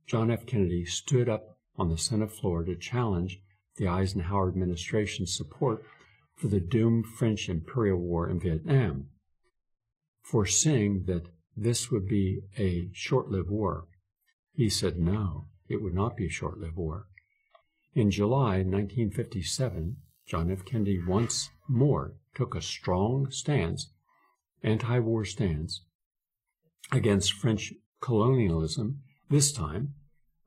John 0.06 0.30
F. 0.30 0.46
Kennedy 0.46 0.86
stood 0.86 1.30
up 1.30 1.58
on 1.78 1.90
the 1.90 1.98
Senate 1.98 2.32
floor 2.32 2.64
to 2.64 2.76
challenge 2.76 3.40
the 3.78 3.88
Eisenhower 3.88 4.50
administration's 4.50 5.36
support 5.36 5.84
for 6.36 6.48
the 6.48 6.60
doomed 6.60 7.06
French 7.06 7.50
imperial 7.50 8.00
war 8.00 8.30
in 8.30 8.40
Vietnam, 8.40 9.08
foreseeing 10.24 11.04
that 11.06 11.28
this 11.56 11.92
would 11.92 12.08
be 12.08 12.42
a 12.58 12.90
short-lived 12.94 13.50
war. 13.50 13.88
He 14.54 14.70
said 14.70 14.98
no, 14.98 15.48
it 15.70 15.82
would 15.82 15.94
not 15.94 16.18
be 16.18 16.26
a 16.26 16.30
short-lived 16.30 16.76
war. 16.76 17.08
In 17.94 18.10
July 18.10 18.64
1957, 18.64 19.98
John 20.26 20.52
F. 20.52 20.64
Kennedy 20.66 21.00
once 21.06 21.50
more 21.68 22.16
took 22.34 22.56
a 22.56 22.62
strong 22.62 23.30
stance, 23.30 23.92
anti-war 24.64 25.26
stance, 25.26 25.84
against 26.92 27.34
French 27.34 27.74
colonialism, 28.02 29.02
this 29.30 29.52
time 29.52 29.94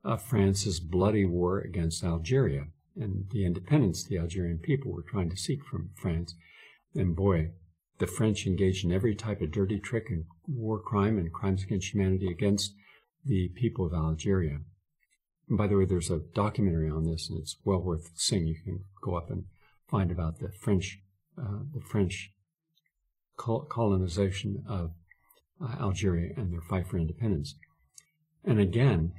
uh, 0.05 0.17
France's 0.17 0.81
bloody 0.81 1.25
war 1.25 1.61
against 1.61 2.05
Algeria 2.05 2.67
and 2.97 3.27
the 3.31 3.45
independence 3.45 4.05
the 4.05 4.19
Algerian 4.19 4.59
people 4.59 4.93
were 4.93 5.03
trying 5.03 5.31
to 5.31 5.37
seek 5.37 5.65
from 5.65 5.91
France. 5.95 6.35
And 6.95 7.17
boy, 7.17 7.51
the 7.99 8.07
French 8.07 8.47
engaged 8.47 8.85
in 8.85 8.93
every 8.93 9.15
type 9.15 9.41
of 9.41 9.53
dirty 9.53 9.79
trick 9.79 10.07
and 10.11 10.25
war 10.47 10.81
crime 10.81 11.19
and 11.19 11.33
crimes 11.33 11.63
against 11.63 11.93
humanity 11.93 12.29
against 12.31 12.75
the 13.25 13.49
people 13.55 13.87
of 13.87 13.95
Algeria. 13.95 14.61
And 15.49 15.59
by 15.59 15.67
the 15.67 15.77
way, 15.77 15.85
there's 15.85 16.11
a 16.11 16.21
documentary 16.35 16.91
on 16.91 17.05
this, 17.05 17.29
and 17.29 17.39
it's 17.39 17.57
well 17.65 17.81
worth 17.81 18.11
seeing. 18.15 18.47
You 18.47 18.57
can 18.63 18.85
go 19.03 19.17
up 19.17 19.31
and 19.31 19.45
find 19.89 20.11
about 20.11 20.39
the 20.39 20.51
French, 20.61 21.01
uh, 21.39 21.61
the 21.73 21.81
French 21.81 22.33
colonization 23.37 24.65
of 24.69 24.93
uh, 25.61 25.77
Algeria 25.81 26.33
and 26.37 26.53
their 26.53 26.63
fight 26.63 26.87
for 26.87 26.99
independence. 26.99 27.55
And 28.45 28.61
again, 28.61 29.13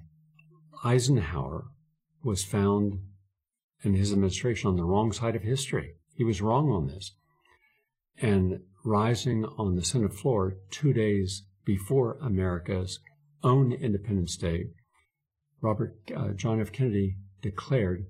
Eisenhower 0.83 1.65
was 2.23 2.43
found 2.43 2.99
in 3.83 3.93
his 3.93 4.11
administration 4.11 4.69
on 4.69 4.75
the 4.75 4.83
wrong 4.83 5.11
side 5.11 5.35
of 5.35 5.43
history. 5.43 5.95
He 6.15 6.23
was 6.23 6.41
wrong 6.41 6.71
on 6.71 6.87
this. 6.87 7.11
And 8.21 8.61
rising 8.83 9.45
on 9.57 9.75
the 9.75 9.83
Senate 9.83 10.13
floor 10.13 10.57
two 10.71 10.93
days 10.93 11.43
before 11.65 12.17
America's 12.21 12.99
own 13.43 13.73
Independence 13.73 14.37
Day, 14.37 14.67
Robert 15.61 15.97
uh, 16.15 16.29
John 16.29 16.61
F. 16.61 16.71
Kennedy 16.71 17.17
declared 17.41 18.05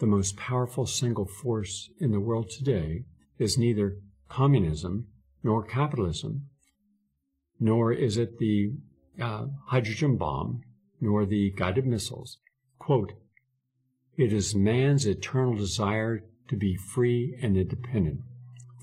the 0.00 0.06
most 0.06 0.36
powerful 0.36 0.86
single 0.86 1.26
force 1.26 1.90
in 2.00 2.10
the 2.10 2.20
world 2.20 2.50
today 2.50 3.04
is 3.38 3.58
neither 3.58 3.96
communism 4.28 5.06
nor 5.42 5.62
capitalism, 5.62 6.46
nor 7.58 7.92
is 7.92 8.16
it 8.16 8.38
the 8.38 8.72
uh, 9.20 9.46
hydrogen 9.66 10.16
bomb, 10.16 10.62
nor 11.00 11.26
the 11.26 11.52
guided 11.56 11.86
missiles. 11.86 12.38
Quote, 12.78 13.12
it 14.20 14.34
is 14.34 14.54
man's 14.54 15.06
eternal 15.06 15.54
desire 15.54 16.22
to 16.46 16.54
be 16.54 16.76
free 16.76 17.34
and 17.40 17.56
independent. 17.56 18.20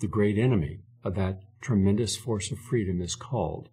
The 0.02 0.08
great 0.08 0.36
enemy 0.36 0.80
of 1.04 1.14
that 1.14 1.42
tremendous 1.62 2.16
force 2.16 2.52
of 2.52 2.58
freedom 2.58 3.04
is 3.04 3.14
called, 3.14 3.70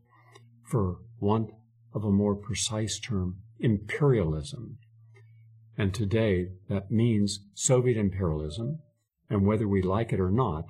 for 0.62 0.98
want 1.20 1.52
of 1.94 2.04
a 2.04 2.10
more 2.10 2.34
precise 2.34 2.98
term, 2.98 3.38
imperialism. 3.58 4.76
And 5.78 5.94
today 5.94 6.50
that 6.68 6.90
means 6.90 7.40
Soviet 7.54 7.96
imperialism, 7.96 8.80
and 9.30 9.46
whether 9.46 9.66
we 9.66 9.80
like 9.80 10.12
it 10.12 10.20
or 10.20 10.30
not, 10.30 10.66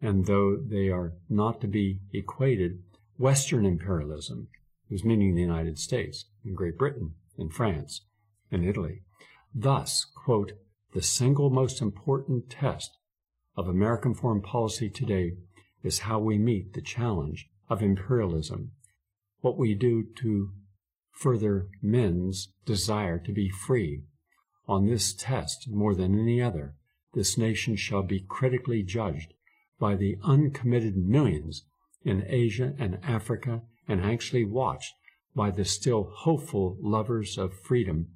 and 0.00 0.26
though 0.26 0.56
they 0.56 0.90
are 0.90 1.14
not 1.28 1.60
to 1.62 1.66
be 1.66 2.02
equated, 2.12 2.84
Western 3.18 3.66
imperialism, 3.66 4.46
is 4.88 5.04
meaning 5.04 5.34
the 5.34 5.42
United 5.42 5.76
States, 5.80 6.26
and 6.44 6.56
Great 6.56 6.78
Britain, 6.78 7.14
and 7.36 7.52
France, 7.52 8.02
and 8.52 8.64
Italy. 8.64 9.02
Thus, 9.54 10.04
quote, 10.04 10.52
the 10.92 11.02
single 11.02 11.50
most 11.50 11.82
important 11.82 12.50
test 12.50 12.96
of 13.56 13.68
American 13.68 14.14
foreign 14.14 14.42
policy 14.42 14.88
today 14.88 15.38
is 15.82 16.00
how 16.00 16.20
we 16.20 16.38
meet 16.38 16.72
the 16.72 16.80
challenge 16.80 17.48
of 17.68 17.82
imperialism, 17.82 18.72
what 19.40 19.58
we 19.58 19.74
do 19.74 20.04
to 20.16 20.52
further 21.10 21.68
men's 21.82 22.52
desire 22.64 23.18
to 23.18 23.32
be 23.32 23.48
free. 23.48 24.02
On 24.68 24.86
this 24.86 25.12
test, 25.12 25.68
more 25.68 25.94
than 25.94 26.18
any 26.18 26.40
other, 26.40 26.76
this 27.14 27.36
nation 27.36 27.74
shall 27.74 28.02
be 28.02 28.20
critically 28.20 28.82
judged 28.84 29.34
by 29.80 29.96
the 29.96 30.16
uncommitted 30.22 30.96
millions 30.96 31.64
in 32.04 32.24
Asia 32.26 32.74
and 32.78 32.98
Africa 33.02 33.62
and 33.88 34.00
anxiously 34.00 34.44
watched 34.44 34.94
by 35.34 35.50
the 35.50 35.64
still 35.64 36.04
hopeful 36.04 36.76
lovers 36.80 37.36
of 37.36 37.58
freedom 37.58 38.08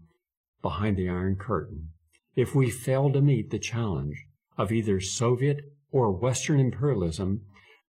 behind 0.65 0.97
the 0.97 1.11
Iron 1.11 1.37
Curtain. 1.37 1.91
If 2.35 2.55
we 2.55 2.71
fail 2.71 3.13
to 3.13 3.21
meet 3.21 3.51
the 3.51 3.59
challenge 3.59 4.25
of 4.57 4.73
either 4.73 4.99
Soviet 4.99 5.61
or 5.93 6.11
Western 6.11 6.59
imperialism, 6.59 7.43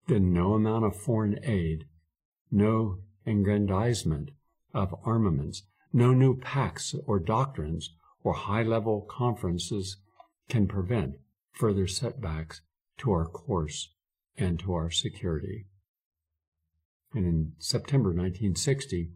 then 0.07 0.33
no 0.33 0.53
amount 0.55 0.83
of 0.83 0.93
foreign 0.93 1.39
aid, 1.41 1.85
no 2.51 2.99
aggrandizement 3.25 4.31
of 4.73 4.93
armaments, 5.05 5.63
no 5.93 6.11
new 6.11 6.37
pacts 6.37 6.93
or 7.07 7.17
doctrines 7.17 7.95
or 8.25 8.33
high-level 8.33 9.07
conferences 9.09 9.95
can 10.49 10.67
prevent 10.67 11.15
further 11.53 11.87
setbacks 11.87 12.59
to 12.97 13.09
our 13.09 13.25
course 13.25 13.93
and 14.37 14.59
to 14.59 14.73
our 14.73 14.91
security. 14.91 15.65
And 17.13 17.25
in 17.25 17.53
September 17.57 18.09
1960, 18.09 19.11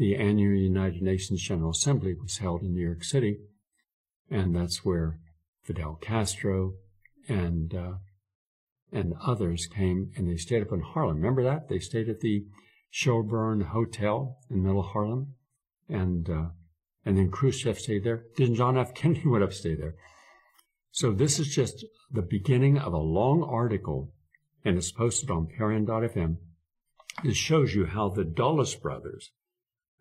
the 0.00 0.16
annual 0.16 0.58
United 0.58 1.02
Nations 1.02 1.42
General 1.42 1.72
Assembly 1.72 2.14
was 2.14 2.38
held 2.38 2.62
in 2.62 2.72
New 2.72 2.82
York 2.82 3.04
City, 3.04 3.36
and 4.30 4.56
that's 4.56 4.82
where 4.82 5.18
Fidel 5.62 5.98
Castro 6.00 6.72
and 7.28 7.74
uh, 7.74 7.92
and 8.90 9.12
others 9.22 9.66
came 9.66 10.10
and 10.16 10.26
they 10.26 10.38
stayed 10.38 10.62
up 10.62 10.72
in 10.72 10.80
Harlem. 10.80 11.16
Remember 11.16 11.44
that? 11.44 11.68
They 11.68 11.78
stayed 11.78 12.08
at 12.08 12.20
the 12.20 12.46
Shelburne 12.88 13.60
Hotel 13.60 14.38
in 14.48 14.62
Middle 14.62 14.84
Harlem, 14.84 15.34
and 15.86 16.30
uh, 16.30 16.46
and 17.04 17.18
then 17.18 17.30
Khrushchev 17.30 17.78
stayed 17.78 18.02
there. 18.02 18.24
Then 18.38 18.54
John 18.54 18.78
F. 18.78 18.94
Kennedy 18.94 19.24
went 19.28 19.44
up 19.44 19.50
to 19.50 19.56
stay 19.56 19.74
there. 19.74 19.96
So 20.92 21.12
this 21.12 21.38
is 21.38 21.54
just 21.54 21.84
the 22.10 22.22
beginning 22.22 22.78
of 22.78 22.94
a 22.94 22.98
long 22.98 23.42
article, 23.42 24.14
and 24.64 24.78
it's 24.78 24.92
posted 24.92 25.30
on 25.30 25.48
PRN.fm. 25.48 26.38
This 27.22 27.36
shows 27.36 27.74
you 27.74 27.84
how 27.84 28.08
the 28.08 28.24
Dulles 28.24 28.74
brothers, 28.76 29.30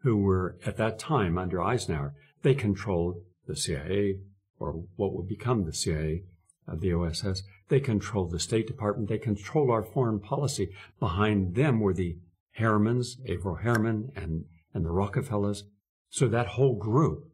who 0.02 0.18
were 0.18 0.58
at 0.66 0.78
that 0.78 1.00
time 1.00 1.38
under 1.38 1.62
Eisenhower, 1.62 2.14
they 2.42 2.56
controlled 2.56 3.22
the 3.48 3.56
CIA, 3.56 4.20
or 4.60 4.84
what 4.96 5.14
would 5.14 5.28
become 5.28 5.66
the 5.66 5.74
CIA, 5.74 6.24
uh, 6.68 6.76
the 6.76 6.94
OSS. 6.94 7.44
They 7.70 7.80
controlled 7.80 8.32
the 8.32 8.40
State 8.40 8.68
Department. 8.68 9.10
They 9.10 9.18
controlled 9.18 9.70
our 9.70 9.84
foreign 9.84 10.20
policy. 10.20 10.70
Behind 11.00 11.56
them 11.56 11.80
were 11.80 11.94
the 11.94 12.18
Harrimans, 12.60 13.18
Averell 13.28 13.62
Harriman, 13.62 14.12
and, 14.16 14.46
and 14.74 14.86
the 14.86 14.92
Rockefellers. 14.92 15.64
So 16.10 16.28
that 16.28 16.48
whole 16.48 16.76
group 16.76 17.32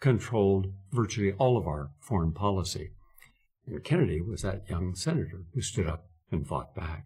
controlled 0.00 0.72
virtually 0.92 1.32
all 1.32 1.56
of 1.56 1.66
our 1.66 1.90
foreign 2.00 2.32
policy. 2.32 2.90
And 3.66 3.82
Kennedy 3.82 4.20
was 4.20 4.42
that 4.42 4.68
young 4.68 4.94
senator 4.94 5.44
who 5.54 5.62
stood 5.62 5.86
up 5.86 6.06
and 6.30 6.46
fought 6.46 6.74
back. 6.74 7.04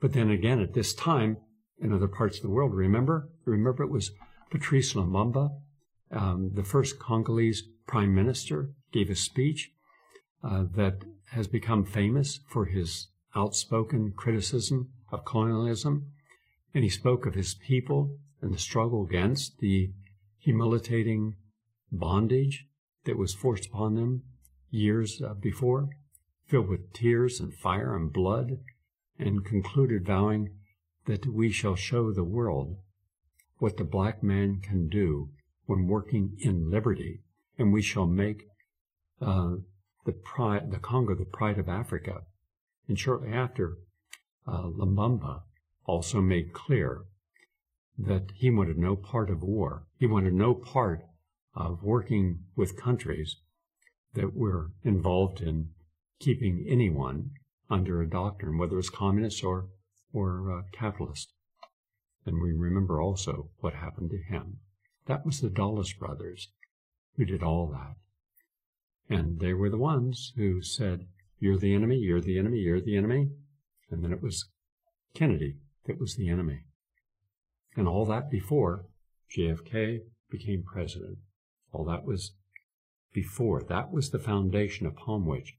But 0.00 0.12
then 0.12 0.30
again, 0.30 0.60
at 0.60 0.74
this 0.74 0.94
time, 0.94 1.38
in 1.80 1.92
other 1.92 2.08
parts 2.08 2.36
of 2.36 2.42
the 2.42 2.50
world, 2.50 2.74
remember? 2.74 3.28
Remember 3.44 3.82
it 3.82 3.90
was 3.90 4.12
Patrice 4.54 4.94
Lumumba, 4.94 5.50
um, 6.12 6.52
the 6.54 6.62
first 6.62 7.00
Congolese 7.00 7.64
prime 7.88 8.14
minister, 8.14 8.70
gave 8.92 9.10
a 9.10 9.16
speech 9.16 9.72
uh, 10.44 10.62
that 10.76 11.02
has 11.32 11.48
become 11.48 11.84
famous 11.84 12.38
for 12.48 12.66
his 12.66 13.08
outspoken 13.34 14.12
criticism 14.16 14.90
of 15.10 15.24
colonialism. 15.24 16.12
And 16.72 16.84
he 16.84 16.88
spoke 16.88 17.26
of 17.26 17.34
his 17.34 17.54
people 17.54 18.16
and 18.40 18.54
the 18.54 18.58
struggle 18.60 19.04
against 19.04 19.58
the 19.58 19.90
humiliating 20.38 21.34
bondage 21.90 22.68
that 23.06 23.18
was 23.18 23.34
forced 23.34 23.66
upon 23.66 23.96
them 23.96 24.22
years 24.70 25.20
uh, 25.20 25.34
before, 25.34 25.88
filled 26.46 26.68
with 26.68 26.92
tears 26.92 27.40
and 27.40 27.52
fire 27.52 27.96
and 27.96 28.12
blood, 28.12 28.58
and 29.18 29.44
concluded 29.44 30.06
vowing 30.06 30.50
that 31.06 31.26
we 31.26 31.50
shall 31.50 31.74
show 31.74 32.12
the 32.12 32.22
world 32.22 32.76
what 33.64 33.78
the 33.78 33.82
black 33.98 34.22
man 34.22 34.60
can 34.60 34.90
do 34.90 35.30
when 35.64 35.86
working 35.86 36.36
in 36.38 36.70
liberty, 36.70 37.22
and 37.56 37.72
we 37.72 37.80
shall 37.80 38.06
make 38.06 38.42
uh, 39.22 39.54
the 40.04 40.12
pride, 40.12 40.70
the 40.70 40.78
Congo, 40.78 41.14
the 41.14 41.24
pride 41.24 41.58
of 41.58 41.66
Africa. 41.66 42.24
And 42.86 42.98
shortly 42.98 43.32
after, 43.32 43.78
uh, 44.46 44.64
Lumumba 44.64 45.44
also 45.86 46.20
made 46.20 46.52
clear 46.52 47.04
that 47.96 48.32
he 48.34 48.50
wanted 48.50 48.76
no 48.76 48.96
part 48.96 49.30
of 49.30 49.42
war. 49.42 49.86
He 49.98 50.04
wanted 50.04 50.34
no 50.34 50.52
part 50.52 51.00
of 51.54 51.82
working 51.82 52.40
with 52.54 52.76
countries 52.78 53.36
that 54.12 54.36
were 54.36 54.72
involved 54.82 55.40
in 55.40 55.70
keeping 56.20 56.66
anyone 56.68 57.30
under 57.70 58.02
a 58.02 58.10
doctrine, 58.10 58.58
whether 58.58 58.78
it's 58.78 58.90
communist 58.90 59.42
or, 59.42 59.68
or 60.12 60.52
uh, 60.52 60.62
capitalist. 60.78 61.32
And 62.26 62.40
we 62.40 62.52
remember 62.52 63.00
also 63.00 63.50
what 63.60 63.74
happened 63.74 64.10
to 64.10 64.34
him. 64.34 64.58
That 65.06 65.26
was 65.26 65.40
the 65.40 65.50
Dulles 65.50 65.92
brothers 65.92 66.48
who 67.16 67.24
did 67.24 67.42
all 67.42 67.66
that. 67.68 67.96
And 69.14 69.38
they 69.40 69.52
were 69.52 69.68
the 69.68 69.76
ones 69.76 70.32
who 70.36 70.62
said, 70.62 71.06
You're 71.38 71.58
the 71.58 71.74
enemy, 71.74 71.98
you're 71.98 72.22
the 72.22 72.38
enemy, 72.38 72.58
you're 72.58 72.80
the 72.80 72.96
enemy. 72.96 73.30
And 73.90 74.02
then 74.02 74.12
it 74.12 74.22
was 74.22 74.48
Kennedy 75.14 75.56
that 75.86 76.00
was 76.00 76.16
the 76.16 76.28
enemy. 76.28 76.60
And 77.76 77.86
all 77.86 78.06
that 78.06 78.30
before 78.30 78.86
JFK 79.36 80.00
became 80.30 80.62
president. 80.62 81.18
All 81.72 81.84
that 81.84 82.04
was 82.04 82.32
before. 83.12 83.62
That 83.62 83.92
was 83.92 84.10
the 84.10 84.18
foundation 84.18 84.86
upon 84.86 85.26
which 85.26 85.54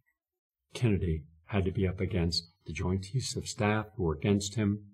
Kennedy 0.73 1.23
had 1.45 1.65
to 1.65 1.71
be 1.71 1.87
up 1.87 1.99
against 1.99 2.49
the 2.65 2.73
Joint 2.73 3.03
Chiefs 3.03 3.35
of 3.35 3.47
Staff 3.47 3.87
who 3.95 4.03
were 4.03 4.15
against 4.15 4.55
him, 4.55 4.85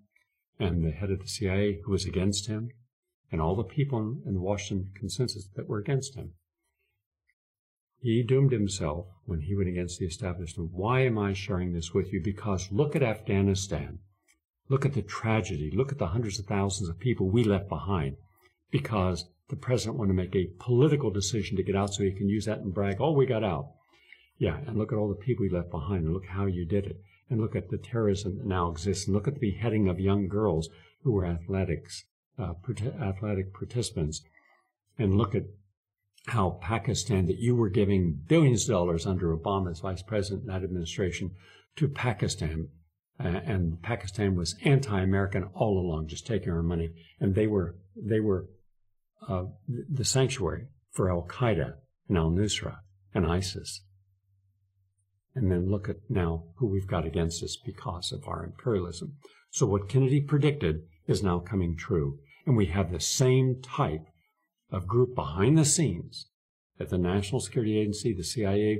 and 0.61 0.83
the 0.83 0.91
head 0.91 1.11
of 1.11 1.19
the 1.19 1.27
CIA 1.27 1.81
who 1.83 1.91
was 1.91 2.05
against 2.05 2.47
him, 2.47 2.69
and 3.31 3.41
all 3.41 3.55
the 3.55 3.63
people 3.63 4.17
in 4.25 4.33
the 4.33 4.41
Washington 4.41 4.91
consensus 4.95 5.47
that 5.55 5.67
were 5.67 5.79
against 5.79 6.15
him. 6.15 6.33
He 7.99 8.23
doomed 8.23 8.51
himself 8.51 9.07
when 9.25 9.41
he 9.41 9.55
went 9.55 9.69
against 9.69 9.99
the 9.99 10.05
establishment. 10.05 10.71
Why 10.73 11.01
am 11.01 11.17
I 11.17 11.33
sharing 11.33 11.73
this 11.73 11.93
with 11.93 12.11
you? 12.11 12.21
Because 12.21 12.71
look 12.71 12.95
at 12.95 13.03
Afghanistan. 13.03 13.99
Look 14.69 14.85
at 14.85 14.93
the 14.93 15.01
tragedy. 15.01 15.69
Look 15.71 15.91
at 15.91 15.99
the 15.99 16.07
hundreds 16.07 16.39
of 16.39 16.45
thousands 16.45 16.89
of 16.89 16.99
people 16.99 17.29
we 17.29 17.43
left 17.43 17.69
behind 17.69 18.17
because 18.71 19.25
the 19.49 19.55
president 19.55 19.97
wanted 19.97 20.13
to 20.13 20.13
make 20.15 20.35
a 20.35 20.49
political 20.59 21.11
decision 21.11 21.57
to 21.57 21.63
get 21.63 21.75
out 21.75 21.93
so 21.93 22.03
he 22.03 22.11
can 22.11 22.29
use 22.29 22.45
that 22.45 22.59
and 22.59 22.73
brag, 22.73 22.97
oh, 22.99 23.11
we 23.11 23.25
got 23.25 23.43
out. 23.43 23.67
Yeah, 24.37 24.57
and 24.65 24.77
look 24.77 24.91
at 24.91 24.97
all 24.97 25.09
the 25.09 25.15
people 25.15 25.43
we 25.43 25.49
left 25.49 25.69
behind 25.69 26.05
and 26.05 26.13
look 26.13 26.25
how 26.25 26.45
you 26.45 26.65
did 26.65 26.85
it. 26.85 26.97
And 27.31 27.39
look 27.39 27.55
at 27.55 27.69
the 27.69 27.77
terrorism 27.77 28.37
that 28.37 28.45
now 28.45 28.69
exists 28.69 29.07
and 29.07 29.15
look 29.15 29.25
at 29.25 29.35
the 29.35 29.39
beheading 29.39 29.87
of 29.87 30.01
young 30.01 30.27
girls 30.27 30.67
who 31.03 31.13
were 31.13 31.25
athletics, 31.25 32.03
uh, 32.37 32.53
athletic 33.01 33.53
participants. 33.53 34.21
And 34.99 35.17
look 35.17 35.33
at 35.33 35.45
how 36.27 36.59
Pakistan, 36.61 37.27
that 37.27 37.39
you 37.39 37.55
were 37.55 37.69
giving 37.69 38.19
billions 38.27 38.63
of 38.63 38.69
dollars 38.69 39.07
under 39.07 39.35
Obama 39.35 39.71
as 39.71 39.79
vice 39.79 40.03
president 40.03 40.41
in 40.41 40.47
that 40.47 40.61
administration 40.61 41.31
to 41.77 41.87
Pakistan, 41.87 42.67
uh, 43.17 43.27
and 43.27 43.81
Pakistan 43.81 44.35
was 44.35 44.57
anti-American 44.65 45.45
all 45.53 45.79
along, 45.79 46.09
just 46.09 46.27
taking 46.27 46.51
our 46.51 46.61
money, 46.61 46.89
and 47.21 47.33
they 47.33 47.47
were 47.47 47.77
they 47.95 48.19
were 48.19 48.47
uh, 49.29 49.45
the 49.67 50.03
sanctuary 50.03 50.67
for 50.91 51.09
Al 51.09 51.23
Qaeda 51.23 51.75
and 52.09 52.17
Al 52.17 52.29
Nusra 52.29 52.79
and 53.13 53.25
ISIS 53.25 53.81
and 55.35 55.51
then 55.51 55.69
look 55.69 55.87
at 55.89 55.97
now 56.09 56.43
who 56.55 56.67
we've 56.67 56.87
got 56.87 57.05
against 57.05 57.43
us 57.43 57.55
because 57.55 58.11
of 58.11 58.27
our 58.27 58.43
imperialism. 58.43 59.15
So 59.49 59.65
what 59.65 59.89
Kennedy 59.89 60.21
predicted 60.21 60.83
is 61.07 61.23
now 61.23 61.39
coming 61.39 61.75
true. 61.75 62.19
And 62.45 62.57
we 62.57 62.67
have 62.67 62.91
the 62.91 62.99
same 62.99 63.61
type 63.61 64.05
of 64.71 64.87
group 64.87 65.15
behind 65.15 65.57
the 65.57 65.65
scenes 65.65 66.27
at 66.79 66.89
the 66.89 66.97
National 66.97 67.39
Security 67.39 67.77
Agency, 67.77 68.13
the 68.13 68.23
CIA, 68.23 68.79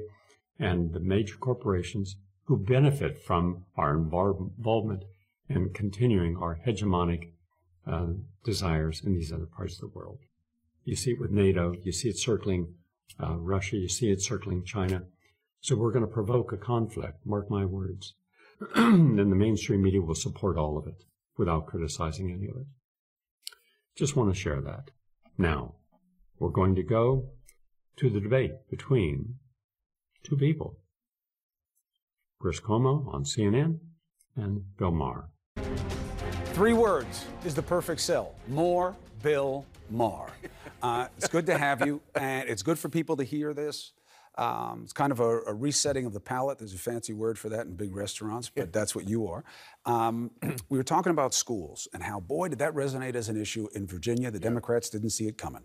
and 0.58 0.94
the 0.94 1.00
major 1.00 1.36
corporations 1.36 2.16
who 2.46 2.58
benefit 2.58 3.22
from 3.22 3.66
our 3.78 3.96
involvement 3.96 5.04
in 5.50 5.70
continuing 5.74 6.38
our 6.38 6.60
hegemonic 6.66 7.32
uh, 7.86 8.08
desires 8.44 9.02
in 9.06 9.14
these 9.14 9.32
other 9.32 9.46
parts 9.46 9.76
of 9.76 9.82
the 9.82 9.98
world. 9.98 10.20
You 10.84 10.96
see 10.96 11.12
it 11.12 11.20
with 11.20 11.32
NATO, 11.32 11.76
you 11.84 11.92
see 11.92 12.10
it 12.10 12.18
circling 12.18 12.74
uh, 13.22 13.36
Russia, 13.36 13.78
you 13.78 13.88
see 13.88 14.10
it 14.10 14.22
circling 14.22 14.64
China. 14.64 15.04
So 15.62 15.76
we're 15.76 15.92
going 15.92 16.06
to 16.06 16.12
provoke 16.12 16.52
a 16.52 16.58
conflict, 16.58 17.20
mark 17.24 17.52
my 17.52 17.66
words. 17.66 18.16
and 18.76 19.18
the 19.18 19.36
mainstream 19.36 19.84
media 19.84 20.02
will 20.02 20.16
support 20.16 20.58
all 20.58 20.76
of 20.76 20.88
it 20.88 21.04
without 21.38 21.68
criticizing 21.68 22.32
any 22.32 22.48
of 22.48 22.58
it. 22.58 22.68
Just 23.96 24.16
want 24.16 24.34
to 24.34 24.40
share 24.40 24.60
that. 24.62 24.90
Now, 25.38 25.76
we're 26.40 26.50
going 26.50 26.74
to 26.76 26.84
go 26.84 27.30
to 27.98 28.10
the 28.10 28.20
debate 28.20 28.52
between 28.72 29.36
two 30.24 30.36
people 30.36 30.80
Chris 32.40 32.60
Cuomo 32.60 33.14
on 33.14 33.24
CNN 33.24 33.78
and 34.36 34.64
Bill 34.78 34.92
Maher. 34.92 35.30
Three 36.54 36.74
words 36.74 37.26
is 37.46 37.54
the 37.54 37.62
perfect 37.62 38.02
sell 38.02 38.34
more 38.48 38.96
Bill 39.22 39.66
Maher. 39.92 40.32
Uh, 40.82 41.08
it's 41.18 41.28
good 41.28 41.46
to 41.46 41.58
have 41.58 41.86
you, 41.86 42.02
and 42.16 42.50
it's 42.50 42.64
good 42.64 42.80
for 42.80 42.90
people 42.90 43.16
to 43.18 43.24
hear 43.24 43.54
this. 43.54 43.92
Um, 44.38 44.82
it's 44.84 44.94
kind 44.94 45.12
of 45.12 45.20
a, 45.20 45.42
a, 45.42 45.54
resetting 45.54 46.06
of 46.06 46.14
the 46.14 46.20
palate. 46.20 46.58
There's 46.58 46.74
a 46.74 46.78
fancy 46.78 47.12
word 47.12 47.38
for 47.38 47.50
that 47.50 47.66
in 47.66 47.76
big 47.76 47.94
restaurants, 47.94 48.50
but 48.50 48.72
that's 48.72 48.96
what 48.96 49.08
you 49.08 49.28
are. 49.28 49.44
Um, 49.86 50.32
we 50.70 50.78
were 50.78 50.86
talking 50.86 51.12
about 51.12 51.34
schools 51.34 51.88
and 51.94 52.02
how, 52.02 52.22
boy, 52.22 52.48
did 52.48 52.60
that 52.60 52.74
resonate 52.74 53.16
as 53.16 53.28
an 53.28 53.40
issue 53.40 53.68
in 53.76 53.88
Virginia. 53.88 54.32
The 54.32 54.40
yeah. 54.40 54.44
Democrats 54.44 54.90
didn't 54.90 55.10
see 55.10 55.28
it 55.28 55.38
coming. 55.38 55.64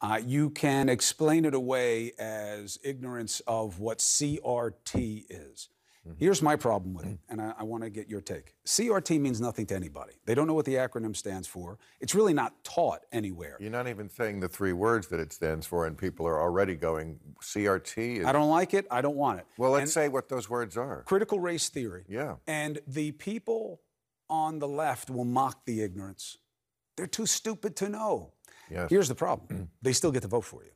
Uh, 0.00 0.20
you 0.24 0.50
can 0.50 0.88
explain 0.88 1.44
it 1.44 1.54
away 1.54 2.12
as 2.18 2.78
ignorance 2.82 3.40
of 3.46 3.80
what 3.80 3.98
CRT 3.98 5.24
is. 5.28 5.68
Mm-hmm. 6.06 6.18
Here's 6.18 6.40
my 6.40 6.56
problem 6.56 6.94
with 6.94 7.06
it, 7.06 7.18
and 7.28 7.40
I, 7.40 7.52
I 7.58 7.62
want 7.64 7.82
to 7.82 7.90
get 7.90 8.08
your 8.08 8.20
take. 8.20 8.54
CRT 8.64 9.20
means 9.20 9.40
nothing 9.40 9.66
to 9.66 9.74
anybody. 9.74 10.12
They 10.24 10.34
don't 10.34 10.46
know 10.46 10.54
what 10.54 10.64
the 10.64 10.74
acronym 10.74 11.16
stands 11.16 11.48
for. 11.48 11.78
It's 12.00 12.14
really 12.14 12.32
not 12.32 12.62
taught 12.62 13.00
anywhere. 13.12 13.56
You're 13.60 13.70
not 13.70 13.88
even 13.88 14.08
saying 14.08 14.40
the 14.40 14.48
three 14.48 14.72
words 14.72 15.08
that 15.08 15.20
it 15.20 15.32
stands 15.32 15.66
for, 15.66 15.86
and 15.86 15.98
people 15.98 16.26
are 16.26 16.40
already 16.40 16.76
going, 16.76 17.18
CRT 17.42 18.18
is... 18.18 18.24
I 18.24 18.32
don't 18.32 18.50
like 18.50 18.72
it. 18.74 18.86
I 18.90 19.00
don't 19.00 19.16
want 19.16 19.40
it. 19.40 19.46
Well, 19.58 19.72
let's 19.72 19.82
and 19.82 19.90
say 19.90 20.08
what 20.08 20.28
those 20.28 20.48
words 20.48 20.76
are. 20.76 21.02
Critical 21.02 21.40
race 21.40 21.68
theory. 21.68 22.04
Yeah. 22.08 22.36
And 22.46 22.80
the 22.86 23.12
people 23.12 23.80
on 24.28 24.58
the 24.58 24.68
left 24.68 25.10
will 25.10 25.24
mock 25.24 25.64
the 25.64 25.82
ignorance. 25.82 26.38
They're 26.96 27.06
too 27.06 27.26
stupid 27.26 27.76
to 27.76 27.88
know. 27.88 28.32
Yes. 28.70 28.90
Here's 28.90 29.08
the 29.08 29.14
problem. 29.14 29.70
they 29.82 29.92
still 29.92 30.12
get 30.12 30.22
to 30.22 30.28
vote 30.28 30.44
for 30.44 30.64
you. 30.64 30.70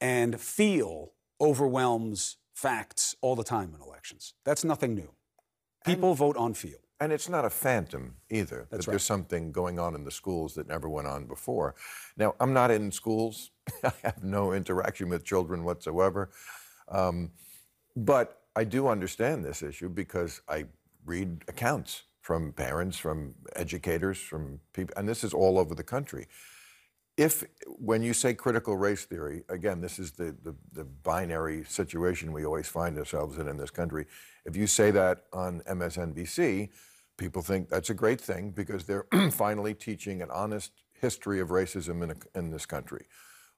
And 0.00 0.40
feel 0.40 1.12
overwhelms 1.40 2.36
facts 2.54 3.16
all 3.20 3.36
the 3.36 3.44
time 3.44 3.74
in 3.74 3.82
elections. 3.82 4.34
That's 4.44 4.64
nothing 4.64 4.94
new. 4.94 5.10
People 5.84 6.10
and, 6.10 6.18
vote 6.18 6.36
on 6.36 6.54
feel. 6.54 6.78
And 7.00 7.12
it's 7.12 7.28
not 7.28 7.44
a 7.44 7.50
phantom 7.50 8.16
either. 8.30 8.66
That's 8.70 8.86
that 8.86 8.90
right. 8.90 8.92
There's 8.92 9.04
something 9.04 9.52
going 9.52 9.78
on 9.78 9.94
in 9.94 10.04
the 10.04 10.10
schools 10.10 10.54
that 10.54 10.68
never 10.68 10.88
went 10.88 11.08
on 11.08 11.26
before. 11.26 11.74
Now, 12.16 12.34
I'm 12.40 12.52
not 12.54 12.70
in 12.70 12.90
schools. 12.92 13.50
I 13.84 13.92
have 14.02 14.22
no 14.22 14.52
interaction 14.52 15.08
with 15.08 15.24
children 15.24 15.64
whatsoever. 15.64 16.30
Um, 16.88 17.32
but 17.96 18.42
I 18.56 18.64
do 18.64 18.88
understand 18.88 19.44
this 19.44 19.62
issue 19.62 19.88
because 19.88 20.40
I 20.48 20.66
read 21.04 21.44
accounts 21.48 22.04
from 22.20 22.52
parents, 22.52 22.96
from 22.96 23.34
educators, 23.56 24.18
from 24.18 24.60
people, 24.72 24.94
and 24.96 25.06
this 25.06 25.24
is 25.24 25.34
all 25.34 25.58
over 25.58 25.74
the 25.74 25.82
country 25.82 26.26
if 27.16 27.44
when 27.66 28.02
you 28.02 28.12
say 28.12 28.34
critical 28.34 28.76
race 28.76 29.04
theory, 29.04 29.44
again, 29.48 29.80
this 29.80 29.98
is 29.98 30.12
the, 30.12 30.36
the, 30.42 30.54
the, 30.72 30.84
binary 30.84 31.64
situation 31.64 32.32
we 32.32 32.44
always 32.44 32.66
find 32.66 32.98
ourselves 32.98 33.38
in 33.38 33.46
in 33.46 33.56
this 33.56 33.70
country. 33.70 34.06
If 34.44 34.56
you 34.56 34.66
say 34.66 34.90
that 34.90 35.24
on 35.32 35.60
MSNBC, 35.68 36.70
people 37.16 37.42
think 37.42 37.68
that's 37.68 37.90
a 37.90 37.94
great 37.94 38.20
thing 38.20 38.50
because 38.50 38.84
they're 38.84 39.06
finally 39.30 39.74
teaching 39.74 40.22
an 40.22 40.30
honest 40.30 40.72
history 41.00 41.40
of 41.40 41.48
racism 41.48 42.02
in, 42.02 42.10
a, 42.10 42.38
in 42.38 42.50
this 42.50 42.66
country, 42.66 43.06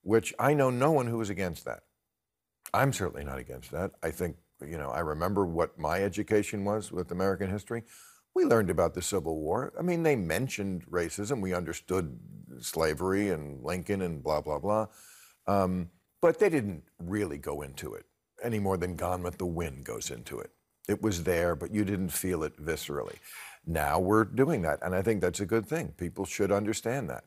which 0.03 0.35
I 0.39 0.53
know 0.53 0.69
no 0.69 0.93
one 0.93 1.07
who 1.07 1.21
is 1.21 1.31
against 1.31 1.65
that. 1.65 1.85
I'm 2.75 2.93
certainly 2.93 3.25
not 3.25 3.39
against 3.39 3.71
that. 3.71 3.93
I 4.03 4.11
think, 4.11 4.37
you 4.61 4.77
know, 4.77 4.91
I 4.91 5.01
remember 5.01 5.47
what 5.47 5.79
my 5.79 6.03
education 6.03 6.65
was 6.65 6.93
with 6.93 7.11
American 7.11 7.49
history. 7.49 7.85
We 8.37 8.45
learned 8.45 8.68
about 8.68 8.93
the 8.93 9.01
Civil 9.01 9.41
War. 9.41 9.72
I 9.78 9.82
mean, 9.82 10.03
they 10.03 10.14
mentioned 10.14 10.84
racism. 10.91 11.41
We 11.41 11.55
understood 11.55 12.18
slavery 12.61 13.30
and 13.30 13.64
Lincoln 13.64 14.03
and 14.03 14.22
blah, 14.22 14.43
blah, 14.43 14.59
blah. 14.59 14.89
Um, 15.47 15.89
but 16.20 16.39
they 16.39 16.51
didn't 16.51 16.82
really 16.99 17.39
go 17.39 17.62
into 17.62 17.95
it 17.95 18.05
any 18.43 18.59
more 18.59 18.76
than 18.76 18.95
Gone 18.95 19.22
with 19.22 19.39
the 19.39 19.47
Wind 19.47 19.87
goes 19.87 20.11
into 20.11 20.39
it. 20.39 20.51
It 20.87 21.01
was 21.01 21.24
there, 21.24 21.57
but 21.57 21.72
you 21.72 21.82
didn't 21.82 22.11
feel 22.11 22.43
it 22.43 22.62
viscerally. 22.62 23.16
Now 23.64 23.99
we're 23.99 24.24
doing 24.24 24.61
that, 24.62 24.80
and 24.82 24.95
I 24.95 25.01
think 25.01 25.22
that's 25.22 25.41
a 25.41 25.47
good 25.47 25.64
thing. 25.64 25.95
People 25.97 26.26
should 26.26 26.53
understand 26.53 27.09
that. 27.09 27.24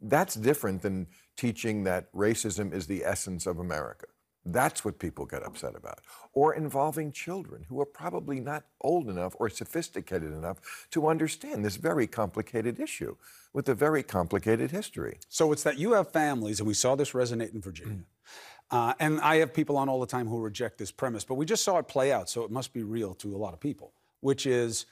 That's 0.00 0.36
different 0.36 0.82
than 0.82 1.08
teaching 1.36 1.82
that 1.84 2.12
racism 2.12 2.72
is 2.72 2.86
the 2.86 3.04
essence 3.04 3.46
of 3.46 3.58
America. 3.58 4.06
That's 4.44 4.84
what 4.84 4.98
people 4.98 5.24
get 5.24 5.44
upset 5.44 5.76
about. 5.76 6.00
Or 6.32 6.54
involving 6.54 7.12
children 7.12 7.64
who 7.68 7.80
are 7.80 7.86
probably 7.86 8.40
not 8.40 8.64
old 8.80 9.08
enough 9.08 9.36
or 9.38 9.48
sophisticated 9.48 10.32
enough 10.32 10.86
to 10.90 11.06
understand 11.06 11.64
this 11.64 11.76
very 11.76 12.06
complicated 12.06 12.80
issue 12.80 13.16
with 13.52 13.68
a 13.68 13.74
very 13.74 14.02
complicated 14.02 14.70
history. 14.70 15.18
So 15.28 15.52
it's 15.52 15.62
that 15.62 15.78
you 15.78 15.92
have 15.92 16.10
families, 16.10 16.58
and 16.58 16.66
we 16.66 16.74
saw 16.74 16.96
this 16.96 17.12
resonate 17.12 17.54
in 17.54 17.60
Virginia. 17.60 17.94
Mm. 17.94 18.04
Uh, 18.70 18.94
and 18.98 19.20
I 19.20 19.36
have 19.36 19.52
people 19.52 19.76
on 19.76 19.88
all 19.88 20.00
the 20.00 20.06
time 20.06 20.26
who 20.26 20.40
reject 20.40 20.78
this 20.78 20.90
premise, 20.90 21.24
but 21.24 21.34
we 21.34 21.44
just 21.44 21.62
saw 21.62 21.78
it 21.78 21.88
play 21.88 22.10
out, 22.10 22.28
so 22.28 22.42
it 22.42 22.50
must 22.50 22.72
be 22.72 22.82
real 22.82 23.14
to 23.16 23.36
a 23.36 23.38
lot 23.38 23.52
of 23.52 23.60
people, 23.60 23.92
which 24.20 24.46
is 24.46 24.86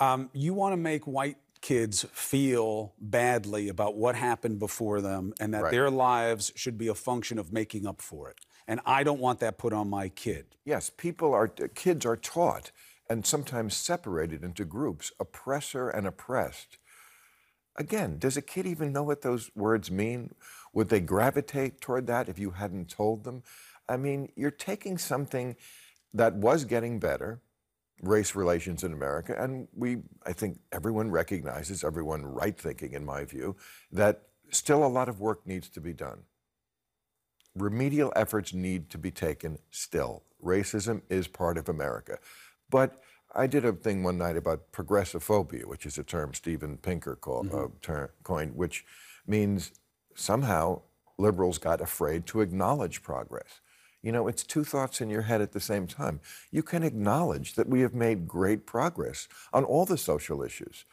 um, 0.00 0.30
you 0.32 0.54
want 0.54 0.72
to 0.72 0.78
make 0.78 1.06
white 1.06 1.36
kids 1.60 2.06
feel 2.12 2.94
badly 2.98 3.68
about 3.68 3.96
what 3.96 4.14
happened 4.14 4.58
before 4.58 5.00
them 5.00 5.32
and 5.40 5.52
that 5.52 5.64
right. 5.64 5.70
their 5.70 5.90
lives 5.90 6.52
should 6.54 6.78
be 6.78 6.88
a 6.88 6.94
function 6.94 7.38
of 7.38 7.52
making 7.52 7.86
up 7.86 8.00
for 8.00 8.30
it 8.30 8.38
and 8.68 8.80
I 8.84 9.02
don't 9.04 9.20
want 9.20 9.40
that 9.40 9.58
put 9.58 9.72
on 9.72 9.88
my 9.88 10.08
kid. 10.08 10.46
Yes, 10.64 10.90
people 10.90 11.32
are 11.32 11.50
uh, 11.62 11.68
kids 11.74 12.04
are 12.04 12.16
taught 12.16 12.72
and 13.08 13.24
sometimes 13.24 13.76
separated 13.76 14.42
into 14.42 14.64
groups, 14.64 15.12
oppressor 15.20 15.88
and 15.88 16.06
oppressed. 16.06 16.78
Again, 17.76 18.18
does 18.18 18.36
a 18.36 18.42
kid 18.42 18.66
even 18.66 18.92
know 18.92 19.04
what 19.04 19.22
those 19.22 19.50
words 19.54 19.90
mean? 19.90 20.34
Would 20.72 20.88
they 20.88 21.00
gravitate 21.00 21.80
toward 21.80 22.06
that 22.08 22.28
if 22.28 22.38
you 22.38 22.52
hadn't 22.52 22.88
told 22.88 23.24
them? 23.24 23.42
I 23.88 23.96
mean, 23.96 24.32
you're 24.34 24.50
taking 24.50 24.98
something 24.98 25.54
that 26.12 26.34
was 26.34 26.64
getting 26.64 26.98
better, 26.98 27.40
race 28.02 28.34
relations 28.34 28.82
in 28.82 28.92
America, 28.92 29.36
and 29.38 29.68
we, 29.74 29.98
I 30.24 30.32
think 30.32 30.58
everyone 30.72 31.10
recognizes, 31.10 31.84
everyone 31.84 32.26
right 32.26 32.58
thinking 32.58 32.92
in 32.92 33.04
my 33.04 33.24
view, 33.24 33.56
that 33.92 34.22
still 34.50 34.84
a 34.84 34.88
lot 34.88 35.08
of 35.08 35.20
work 35.20 35.46
needs 35.46 35.68
to 35.68 35.80
be 35.80 35.92
done 35.92 36.22
remedial 37.56 38.12
efforts 38.14 38.52
need 38.52 38.90
to 38.90 38.98
be 38.98 39.10
taken 39.10 39.58
still. 39.70 40.22
Racism 40.44 41.02
is 41.08 41.28
part 41.28 41.58
of 41.58 41.68
America. 41.68 42.18
But 42.70 43.02
I 43.34 43.46
did 43.46 43.64
a 43.64 43.72
thing 43.72 44.02
one 44.02 44.18
night 44.18 44.36
about 44.36 44.72
progressophobia, 44.72 45.64
which 45.66 45.86
is 45.86 45.98
a 45.98 46.04
term 46.04 46.34
Steven 46.34 46.78
Pinker 46.78 47.16
called, 47.16 47.50
mm-hmm. 47.50 47.92
uh, 47.92 48.06
coined, 48.22 48.56
which 48.56 48.84
means 49.26 49.72
somehow 50.14 50.82
liberals 51.18 51.58
got 51.58 51.80
afraid 51.80 52.26
to 52.26 52.40
acknowledge 52.40 53.02
progress. 53.02 53.60
You 54.02 54.12
know, 54.12 54.28
it's 54.28 54.44
two 54.44 54.64
thoughts 54.64 55.00
in 55.00 55.10
your 55.10 55.22
head 55.22 55.40
at 55.40 55.52
the 55.52 55.60
same 55.60 55.86
time. 55.86 56.20
You 56.50 56.62
can 56.62 56.82
acknowledge 56.82 57.54
that 57.54 57.68
we 57.68 57.80
have 57.80 57.94
made 57.94 58.28
great 58.28 58.66
progress 58.66 59.26
on 59.52 59.64
all 59.64 59.84
the 59.84 59.98
social 59.98 60.42
issues. 60.42 60.84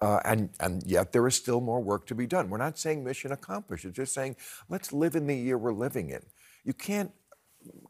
Uh, 0.00 0.20
and, 0.24 0.48
and 0.60 0.82
yet 0.84 1.12
there 1.12 1.26
is 1.26 1.34
still 1.34 1.60
more 1.60 1.80
work 1.80 2.06
to 2.06 2.14
be 2.14 2.26
done. 2.26 2.48
We're 2.48 2.58
not 2.58 2.78
saying 2.78 3.04
mission 3.04 3.32
accomplished. 3.32 3.84
It's 3.84 3.96
just 3.96 4.14
saying 4.14 4.36
let's 4.68 4.92
live 4.92 5.14
in 5.14 5.26
the 5.26 5.36
year 5.36 5.58
we're 5.58 5.72
living 5.72 6.10
in. 6.10 6.22
You 6.64 6.72
can't 6.72 7.12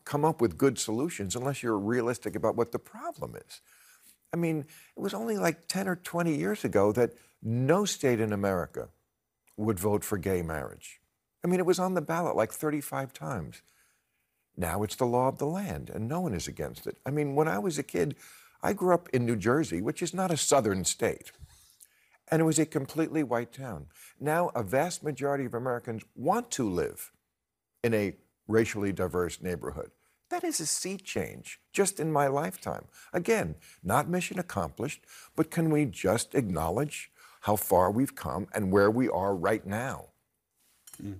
come 0.04 0.24
up 0.24 0.40
with 0.40 0.58
good 0.58 0.78
solutions 0.78 1.36
unless 1.36 1.62
you're 1.62 1.78
realistic 1.78 2.34
about 2.34 2.56
what 2.56 2.72
the 2.72 2.78
problem 2.78 3.36
is. 3.36 3.60
I 4.32 4.36
mean, 4.36 4.66
it 4.96 5.00
was 5.00 5.14
only 5.14 5.38
like 5.38 5.68
10 5.68 5.88
or 5.88 5.96
20 5.96 6.34
years 6.34 6.64
ago 6.64 6.92
that 6.92 7.12
no 7.42 7.84
state 7.84 8.20
in 8.20 8.32
America 8.32 8.88
would 9.56 9.78
vote 9.78 10.04
for 10.04 10.18
gay 10.18 10.42
marriage. 10.42 11.00
I 11.44 11.48
mean, 11.48 11.60
it 11.60 11.66
was 11.66 11.78
on 11.78 11.94
the 11.94 12.00
ballot 12.00 12.36
like 12.36 12.52
35 12.52 13.12
times. 13.12 13.62
Now 14.56 14.82
it's 14.82 14.96
the 14.96 15.06
law 15.06 15.28
of 15.28 15.38
the 15.38 15.46
land, 15.46 15.90
and 15.90 16.08
no 16.08 16.20
one 16.20 16.34
is 16.34 16.48
against 16.48 16.86
it. 16.86 16.96
I 17.06 17.10
mean, 17.10 17.34
when 17.34 17.48
I 17.48 17.58
was 17.58 17.78
a 17.78 17.82
kid, 17.82 18.16
I 18.62 18.72
grew 18.72 18.92
up 18.92 19.08
in 19.10 19.24
New 19.24 19.36
Jersey, 19.36 19.80
which 19.80 20.02
is 20.02 20.12
not 20.12 20.30
a 20.30 20.36
southern 20.36 20.84
state 20.84 21.32
and 22.30 22.40
it 22.40 22.44
was 22.44 22.58
a 22.58 22.66
completely 22.66 23.22
white 23.22 23.52
town. 23.52 23.86
Now, 24.18 24.50
a 24.54 24.62
vast 24.62 25.02
majority 25.02 25.44
of 25.44 25.54
Americans 25.54 26.02
want 26.14 26.50
to 26.52 26.68
live 26.68 27.12
in 27.82 27.94
a 27.94 28.14
racially 28.46 28.92
diverse 28.92 29.40
neighborhood. 29.40 29.90
That 30.30 30.44
is 30.44 30.60
a 30.60 30.66
sea 30.66 30.96
change 30.96 31.60
just 31.72 31.98
in 31.98 32.12
my 32.12 32.28
lifetime. 32.28 32.84
Again, 33.12 33.56
not 33.82 34.08
mission 34.08 34.38
accomplished, 34.38 35.04
but 35.34 35.50
can 35.50 35.70
we 35.70 35.86
just 35.86 36.34
acknowledge 36.34 37.10
how 37.42 37.56
far 37.56 37.90
we've 37.90 38.14
come 38.14 38.46
and 38.54 38.70
where 38.70 38.90
we 38.90 39.08
are 39.08 39.34
right 39.34 39.66
now? 39.66 40.06
Hmm. 41.00 41.14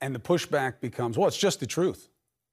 And 0.00 0.14
the 0.14 0.20
pushback 0.20 0.80
becomes, 0.80 1.18
well, 1.18 1.26
it's 1.26 1.36
just 1.36 1.58
the 1.58 1.66
truth. 1.66 2.08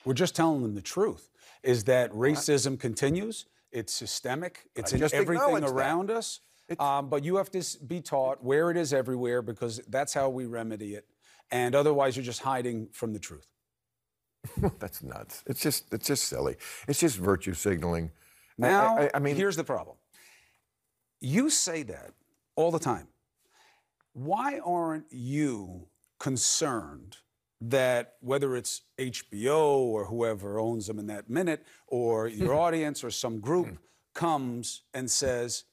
We're 0.06 0.14
just 0.14 0.36
telling 0.36 0.64
them 0.64 0.74
the 0.74 0.82
truth. 0.82 1.30
Is 1.62 1.84
that 1.84 2.12
racism 2.12 2.80
continues? 2.80 3.46
It's 3.72 3.94
systemic. 3.94 4.70
It's 4.76 4.94
I 4.94 4.98
in 4.98 5.04
everything 5.04 5.36
acknowledged 5.36 5.68
that. 5.68 5.74
around 5.74 6.10
us. 6.10 6.40
Um, 6.80 7.10
but 7.10 7.24
you 7.24 7.36
have 7.36 7.52
to 7.52 7.64
be 7.86 8.02
taught 8.02 8.44
where 8.44 8.72
it 8.72 8.78
is 8.78 8.94
everywhere 8.94 9.42
because 9.42 9.80
that's 9.88 10.14
how 10.14 10.30
we 10.30 10.46
remedy 10.46 10.96
it. 10.96 11.06
And 11.52 11.76
otherwise, 11.76 12.16
you're 12.18 12.26
just 12.26 12.42
hiding 12.42 12.88
from 12.92 13.14
the 13.14 13.20
truth. 13.20 13.48
That's 14.80 15.02
nuts. 15.04 15.44
It's 15.48 15.60
just 15.62 15.92
it's 15.94 16.08
just 16.08 16.24
silly. 16.26 16.56
It's 16.88 17.00
just 17.00 17.18
virtue 17.18 17.54
signaling. 17.54 18.12
I- 18.62 18.68
Now, 18.68 18.98
I, 18.98 19.10
I 19.16 19.20
mean, 19.20 19.36
here's 19.36 19.56
the 19.56 19.64
problem. 19.64 19.98
You 21.20 21.50
say 21.50 21.84
that 21.84 22.12
all 22.56 22.72
the 22.72 22.80
time. 22.80 23.08
Why 24.14 24.60
aren't 24.64 25.06
you 25.12 25.88
concerned 26.20 27.18
that 27.62 28.14
whether 28.22 28.56
it's 28.56 28.82
HBO 28.98 29.78
or 29.78 30.06
whoever 30.06 30.60
owns 30.60 30.88
them 30.88 31.00
in 31.00 31.08
that 31.08 31.30
minute, 31.30 31.66
or 31.88 32.28
your 32.28 32.54
audience 32.66 33.04
or 33.04 33.12
some 33.12 33.40
group 33.40 33.78
comes 34.14 34.84
and 34.94 35.10
says, 35.10 35.64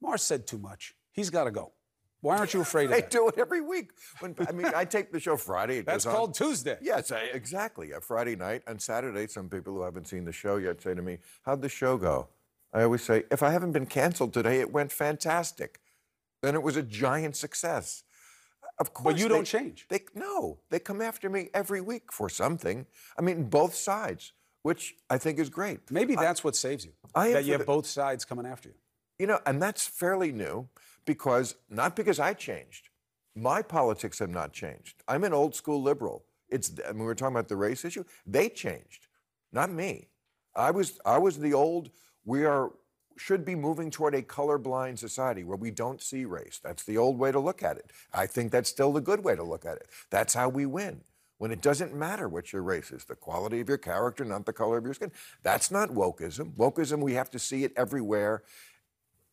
Maher's 0.00 0.22
said 0.22 0.46
too 0.46 0.58
much. 0.58 0.94
He's 1.12 1.30
got 1.30 1.44
to 1.44 1.50
go. 1.50 1.72
Why 2.20 2.36
aren't 2.38 2.52
you 2.52 2.60
afraid 2.60 2.86
of 2.86 2.92
I 2.96 3.00
do 3.00 3.28
it 3.28 3.34
every 3.38 3.60
week. 3.60 3.90
When 4.20 4.34
I 4.48 4.52
mean, 4.52 4.66
I 4.74 4.84
take 4.84 5.12
the 5.12 5.20
show 5.20 5.36
Friday. 5.36 5.80
That's 5.86 6.04
goes 6.04 6.12
on- 6.12 6.16
called 6.16 6.34
Tuesday. 6.34 6.76
Yes, 6.82 7.12
I, 7.12 7.20
exactly. 7.32 7.92
A 7.92 8.00
Friday 8.00 8.34
night 8.36 8.62
and 8.66 8.80
Saturday. 8.82 9.26
Some 9.28 9.48
people 9.48 9.72
who 9.74 9.82
haven't 9.82 10.08
seen 10.08 10.24
the 10.24 10.32
show 10.32 10.56
yet 10.56 10.82
say 10.82 10.94
to 10.94 11.02
me, 11.02 11.18
"How'd 11.42 11.62
the 11.62 11.68
show 11.68 11.96
go?" 11.96 12.28
I 12.72 12.82
always 12.82 13.02
say, 13.02 13.24
"If 13.30 13.42
I 13.42 13.50
haven't 13.50 13.72
been 13.72 13.86
canceled 13.86 14.32
today, 14.32 14.60
it 14.60 14.72
went 14.72 14.90
fantastic. 14.92 15.80
Then 16.42 16.54
it 16.54 16.62
was 16.62 16.76
a 16.76 16.82
giant 16.82 17.36
success." 17.36 18.02
Of 18.80 18.94
course, 18.94 19.14
but 19.14 19.20
you 19.20 19.28
they- 19.28 19.34
don't 19.34 19.44
change. 19.44 19.86
They 19.88 20.00
no, 20.14 20.58
they 20.70 20.78
come 20.80 21.00
after 21.00 21.28
me 21.30 21.50
every 21.54 21.80
week 21.80 22.12
for 22.12 22.28
something. 22.28 22.86
I 23.16 23.22
mean, 23.22 23.44
both 23.48 23.74
sides, 23.74 24.32
which 24.62 24.96
I 25.08 25.18
think 25.18 25.38
is 25.38 25.48
great. 25.50 25.88
Maybe 25.90 26.14
that's 26.16 26.42
what 26.42 26.56
saves 26.56 26.84
you. 26.84 26.92
I 27.14 27.32
that 27.32 27.44
you 27.44 27.52
have 27.52 27.60
the- 27.60 27.64
both 27.66 27.86
sides 27.86 28.24
coming 28.24 28.44
after 28.46 28.70
you. 28.70 28.74
You 29.18 29.26
know, 29.26 29.40
and 29.46 29.60
that's 29.60 29.86
fairly 29.86 30.32
new 30.32 30.68
because 31.04 31.56
not 31.68 31.96
because 31.96 32.20
I 32.20 32.34
changed. 32.34 32.88
My 33.34 33.62
politics 33.62 34.18
have 34.18 34.30
not 34.30 34.52
changed. 34.52 35.02
I'm 35.06 35.24
an 35.24 35.32
old 35.32 35.54
school 35.54 35.82
liberal. 35.82 36.24
It's 36.48 36.72
I 36.86 36.92
mean, 36.92 37.00
we 37.00 37.04
were 37.06 37.14
talking 37.14 37.34
about 37.34 37.48
the 37.48 37.56
race 37.56 37.84
issue. 37.84 38.04
They 38.26 38.48
changed, 38.48 39.06
not 39.52 39.70
me. 39.70 40.08
I 40.54 40.70
was 40.70 40.98
I 41.04 41.18
was 41.18 41.38
the 41.38 41.54
old. 41.54 41.90
We 42.24 42.44
are 42.44 42.70
should 43.16 43.44
be 43.44 43.54
moving 43.54 43.90
toward 43.90 44.14
a 44.14 44.22
colorblind 44.22 44.98
society 44.98 45.42
where 45.42 45.56
we 45.56 45.70
don't 45.70 46.00
see 46.00 46.24
race. 46.24 46.60
That's 46.62 46.84
the 46.84 46.96
old 46.96 47.18
way 47.18 47.32
to 47.32 47.40
look 47.40 47.62
at 47.62 47.76
it. 47.76 47.90
I 48.12 48.26
think 48.26 48.52
that's 48.52 48.70
still 48.70 48.92
the 48.92 49.00
good 49.00 49.24
way 49.24 49.34
to 49.34 49.42
look 49.42 49.66
at 49.66 49.76
it. 49.76 49.88
That's 50.10 50.34
how 50.34 50.48
we 50.48 50.66
win. 50.66 51.00
When 51.38 51.52
it 51.52 51.60
doesn't 51.60 51.94
matter 51.94 52.28
what 52.28 52.52
your 52.52 52.62
race 52.62 52.90
is, 52.90 53.04
the 53.04 53.14
quality 53.14 53.60
of 53.60 53.68
your 53.68 53.78
character, 53.78 54.24
not 54.24 54.44
the 54.44 54.52
color 54.52 54.76
of 54.76 54.84
your 54.84 54.94
skin. 54.94 55.12
That's 55.44 55.70
not 55.70 55.90
wokeism. 55.90 56.54
Wokeism, 56.56 57.00
we 57.00 57.14
have 57.14 57.30
to 57.30 57.38
see 57.38 57.62
it 57.62 57.72
everywhere 57.76 58.42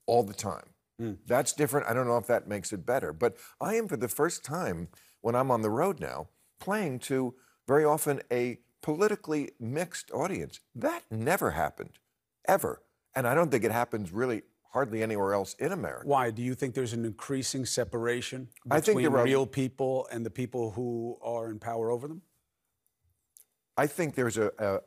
all 0.08 0.24
the 0.24 0.34
time. 0.34 0.66
Hmm. 1.00 1.14
That's 1.26 1.54
different. 1.54 1.88
I 1.88 1.94
don't 1.94 2.08
know 2.08 2.18
if 2.18 2.28
that 2.28 2.48
makes 2.48 2.72
it 2.72 2.86
better. 2.86 3.12
But 3.12 3.36
I 3.60 3.76
am, 3.76 3.88
for 3.88 3.98
the 3.98 4.08
first 4.08 4.46
time 4.46 4.88
when 5.22 5.36
I'm 5.36 5.52
on 5.52 5.62
the 5.62 5.70
road 5.70 6.00
now, 6.00 6.30
playing 6.60 7.00
to 7.00 7.36
very 7.68 7.84
often 7.84 8.22
a 8.32 8.60
politically 8.82 9.52
mixed 9.60 10.12
audience. 10.12 10.60
That 10.76 11.04
never 11.10 11.52
happened, 11.52 11.98
ever. 12.48 12.82
And 13.16 13.28
I 13.28 13.34
don't 13.34 13.50
think 13.50 13.64
it 13.64 13.72
happens 13.72 14.12
really 14.12 14.44
hardly 14.72 15.02
anywhere 15.02 15.34
else 15.34 15.56
in 15.56 15.72
America. 15.72 16.08
Why? 16.08 16.32
Do 16.32 16.42
you 16.42 16.54
think 16.54 16.76
there's 16.76 16.94
an 16.94 17.06
increasing 17.06 17.66
separation 17.66 18.50
I 18.70 18.82
think 18.82 18.98
between 18.98 19.18
are- 19.18 19.24
real 19.24 19.48
people 19.48 20.08
and 20.12 20.26
the 20.26 20.30
people 20.30 20.72
who 20.72 21.18
are 21.22 21.50
in 21.50 21.60
power 21.60 21.90
over 21.90 22.08
them? 22.08 22.22
I 23.78 23.88
think 23.88 24.16
there's 24.16 24.38
a, 24.38 24.52
a, 24.60 24.80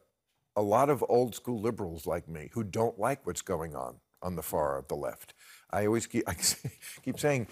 a 0.56 0.62
lot 0.62 0.90
of 0.90 1.04
old 1.08 1.34
school 1.34 1.60
liberals 1.60 2.06
like 2.06 2.28
me 2.28 2.50
who 2.52 2.64
don't 2.64 2.98
like 2.98 3.26
what's 3.26 3.42
going 3.42 3.74
on 3.74 3.96
on 4.22 4.36
the 4.36 4.42
far 4.42 4.78
of 4.78 4.88
the 4.88 4.96
left. 4.96 5.34
I 5.70 5.86
always 5.86 6.06
keep, 6.06 6.28
I 6.28 6.34
keep 7.04 7.18
saying, 7.18 7.46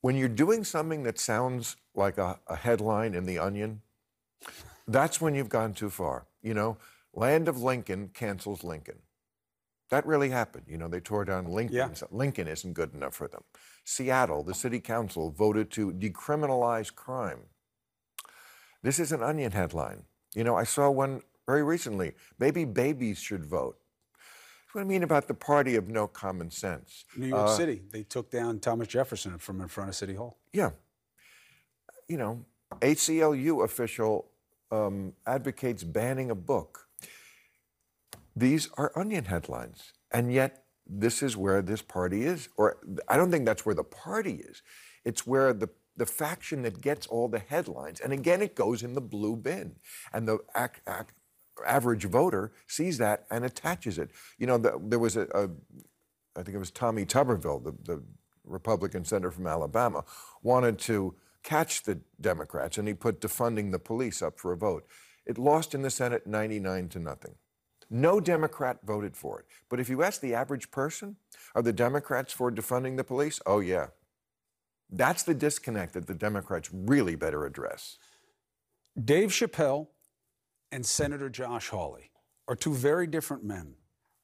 when 0.00 0.16
you're 0.16 0.28
doing 0.28 0.64
something 0.64 1.02
that 1.02 1.18
sounds 1.18 1.76
like 1.94 2.18
a, 2.18 2.38
a 2.46 2.56
headline 2.56 3.14
in 3.14 3.26
The 3.26 3.38
Onion, 3.38 3.82
that's 4.88 5.20
when 5.20 5.34
you've 5.34 5.48
gone 5.48 5.74
too 5.74 5.90
far. 5.90 6.26
You 6.42 6.54
know, 6.54 6.78
Land 7.12 7.48
of 7.48 7.62
Lincoln 7.62 8.10
cancels 8.14 8.64
Lincoln. 8.64 9.00
That 9.90 10.06
really 10.06 10.30
happened. 10.30 10.66
You 10.68 10.78
know, 10.78 10.88
they 10.88 11.00
tore 11.00 11.24
down 11.24 11.46
Lincoln. 11.46 11.76
Yeah. 11.76 11.88
Lincoln 12.10 12.46
isn't 12.46 12.74
good 12.74 12.94
enough 12.94 13.14
for 13.14 13.26
them. 13.26 13.42
Seattle, 13.84 14.44
the 14.44 14.54
city 14.54 14.78
council 14.80 15.30
voted 15.30 15.70
to 15.72 15.92
decriminalize 15.92 16.94
crime. 16.94 17.40
This 18.82 18.98
is 18.98 19.12
an 19.12 19.22
onion 19.22 19.52
headline. 19.52 20.04
You 20.34 20.44
know, 20.44 20.56
I 20.56 20.64
saw 20.64 20.90
one 20.90 21.22
very 21.46 21.64
recently. 21.64 22.12
Maybe 22.38 22.64
babies 22.64 23.18
should 23.18 23.44
vote. 23.44 23.76
What 24.72 24.82
I 24.82 24.84
mean 24.84 25.02
about 25.02 25.26
the 25.26 25.34
party 25.34 25.74
of 25.76 25.88
no 25.88 26.06
common 26.06 26.50
sense. 26.50 27.04
New 27.16 27.26
York 27.26 27.48
Uh, 27.48 27.56
City, 27.56 27.82
they 27.90 28.04
took 28.04 28.30
down 28.30 28.60
Thomas 28.60 28.86
Jefferson 28.88 29.38
from 29.38 29.60
in 29.60 29.68
front 29.68 29.90
of 29.90 29.96
City 29.96 30.14
Hall. 30.14 30.38
Yeah. 30.52 30.70
You 32.08 32.18
know, 32.18 32.44
ACLU 32.80 33.64
official 33.64 34.30
um, 34.70 35.14
advocates 35.26 35.82
banning 35.82 36.30
a 36.30 36.34
book. 36.36 36.86
These 38.36 38.68
are 38.76 38.92
onion 38.96 39.24
headlines. 39.24 39.92
And 40.12 40.32
yet, 40.32 40.64
this 40.86 41.22
is 41.22 41.36
where 41.36 41.62
this 41.62 41.82
party 41.82 42.22
is. 42.24 42.48
Or 42.56 42.78
I 43.08 43.16
don't 43.16 43.30
think 43.32 43.44
that's 43.46 43.66
where 43.66 43.74
the 43.74 43.84
party 43.84 44.34
is. 44.48 44.62
It's 45.04 45.26
where 45.26 45.52
the, 45.52 45.68
the 45.96 46.06
faction 46.06 46.62
that 46.62 46.80
gets 46.80 47.06
all 47.08 47.28
the 47.28 47.40
headlines. 47.40 47.98
And 48.00 48.12
again, 48.12 48.40
it 48.40 48.54
goes 48.54 48.82
in 48.84 48.92
the 48.94 49.00
blue 49.00 49.34
bin. 49.36 49.76
And 50.12 50.28
the 50.28 50.38
ac- 50.56 50.80
ac- 50.88 51.06
average 51.66 52.04
voter 52.04 52.52
sees 52.66 52.98
that 52.98 53.26
and 53.30 53.44
attaches 53.44 53.98
it. 53.98 54.10
You 54.38 54.46
know, 54.46 54.58
the, 54.58 54.80
there 54.82 54.98
was 54.98 55.16
a, 55.16 55.26
a 55.34 55.48
I 56.36 56.42
think 56.42 56.54
it 56.54 56.58
was 56.58 56.70
Tommy 56.70 57.04
Tuberville, 57.04 57.64
the, 57.64 57.74
the 57.82 58.02
Republican 58.44 59.04
senator 59.04 59.30
from 59.30 59.46
Alabama, 59.46 60.04
wanted 60.42 60.78
to 60.80 61.14
catch 61.42 61.82
the 61.82 62.00
Democrats, 62.20 62.78
and 62.78 62.86
he 62.86 62.94
put 62.94 63.20
defunding 63.20 63.72
the 63.72 63.78
police 63.78 64.22
up 64.22 64.38
for 64.38 64.52
a 64.52 64.56
vote. 64.56 64.86
It 65.26 65.38
lost 65.38 65.74
in 65.74 65.82
the 65.82 65.90
Senate 65.90 66.26
99 66.26 66.88
to 66.90 66.98
nothing. 66.98 67.34
No 67.90 68.20
Democrat 68.20 68.78
voted 68.84 69.16
for 69.16 69.40
it. 69.40 69.46
But 69.68 69.80
if 69.80 69.88
you 69.88 70.02
ask 70.02 70.20
the 70.20 70.34
average 70.34 70.70
person, 70.70 71.16
are 71.54 71.62
the 71.62 71.72
Democrats 71.72 72.32
for 72.32 72.52
defunding 72.52 72.96
the 72.96 73.04
police? 73.04 73.40
Oh, 73.46 73.58
yeah. 73.58 73.88
That's 74.90 75.24
the 75.24 75.34
disconnect 75.34 75.94
that 75.94 76.06
the 76.06 76.14
Democrats 76.14 76.70
really 76.72 77.16
better 77.16 77.44
address. 77.44 77.98
Dave 79.02 79.30
Chappelle 79.30 79.88
and 80.72 80.84
Senator 80.84 81.28
Josh 81.28 81.68
Hawley 81.68 82.10
are 82.48 82.56
two 82.56 82.74
very 82.74 83.06
different 83.06 83.44
men 83.44 83.74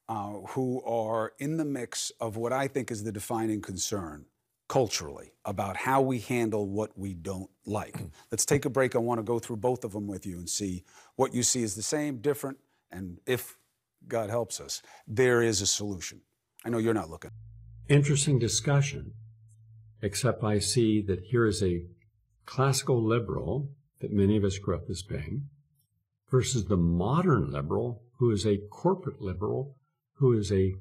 uh, 0.08 0.32
who 0.50 0.82
are 0.84 1.32
in 1.38 1.56
the 1.56 1.64
mix 1.64 2.10
of 2.20 2.36
what 2.36 2.52
I 2.52 2.68
think 2.68 2.90
is 2.90 3.04
the 3.04 3.12
defining 3.12 3.60
concern 3.60 4.26
culturally 4.68 5.32
about 5.44 5.76
how 5.76 6.00
we 6.00 6.18
handle 6.18 6.68
what 6.68 6.96
we 6.98 7.14
don't 7.14 7.50
like. 7.66 8.00
Let's 8.30 8.44
take 8.44 8.64
a 8.64 8.70
break. 8.70 8.94
I 8.94 8.98
want 8.98 9.18
to 9.18 9.22
go 9.22 9.38
through 9.38 9.56
both 9.56 9.84
of 9.84 9.92
them 9.92 10.06
with 10.06 10.26
you 10.26 10.38
and 10.38 10.48
see 10.48 10.84
what 11.16 11.34
you 11.34 11.42
see 11.42 11.62
is 11.62 11.74
the 11.74 11.82
same, 11.82 12.18
different, 12.18 12.58
and 12.90 13.18
if 13.26 13.56
God 14.08 14.30
helps 14.30 14.60
us, 14.60 14.82
there 15.06 15.42
is 15.42 15.60
a 15.60 15.66
solution. 15.66 16.20
I 16.64 16.68
know 16.68 16.78
you're 16.78 16.94
not 16.94 17.10
looking. 17.10 17.30
Interesting 17.88 18.38
discussion, 18.38 19.12
except 20.02 20.42
I 20.42 20.58
see 20.58 21.00
that 21.02 21.20
here 21.24 21.46
is 21.46 21.62
a 21.62 21.82
classical 22.44 23.02
liberal 23.02 23.70
that 24.00 24.12
many 24.12 24.36
of 24.36 24.44
us 24.44 24.58
grew 24.58 24.76
up 24.76 24.90
as 24.90 25.02
being 25.02 25.48
versus 26.30 26.66
the 26.66 26.76
modern 26.76 27.50
liberal 27.50 28.02
who 28.18 28.30
is 28.30 28.46
a 28.46 28.58
corporate 28.70 29.20
liberal 29.20 29.76
who 30.14 30.32
is 30.32 30.50
a 30.52 30.74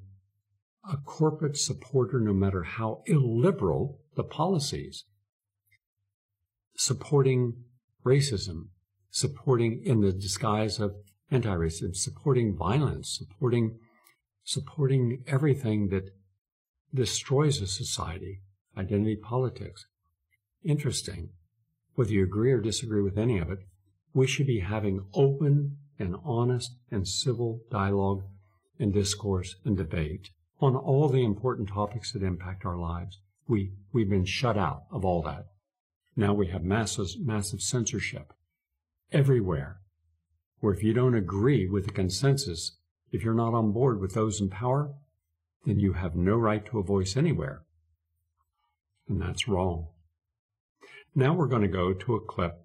a 0.88 0.98
corporate 0.98 1.58
supporter 1.58 2.20
no 2.20 2.34
matter 2.34 2.64
how 2.64 3.02
illiberal 3.08 4.00
the 4.16 4.24
policies 4.24 5.06
supporting 6.76 7.54
racism 8.06 8.68
supporting 9.10 9.82
in 9.84 10.02
the 10.02 10.12
disguise 10.12 10.80
of 10.80 10.96
anti-racism 11.32 11.96
supporting 11.96 12.56
violence 12.56 13.18
supporting 13.18 13.78
supporting 14.44 15.24
everything 15.28 15.90
that 15.90 16.12
destroys 16.94 17.62
a 17.62 17.68
society 17.68 18.40
identity 18.78 19.16
politics. 19.16 19.86
Interesting 20.64 21.30
whether 21.96 22.12
you 22.12 22.24
agree 22.24 22.52
or 22.52 22.60
disagree 22.60 23.02
with 23.02 23.18
any 23.18 23.40
of 23.40 23.50
it 23.50 23.60
we 24.16 24.26
should 24.26 24.48
be 24.48 24.62
having 24.62 25.06
open 25.14 25.78
and 26.00 26.16
honest 26.24 26.74
and 26.90 27.06
civil 27.06 27.60
dialogue 27.70 28.24
and 28.80 28.94
discourse 28.94 29.58
and 29.66 29.76
debate 29.76 30.30
on 30.62 30.74
all 30.74 31.10
the 31.10 31.24
important 31.24 31.68
topics 31.68 32.14
that 32.14 32.24
impact 32.24 32.66
our 32.66 32.78
lives. 32.78 33.20
We, 33.48 33.74
we've 33.92 34.10
been 34.10 34.26
shut 34.26 34.58
out 34.58 34.84
of 34.90 35.04
all 35.04 35.22
that. 35.24 35.48
Now 36.16 36.34
we 36.34 36.48
have 36.48 36.64
massive, 36.64 37.08
massive 37.20 37.62
censorship 37.62 38.32
everywhere 39.12 39.82
where 40.62 40.74
if 40.74 40.82
you 40.82 40.94
don't 40.94 41.14
agree 41.14 41.68
with 41.68 41.86
the 41.86 41.92
consensus, 41.92 42.78
if 43.12 43.22
you're 43.22 43.34
not 43.34 43.54
on 43.54 43.74
board 43.74 44.00
with 44.00 44.14
those 44.14 44.40
in 44.40 44.50
power, 44.50 44.94
then 45.66 45.78
you 45.78 45.94
have 45.94 46.16
no 46.16 46.38
right 46.38 46.66
to 46.68 46.80
a 46.80 46.84
voice 46.84 47.18
anywhere. 47.18 47.64
And 49.10 49.22
that's 49.22 49.48
wrong. 49.48 49.90
Now 51.14 51.34
we're 51.34 51.48
going 51.48 51.64
to 51.64 51.68
go 51.68 51.94
to 51.94 52.16
a 52.16 52.22
clip 52.22 52.65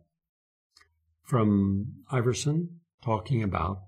from 1.30 1.86
Iversen 2.12 2.66
talking 3.04 3.40
about 3.40 3.82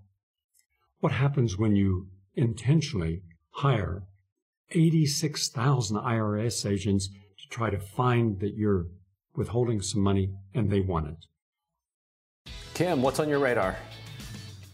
what 1.00 1.10
happens 1.10 1.58
when 1.58 1.74
you 1.74 2.06
intentionally 2.36 3.20
hire 3.50 4.04
86,000 4.70 5.96
IRS 5.96 6.70
agents 6.70 7.08
to 7.08 7.48
try 7.48 7.68
to 7.68 7.80
find 7.80 8.38
that 8.38 8.54
you're 8.54 8.86
withholding 9.34 9.82
some 9.82 10.02
money 10.02 10.30
and 10.54 10.70
they 10.70 10.80
want 10.80 11.08
it. 11.08 12.52
Kim, 12.74 13.02
what's 13.02 13.18
on 13.18 13.28
your 13.28 13.40
radar? 13.40 13.76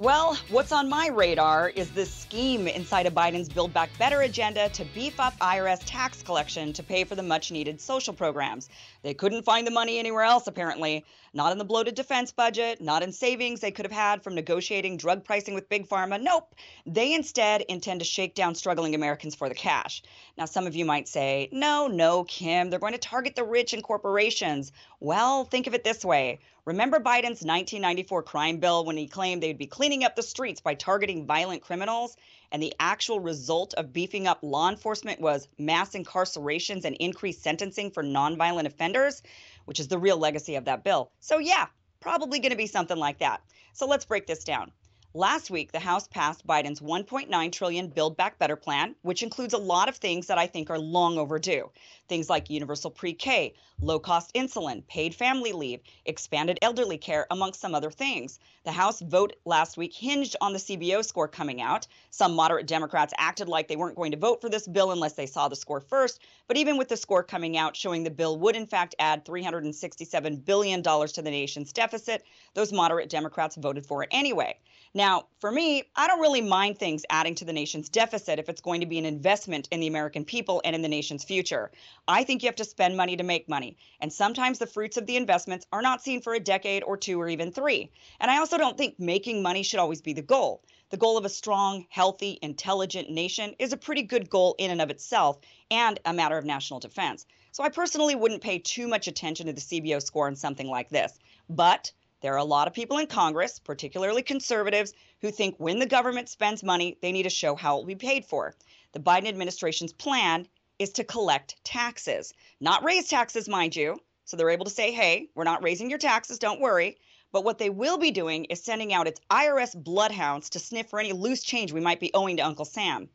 Well, 0.01 0.39
what's 0.51 0.71
on 0.71 0.89
my 0.89 1.09
radar 1.09 1.71
is 1.71 1.91
this 1.91 2.15
scheme 2.15 2.69
inside 2.69 3.07
of 3.07 3.15
Biden's 3.15 3.49
Build 3.49 3.75
Back 3.75 3.91
Better 3.99 4.21
agenda 4.21 4.69
to 4.69 4.85
beef 4.95 5.19
up 5.19 5.37
IRS 5.41 5.83
tax 5.85 6.23
collection 6.23 6.73
to 6.75 6.85
pay 6.85 7.03
for 7.03 7.17
the 7.17 7.23
much 7.25 7.51
needed 7.51 7.81
social 7.81 8.15
programs. 8.15 8.69
They 9.03 9.13
couldn't 9.13 9.43
find 9.43 9.67
the 9.67 9.73
money 9.73 9.99
anywhere 9.99 10.23
else, 10.23 10.47
apparently. 10.47 11.05
Not 11.35 11.51
in 11.51 11.59
the 11.59 11.65
bloated 11.65 11.97
defense 11.97 12.31
budget, 12.31 12.81
not 12.81 13.03
in 13.03 13.11
savings 13.11 13.59
they 13.59 13.73
could 13.73 13.87
have 13.87 13.93
had 13.93 14.23
from 14.23 14.37
negotiating 14.37 14.99
drug 14.99 15.25
pricing 15.25 15.55
with 15.55 15.69
Big 15.69 15.89
Pharma. 15.89 16.23
Nope. 16.23 16.55
They 16.87 17.13
instead 17.13 17.63
intend 17.63 17.99
to 17.99 18.07
shake 18.07 18.37
down 18.37 18.55
struggling 18.55 18.95
Americans 18.95 19.35
for 19.35 19.49
the 19.49 19.55
cash. 19.57 20.05
Now, 20.37 20.45
some 20.45 20.69
of 20.69 20.77
you 20.77 20.85
might 20.85 21.09
say, 21.09 21.49
no, 21.51 21.89
no, 21.89 22.23
Kim, 22.23 22.71
they're 22.71 22.79
going 22.79 22.93
to 22.93 22.99
target 22.99 23.35
the 23.35 23.43
rich 23.43 23.73
and 23.73 23.83
corporations. 23.83 24.71
Well, 25.01 25.45
think 25.45 25.67
of 25.67 25.75
it 25.75 25.83
this 25.83 26.05
way 26.05 26.39
Remember 26.69 27.01
Biden's 27.01 27.41
1994 27.43 28.25
crime 28.25 28.59
bill 28.59 28.85
when 28.85 28.99
he 28.99 29.07
claimed 29.07 29.43
they'd 29.43 29.57
be 29.57 29.67
cleaning 29.67 30.05
up 30.05 30.15
the 30.15 30.23
streets 30.23 30.61
by 30.61 30.75
targeting 30.75 31.25
violent 31.25 31.63
criminals? 31.63 32.15
And 32.53 32.63
the 32.63 32.75
actual 32.79 33.21
result 33.21 33.73
of 33.73 33.95
beefing 33.95 34.27
up 34.27 34.41
law 34.43 34.69
enforcement 34.69 35.19
was 35.19 35.49
mass 35.57 35.93
incarcerations 35.93 36.85
and 36.85 36.95
increased 36.97 37.43
sentencing 37.43 37.93
for 37.93 38.03
nonviolent 38.05 38.67
offenders, 38.67 39.23
which 39.65 39.81
is 39.81 39.89
the 39.89 39.97
real 39.97 40.19
legacy 40.19 40.57
of 40.57 40.67
that 40.67 40.85
bill. 40.85 41.11
So, 41.21 41.39
yeah, 41.39 41.69
probably 42.01 42.39
going 42.39 42.51
to 42.51 42.57
be 42.59 42.67
something 42.67 42.99
like 42.99 43.21
that. 43.21 43.41
So, 43.73 43.87
let's 43.87 44.05
break 44.05 44.27
this 44.27 44.45
down. 44.45 44.71
Last 45.15 45.51
week, 45.51 45.73
the 45.73 45.81
House 45.81 46.07
passed 46.07 46.47
Biden's 46.47 46.81
1.9 46.81 47.51
trillion 47.51 47.89
Build 47.89 48.19
Back 48.19 48.39
Better 48.39 48.57
plan, 48.57 48.95
which 49.01 49.23
includes 49.23 49.55
a 49.55 49.59
lot 49.59 49.89
of 49.89 49.97
things 49.97 50.27
that 50.27 50.37
I 50.37 50.47
think 50.47 50.69
are 50.69 50.79
long 50.79 51.17
overdue. 51.17 51.71
Things 52.09 52.29
like 52.29 52.51
universal 52.51 52.91
pre-K, 52.91 53.55
low-cost 53.81 54.35
insulin, 54.35 54.87
paid 54.87 55.15
family 55.15 55.53
leave, 55.53 55.81
expanded 56.05 56.59
elderly 56.61 56.99
care, 56.99 57.27
amongst 57.31 57.59
some 57.63 57.75
other 57.75 57.91
things. 57.91 58.39
The 58.65 58.73
House 58.73 59.01
vote 59.01 59.35
last 59.47 59.79
week 59.79 59.95
hinged 59.95 60.37
on 60.43 60.53
the 60.53 60.59
CBO 60.59 61.03
score 61.03 61.27
coming 61.27 61.63
out. 61.63 61.87
Some 62.11 62.35
moderate 62.35 62.67
Democrats 62.67 63.15
acted 63.17 63.49
like 63.49 63.67
they 63.67 63.77
weren't 63.77 63.97
going 63.97 64.13
to 64.13 64.19
vote 64.19 64.43
for 64.43 64.51
this 64.51 64.69
bill 64.69 64.93
unless 64.93 65.15
they 65.15 65.25
saw 65.25 65.49
the 65.49 65.57
score 65.57 65.81
first, 65.81 66.21
but 66.47 66.59
even 66.59 66.77
with 66.77 66.89
the 66.89 66.99
score 66.99 67.23
coming 67.23 67.57
out 67.57 67.75
showing 67.75 68.05
the 68.05 68.11
bill 68.11 68.39
would 68.39 68.57
in 68.57 68.67
fact 68.67 68.95
add 68.99 69.25
$367 69.25 70.45
billion 70.45 70.83
to 70.83 71.23
the 71.23 71.31
nation's 71.31 71.73
deficit, 71.73 72.25
those 72.53 72.75
moderate 72.75 73.09
Democrats 73.09 73.57
voted 73.57 73.87
for 73.87 74.03
it 74.03 74.11
anyway. 74.13 74.55
Now, 74.99 75.29
for 75.39 75.53
me, 75.53 75.85
I 75.95 76.09
don't 76.09 76.19
really 76.19 76.41
mind 76.41 76.77
things 76.77 77.05
adding 77.09 77.37
to 77.37 77.45
the 77.45 77.53
nation's 77.53 77.89
deficit 77.89 78.41
if 78.41 78.49
it's 78.49 78.61
going 78.61 78.81
to 78.81 78.87
be 78.87 78.99
an 78.99 79.05
investment 79.05 79.69
in 79.71 79.79
the 79.79 79.87
American 79.87 80.25
people 80.25 80.61
and 80.65 80.75
in 80.75 80.83
the 80.83 80.89
nation's 80.89 81.23
future. 81.23 81.71
I 82.09 82.25
think 82.25 82.43
you 82.43 82.49
have 82.49 82.57
to 82.57 82.65
spend 82.65 82.97
money 82.97 83.17
to 83.17 83.23
make 83.23 83.49
money, 83.49 83.77
and 84.01 84.13
sometimes 84.13 84.59
the 84.59 84.67
fruits 84.67 84.97
of 84.97 85.07
the 85.07 85.17
investments 85.17 85.67
are 85.73 85.83
not 85.83 86.03
seen 86.03 86.21
for 86.21 86.35
a 86.35 86.41
decade 86.41 86.83
or 86.83 86.97
two 86.97 87.21
or 87.21 87.29
even 87.29 87.53
three. 87.53 87.93
And 88.19 88.29
I 88.29 88.39
also 88.39 88.59
don't 88.59 88.77
think 88.77 88.99
making 88.99 89.41
money 89.41 89.63
should 89.63 89.79
always 89.79 90.03
be 90.03 90.15
the 90.15 90.21
goal. 90.21 90.65
The 90.91 90.97
goal 90.97 91.17
of 91.17 91.25
a 91.25 91.29
strong, 91.29 91.87
healthy, 91.91 92.37
intelligent 92.43 93.09
nation 93.09 93.55
is 93.61 93.73
a 93.73 93.77
pretty 93.77 94.03
good 94.03 94.29
goal 94.29 94.57
in 94.59 94.73
and 94.73 94.83
of 94.83 94.91
itself 94.91 95.39
and 95.71 96.01
a 96.07 96.13
matter 96.13 96.37
of 96.37 96.45
national 96.45 96.81
defense. 96.81 97.25
So 97.53 97.63
I 97.63 97.69
personally 97.69 98.17
wouldn't 98.17 98.43
pay 98.43 98.59
too 98.59 98.89
much 98.89 99.07
attention 99.07 99.47
to 99.47 99.53
the 99.53 99.61
CBO 99.61 100.03
score 100.03 100.27
on 100.27 100.35
something 100.35 100.67
like 100.67 100.89
this. 100.89 101.17
But 101.49 101.93
there 102.21 102.35
are 102.35 102.39
a 102.39 102.45
lot 102.45 102.67
of 102.67 102.75
people 102.75 102.99
in 102.99 103.07
Congress, 103.07 103.59
particularly 103.59 104.23
conservatives, 104.23 104.93
who 105.21 105.31
think 105.31 105.55
when 105.59 105.79
the 105.79 105.87
government 105.87 106.29
spends 106.29 106.63
money, 106.63 106.99
they 107.01 107.13
need 107.13 107.23
to 107.23 107.31
show 107.31 107.55
how 107.55 107.77
it 107.77 107.79
will 107.79 107.87
be 107.87 107.95
paid 107.95 108.25
for. 108.25 108.55
The 108.93 109.01
Biden 109.01 109.29
administration's 109.29 109.93
plan 109.93 110.49
is 110.79 110.91
to 110.93 111.05
collect 111.05 111.63
taxes, 111.65 112.35
not 112.61 112.85
raise 112.85 113.09
taxes, 113.09 113.49
mind 113.49 113.77
you. 113.77 114.01
So 114.25 114.37
they're 114.37 114.51
able 114.51 114.65
to 114.65 114.71
say, 114.71 114.93
hey, 114.93 115.29
we're 115.35 115.45
not 115.45 115.63
raising 115.63 115.91
your 115.91 115.99
taxes, 115.99 116.39
don't 116.39 116.61
worry. 116.61 116.99
But 117.31 117.45
what 117.45 117.59
they 117.59 117.71
will 117.71 117.99
be 117.99 118.11
doing 118.11 118.47
is 118.47 118.63
sending 118.63 118.93
out 118.93 119.07
its 119.07 119.21
IRS 119.31 119.77
bloodhounds 119.77 120.51
to 120.51 120.59
sniff 120.59 120.89
for 120.89 120.99
any 120.99 121.13
loose 121.13 121.43
change 121.43 121.73
we 121.73 121.81
might 121.81 122.01
be 122.01 122.11
owing 122.15 122.37
to 122.39 122.47
Uncle 122.47 122.65
Sam. 122.65 123.09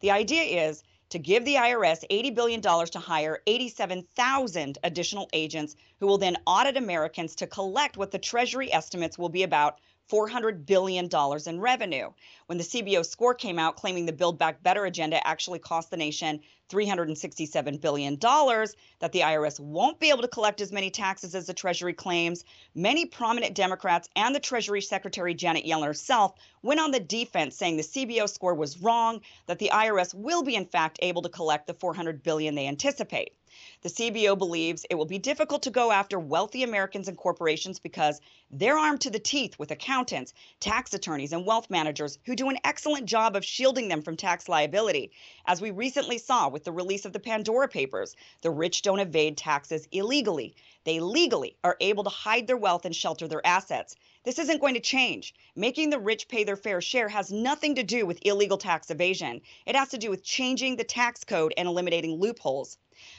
The 0.00 0.10
idea 0.10 0.66
is 0.66 0.82
to 1.10 1.18
give 1.18 1.44
the 1.44 1.56
IRS 1.56 2.04
$80 2.10 2.34
billion 2.34 2.60
to 2.60 2.98
hire 2.98 3.40
87,000 3.46 4.78
additional 4.82 5.28
agents 5.32 5.76
who 5.98 6.06
will 6.06 6.18
then 6.18 6.36
audit 6.46 6.76
Americans 6.76 7.34
to 7.36 7.46
collect 7.46 7.96
what 7.96 8.10
the 8.10 8.18
Treasury 8.18 8.72
estimates 8.72 9.18
will 9.18 9.28
be 9.28 9.42
about 9.42 9.80
$400 10.10 10.66
billion 10.66 11.08
in 11.46 11.60
revenue. 11.60 12.10
When 12.46 12.58
the 12.58 12.64
CBO 12.64 13.06
score 13.06 13.34
came 13.34 13.58
out 13.58 13.76
claiming 13.76 14.06
the 14.06 14.12
Build 14.12 14.38
Back 14.38 14.62
Better 14.62 14.84
agenda 14.84 15.24
actually 15.26 15.60
cost 15.60 15.90
the 15.90 15.96
nation 15.96 16.40
$367 16.68 17.80
billion, 17.80 18.16
that 18.18 19.12
the 19.12 19.20
IRS 19.20 19.60
won't 19.60 20.00
be 20.00 20.10
able 20.10 20.22
to 20.22 20.28
collect 20.28 20.60
as 20.60 20.72
many 20.72 20.90
taxes 20.90 21.34
as 21.34 21.46
the 21.46 21.54
Treasury 21.54 21.92
claims, 21.92 22.44
many 22.74 23.06
prominent 23.06 23.54
Democrats 23.54 24.08
and 24.16 24.34
the 24.34 24.40
Treasury 24.40 24.80
Secretary 24.80 25.34
Janet 25.34 25.64
Yellen 25.64 25.86
herself 25.86 26.34
went 26.62 26.80
on 26.80 26.90
the 26.90 27.00
defense 27.00 27.56
saying 27.56 27.76
the 27.76 27.82
CBO 27.82 28.28
score 28.28 28.54
was 28.54 28.80
wrong, 28.80 29.20
that 29.46 29.58
the 29.58 29.70
IRS 29.72 30.14
will 30.14 30.42
be 30.42 30.54
in 30.54 30.66
fact 30.66 30.98
able 31.02 31.22
to 31.22 31.28
collect 31.28 31.66
the 31.66 31.74
400 31.74 32.22
billion 32.22 32.54
they 32.54 32.68
anticipate. 32.68 33.32
The 33.82 33.88
CBO 33.88 34.38
believes 34.38 34.86
it 34.88 34.94
will 34.94 35.06
be 35.06 35.18
difficult 35.18 35.62
to 35.62 35.70
go 35.70 35.90
after 35.90 36.20
wealthy 36.20 36.62
Americans 36.62 37.08
and 37.08 37.16
corporations 37.16 37.78
because 37.78 38.20
they're 38.50 38.78
armed 38.78 39.00
to 39.00 39.10
the 39.10 39.18
teeth 39.18 39.58
with 39.58 39.70
accountants, 39.70 40.34
tax 40.60 40.94
attorneys, 40.94 41.32
and 41.32 41.44
wealth 41.44 41.68
managers 41.68 42.18
who 42.26 42.36
do 42.36 42.48
an 42.48 42.58
excellent 42.62 43.06
job 43.06 43.34
of 43.34 43.44
shielding 43.44 43.88
them 43.88 44.02
from 44.02 44.16
tax 44.16 44.48
liability. 44.48 45.10
As 45.46 45.60
we 45.60 45.70
recently 45.70 46.18
saw 46.18 46.48
with 46.48 46.64
the 46.64 46.72
release 46.72 47.04
of 47.04 47.12
the 47.12 47.18
Pandora 47.18 47.68
Papers, 47.68 48.14
the 48.42 48.50
rich 48.50 48.82
don't 48.82 49.00
evade 49.00 49.36
taxes 49.36 49.88
illegally. 49.90 50.54
They 50.84 51.00
legally 51.00 51.56
are 51.64 51.76
able 51.80 52.04
to 52.04 52.10
hide 52.10 52.46
their 52.46 52.56
wealth 52.56 52.84
and 52.84 52.94
shelter 52.94 53.26
their 53.26 53.44
assets. 53.46 53.96
This 54.22 54.38
isn't 54.38 54.60
going 54.60 54.74
to 54.74 54.80
change. 54.80 55.34
Making 55.56 55.88
the 55.88 55.98
rich 55.98 56.28
pay 56.28 56.44
their 56.44 56.56
fair 56.56 56.82
share 56.82 57.08
has 57.08 57.32
nothing 57.32 57.74
to 57.76 57.82
do 57.82 58.04
with 58.04 58.18
illegal 58.20 58.58
tax 58.58 58.90
evasion. 58.90 59.40
It 59.64 59.74
has 59.74 59.88
to 59.90 59.98
do 59.98 60.10
with 60.10 60.22
changing 60.22 60.76
the 60.76 60.84
tax 60.84 61.24
code 61.24 61.54
and 61.56 61.66
eliminating 61.66 62.20
loopholes. 62.20 62.76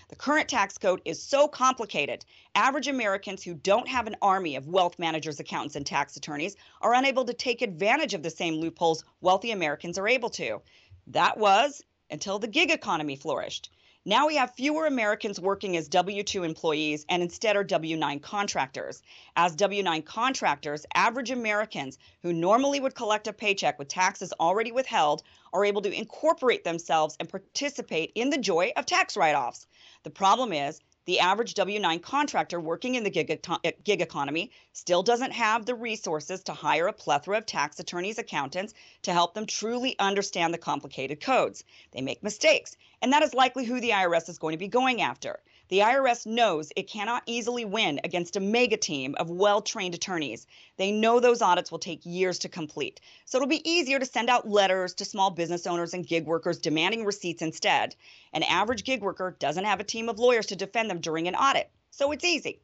The 0.09 0.15
current 0.15 0.47
tax 0.47 0.77
code 0.77 1.01
is 1.03 1.19
so 1.19 1.47
complicated, 1.47 2.23
average 2.53 2.87
Americans 2.87 3.41
who 3.41 3.55
don't 3.55 3.87
have 3.87 4.05
an 4.05 4.15
army 4.21 4.55
of 4.55 4.67
wealth 4.67 4.99
managers, 4.99 5.39
accountants, 5.39 5.75
and 5.75 5.87
tax 5.87 6.15
attorneys 6.17 6.55
are 6.81 6.93
unable 6.93 7.25
to 7.25 7.33
take 7.33 7.63
advantage 7.63 8.13
of 8.13 8.21
the 8.21 8.29
same 8.29 8.55
loopholes 8.55 9.03
wealthy 9.21 9.49
Americans 9.49 9.97
are 9.97 10.07
able 10.07 10.29
to. 10.29 10.61
That 11.07 11.39
was 11.39 11.83
until 12.11 12.37
the 12.37 12.47
gig 12.47 12.69
economy 12.69 13.15
flourished. 13.15 13.71
Now 14.03 14.25
we 14.25 14.35
have 14.37 14.55
fewer 14.55 14.87
Americans 14.87 15.39
working 15.39 15.77
as 15.77 15.87
W 15.87 16.23
2 16.23 16.41
employees 16.43 17.05
and 17.07 17.21
instead 17.21 17.55
are 17.55 17.63
W 17.63 17.95
9 17.95 18.19
contractors. 18.19 19.03
As 19.35 19.55
W 19.55 19.83
9 19.83 20.01
contractors, 20.01 20.87
average 20.95 21.29
Americans 21.29 21.99
who 22.23 22.33
normally 22.33 22.79
would 22.79 22.95
collect 22.95 23.27
a 23.27 23.33
paycheck 23.33 23.77
with 23.77 23.89
taxes 23.89 24.33
already 24.39 24.71
withheld 24.71 25.21
are 25.53 25.63
able 25.63 25.83
to 25.83 25.93
incorporate 25.93 26.63
themselves 26.63 27.15
and 27.19 27.29
participate 27.29 28.11
in 28.15 28.31
the 28.31 28.39
joy 28.39 28.73
of 28.75 28.87
tax 28.87 29.15
write 29.15 29.35
offs. 29.35 29.67
The 30.01 30.09
problem 30.09 30.51
is, 30.51 30.81
the 31.05 31.19
average 31.19 31.55
W 31.55 31.79
9 31.79 31.99
contractor 31.99 32.59
working 32.59 32.95
in 32.95 33.03
the 33.03 33.09
gig, 33.09 33.31
eh, 33.63 33.71
gig, 33.83 34.01
economy 34.01 34.51
still 34.73 35.01
doesn't 35.01 35.31
have 35.31 35.65
the 35.65 35.73
resources 35.73 36.43
to 36.43 36.53
hire 36.53 36.87
a 36.87 36.93
plethora 36.93 37.37
of 37.37 37.45
tax 37.45 37.79
attorneys, 37.79 38.19
accountants 38.19 38.73
to 39.01 39.11
help 39.11 39.33
them 39.33 39.45
truly 39.45 39.97
understand 39.97 40.53
the 40.53 40.59
complicated 40.59 41.19
codes. 41.19 41.63
They 41.91 42.01
make 42.01 42.21
mistakes, 42.21 42.77
and 43.01 43.11
that 43.13 43.23
is 43.23 43.33
likely 43.33 43.65
who 43.65 43.81
the 43.81 43.89
IRS 43.89 44.29
is 44.29 44.37
going 44.37 44.53
to 44.53 44.57
be 44.57 44.67
going 44.67 45.01
after. 45.01 45.39
The 45.71 45.79
IRS 45.79 46.25
knows 46.25 46.69
it 46.75 46.89
cannot 46.89 47.23
easily 47.25 47.63
win 47.63 48.01
against 48.03 48.35
a 48.35 48.41
mega 48.41 48.75
team 48.75 49.15
of 49.17 49.29
well 49.29 49.61
trained 49.61 49.95
attorneys. 49.95 50.45
They 50.75 50.91
know 50.91 51.21
those 51.21 51.41
audits 51.41 51.71
will 51.71 51.79
take 51.79 52.05
years 52.05 52.39
to 52.39 52.49
complete. 52.49 52.99
So 53.23 53.37
it'll 53.37 53.47
be 53.47 53.69
easier 53.69 53.97
to 53.97 54.05
send 54.05 54.29
out 54.29 54.49
letters 54.49 54.93
to 54.95 55.05
small 55.05 55.31
business 55.31 55.65
owners 55.65 55.93
and 55.93 56.05
gig 56.05 56.25
workers 56.25 56.59
demanding 56.59 57.05
receipts 57.05 57.41
instead. 57.41 57.95
An 58.33 58.43
average 58.43 58.83
gig 58.83 59.01
worker 59.01 59.37
doesn't 59.39 59.63
have 59.63 59.79
a 59.79 59.85
team 59.85 60.09
of 60.09 60.19
lawyers 60.19 60.47
to 60.47 60.57
defend 60.57 60.89
them 60.89 60.99
during 60.99 61.29
an 61.29 61.35
audit. 61.35 61.71
So 61.89 62.11
it's 62.11 62.25
easy. 62.25 62.59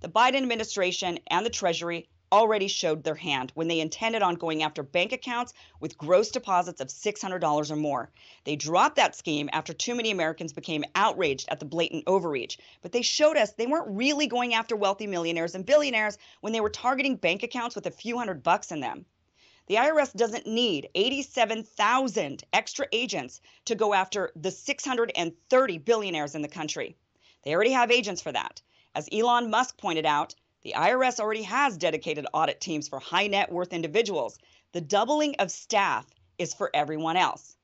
The 0.00 0.08
Biden 0.08 0.36
administration 0.36 1.18
and 1.26 1.44
the 1.44 1.50
Treasury 1.50 2.08
already 2.32 2.68
showed 2.68 3.04
their 3.04 3.14
hand 3.14 3.52
when 3.54 3.68
they 3.68 3.80
intended 3.80 4.22
on 4.22 4.34
going 4.34 4.62
after 4.62 4.82
bank 4.82 5.12
accounts 5.12 5.52
with 5.80 5.98
gross 5.98 6.30
deposits 6.30 6.80
of 6.80 6.88
$600 6.88 7.70
or 7.70 7.76
more. 7.76 8.10
They 8.44 8.56
dropped 8.56 8.96
that 8.96 9.16
scheme 9.16 9.48
after 9.52 9.72
too 9.72 9.94
many 9.94 10.10
Americans 10.10 10.52
became 10.52 10.84
outraged 10.94 11.48
at 11.48 11.60
the 11.60 11.66
blatant 11.66 12.04
overreach. 12.06 12.58
But 12.82 12.92
they 12.92 13.02
showed 13.02 13.36
us 13.36 13.52
they 13.52 13.66
weren't 13.66 13.96
really 13.96 14.26
going 14.26 14.54
after 14.54 14.76
wealthy 14.76 15.06
millionaires 15.06 15.54
and 15.54 15.64
billionaires 15.64 16.18
when 16.40 16.52
they 16.52 16.60
were 16.60 16.70
targeting 16.70 17.16
bank 17.16 17.42
accounts 17.42 17.74
with 17.74 17.86
a 17.86 17.90
few 17.90 18.18
hundred 18.18 18.42
bucks 18.42 18.72
in 18.72 18.80
them. 18.80 19.06
The 19.68 19.74
IRS 19.74 20.14
doesn't 20.14 20.46
need 20.46 20.88
87,000 20.94 22.42
extra 22.54 22.86
agents 22.90 23.42
to 23.66 23.74
go 23.74 23.92
after 23.92 24.32
the 24.34 24.50
630 24.50 25.78
billionaires 25.78 26.34
in 26.34 26.40
the 26.40 26.48
country. 26.48 26.96
They 27.42 27.54
already 27.54 27.72
have 27.72 27.90
agents 27.90 28.22
for 28.22 28.32
that. 28.32 28.62
As 28.94 29.08
Elon 29.12 29.50
Musk 29.50 29.76
pointed 29.76 30.06
out, 30.06 30.34
the 30.68 30.74
IRS 30.74 31.18
already 31.18 31.44
has 31.44 31.78
dedicated 31.78 32.26
audit 32.34 32.60
teams 32.60 32.88
for 32.88 32.98
high 32.98 33.26
net 33.26 33.50
worth 33.50 33.72
individuals. 33.72 34.38
The 34.74 34.82
doubling 34.82 35.34
of 35.36 35.50
staff 35.50 36.06
is 36.36 36.52
for 36.52 36.70
everyone 36.74 37.16
else. 37.16 37.56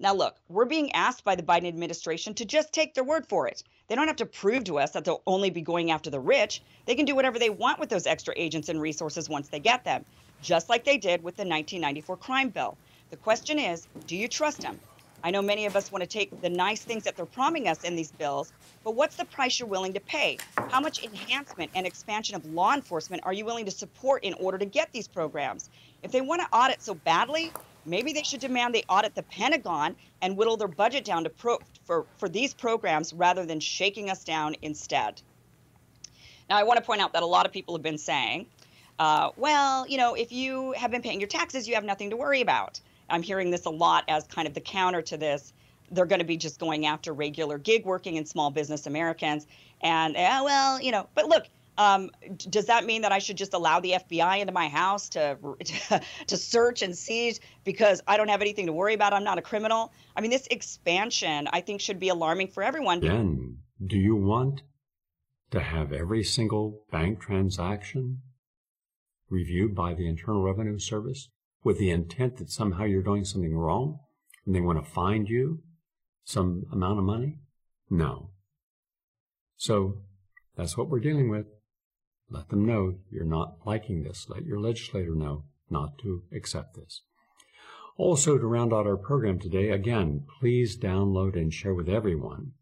Now, 0.00 0.14
look, 0.14 0.38
we're 0.48 0.64
being 0.64 0.90
asked 0.92 1.24
by 1.24 1.34
the 1.34 1.42
Biden 1.42 1.68
administration 1.68 2.32
to 2.36 2.46
just 2.46 2.72
take 2.72 2.94
their 2.94 3.04
word 3.04 3.26
for 3.28 3.48
it. 3.48 3.62
They 3.86 3.96
don't 3.96 4.06
have 4.06 4.16
to 4.16 4.24
prove 4.24 4.64
to 4.64 4.78
us 4.78 4.92
that 4.92 5.04
they'll 5.04 5.22
only 5.26 5.50
be 5.50 5.60
going 5.60 5.90
after 5.90 6.08
the 6.08 6.20
rich. 6.20 6.62
They 6.86 6.94
can 6.94 7.04
do 7.04 7.14
whatever 7.14 7.38
they 7.38 7.50
want 7.50 7.80
with 7.80 7.90
those 7.90 8.06
extra 8.06 8.32
agents 8.38 8.70
and 8.70 8.80
resources 8.80 9.28
once 9.28 9.50
they 9.50 9.60
get 9.60 9.84
them, 9.84 10.06
just 10.40 10.70
like 10.70 10.84
they 10.84 10.96
did 10.96 11.22
with 11.22 11.36
the 11.36 11.42
1994 11.42 12.16
crime 12.16 12.48
bill. 12.48 12.78
The 13.10 13.18
question 13.18 13.58
is 13.58 13.88
do 14.06 14.16
you 14.16 14.26
trust 14.26 14.62
them? 14.62 14.80
I 15.24 15.30
know 15.30 15.42
many 15.42 15.66
of 15.66 15.74
us 15.74 15.90
want 15.90 16.02
to 16.02 16.08
take 16.08 16.40
the 16.40 16.48
nice 16.48 16.82
things 16.82 17.04
that 17.04 17.16
they're 17.16 17.26
promising 17.26 17.68
us 17.68 17.82
in 17.82 17.96
these 17.96 18.12
bills, 18.12 18.52
but 18.84 18.94
what's 18.94 19.16
the 19.16 19.24
price 19.24 19.58
you're 19.58 19.68
willing 19.68 19.92
to 19.94 20.00
pay? 20.00 20.38
How 20.56 20.80
much 20.80 21.02
enhancement 21.02 21.72
and 21.74 21.86
expansion 21.86 22.36
of 22.36 22.44
law 22.46 22.72
enforcement 22.74 23.24
are 23.26 23.32
you 23.32 23.44
willing 23.44 23.64
to 23.64 23.70
support 23.70 24.22
in 24.22 24.34
order 24.34 24.58
to 24.58 24.64
get 24.64 24.92
these 24.92 25.08
programs? 25.08 25.70
If 26.02 26.12
they 26.12 26.20
want 26.20 26.42
to 26.42 26.56
audit 26.56 26.80
so 26.80 26.94
badly, 26.94 27.52
maybe 27.84 28.12
they 28.12 28.22
should 28.22 28.40
demand 28.40 28.74
they 28.74 28.84
audit 28.88 29.14
the 29.14 29.24
Pentagon 29.24 29.96
and 30.22 30.36
whittle 30.36 30.56
their 30.56 30.68
budget 30.68 31.04
down 31.04 31.24
to 31.24 31.30
pro- 31.30 31.58
for, 31.84 32.06
for 32.18 32.28
these 32.28 32.54
programs 32.54 33.12
rather 33.12 33.44
than 33.44 33.58
shaking 33.58 34.10
us 34.10 34.22
down 34.22 34.54
instead. 34.62 35.20
Now, 36.48 36.58
I 36.58 36.62
want 36.62 36.78
to 36.78 36.84
point 36.84 37.00
out 37.00 37.12
that 37.12 37.22
a 37.22 37.26
lot 37.26 37.44
of 37.44 37.52
people 37.52 37.74
have 37.74 37.82
been 37.82 37.98
saying, 37.98 38.46
uh, 38.98 39.30
well, 39.36 39.86
you 39.86 39.96
know, 39.96 40.14
if 40.14 40.32
you 40.32 40.72
have 40.72 40.90
been 40.90 41.02
paying 41.02 41.20
your 41.20 41.28
taxes, 41.28 41.68
you 41.68 41.74
have 41.74 41.84
nothing 41.84 42.10
to 42.10 42.16
worry 42.16 42.40
about. 42.40 42.80
I'm 43.08 43.22
hearing 43.22 43.50
this 43.50 43.64
a 43.64 43.70
lot 43.70 44.04
as 44.08 44.24
kind 44.26 44.48
of 44.48 44.54
the 44.54 44.60
counter 44.60 45.02
to 45.02 45.16
this. 45.16 45.52
They're 45.90 46.06
going 46.06 46.20
to 46.20 46.26
be 46.26 46.36
just 46.36 46.60
going 46.60 46.86
after 46.86 47.12
regular 47.12 47.58
gig 47.58 47.86
working 47.86 48.18
and 48.18 48.28
small 48.28 48.50
business 48.50 48.86
Americans. 48.86 49.46
And, 49.80 50.16
uh, 50.16 50.42
well, 50.44 50.80
you 50.80 50.92
know, 50.92 51.08
but 51.14 51.28
look, 51.28 51.46
um, 51.78 52.10
does 52.50 52.66
that 52.66 52.84
mean 52.84 53.02
that 53.02 53.12
I 53.12 53.20
should 53.20 53.36
just 53.36 53.54
allow 53.54 53.78
the 53.78 53.92
FBI 53.92 54.40
into 54.40 54.52
my 54.52 54.68
house 54.68 55.08
to, 55.10 55.38
to, 55.64 56.00
to 56.26 56.36
search 56.36 56.82
and 56.82 56.96
seize 56.96 57.40
because 57.64 58.02
I 58.06 58.16
don't 58.16 58.28
have 58.28 58.42
anything 58.42 58.66
to 58.66 58.72
worry 58.72 58.94
about? 58.94 59.14
I'm 59.14 59.24
not 59.24 59.38
a 59.38 59.42
criminal. 59.42 59.92
I 60.16 60.20
mean, 60.20 60.32
this 60.32 60.48
expansion 60.50 61.48
I 61.52 61.60
think 61.60 61.80
should 61.80 62.00
be 62.00 62.08
alarming 62.08 62.48
for 62.48 62.62
everyone. 62.62 63.00
Then, 63.00 63.58
do 63.84 63.96
you 63.96 64.16
want 64.16 64.62
to 65.52 65.60
have 65.60 65.92
every 65.92 66.24
single 66.24 66.82
bank 66.90 67.20
transaction 67.20 68.22
reviewed 69.30 69.74
by 69.74 69.94
the 69.94 70.08
Internal 70.08 70.42
Revenue 70.42 70.78
Service? 70.78 71.28
With 71.68 71.76
the 71.76 71.90
intent 71.90 72.38
that 72.38 72.50
somehow 72.50 72.84
you're 72.84 73.02
doing 73.02 73.26
something 73.26 73.54
wrong 73.54 73.98
and 74.46 74.54
they 74.54 74.60
want 74.60 74.82
to 74.82 74.90
find 74.90 75.28
you 75.28 75.60
some 76.24 76.64
amount 76.72 76.98
of 76.98 77.04
money? 77.04 77.40
No. 77.90 78.30
So 79.54 79.98
that's 80.56 80.78
what 80.78 80.88
we're 80.88 80.98
dealing 80.98 81.28
with. 81.28 81.44
Let 82.30 82.48
them 82.48 82.64
know 82.64 82.94
you're 83.10 83.26
not 83.26 83.66
liking 83.66 84.02
this. 84.02 84.30
Let 84.30 84.46
your 84.46 84.58
legislator 84.58 85.14
know 85.14 85.44
not 85.68 85.98
to 85.98 86.22
accept 86.34 86.74
this. 86.74 87.02
Also, 87.98 88.38
to 88.38 88.46
round 88.46 88.72
out 88.72 88.86
our 88.86 88.96
program 88.96 89.38
today, 89.38 89.68
again, 89.68 90.24
please 90.40 90.74
download 90.74 91.36
and 91.36 91.52
share 91.52 91.74
with 91.74 91.90
everyone 91.90 92.52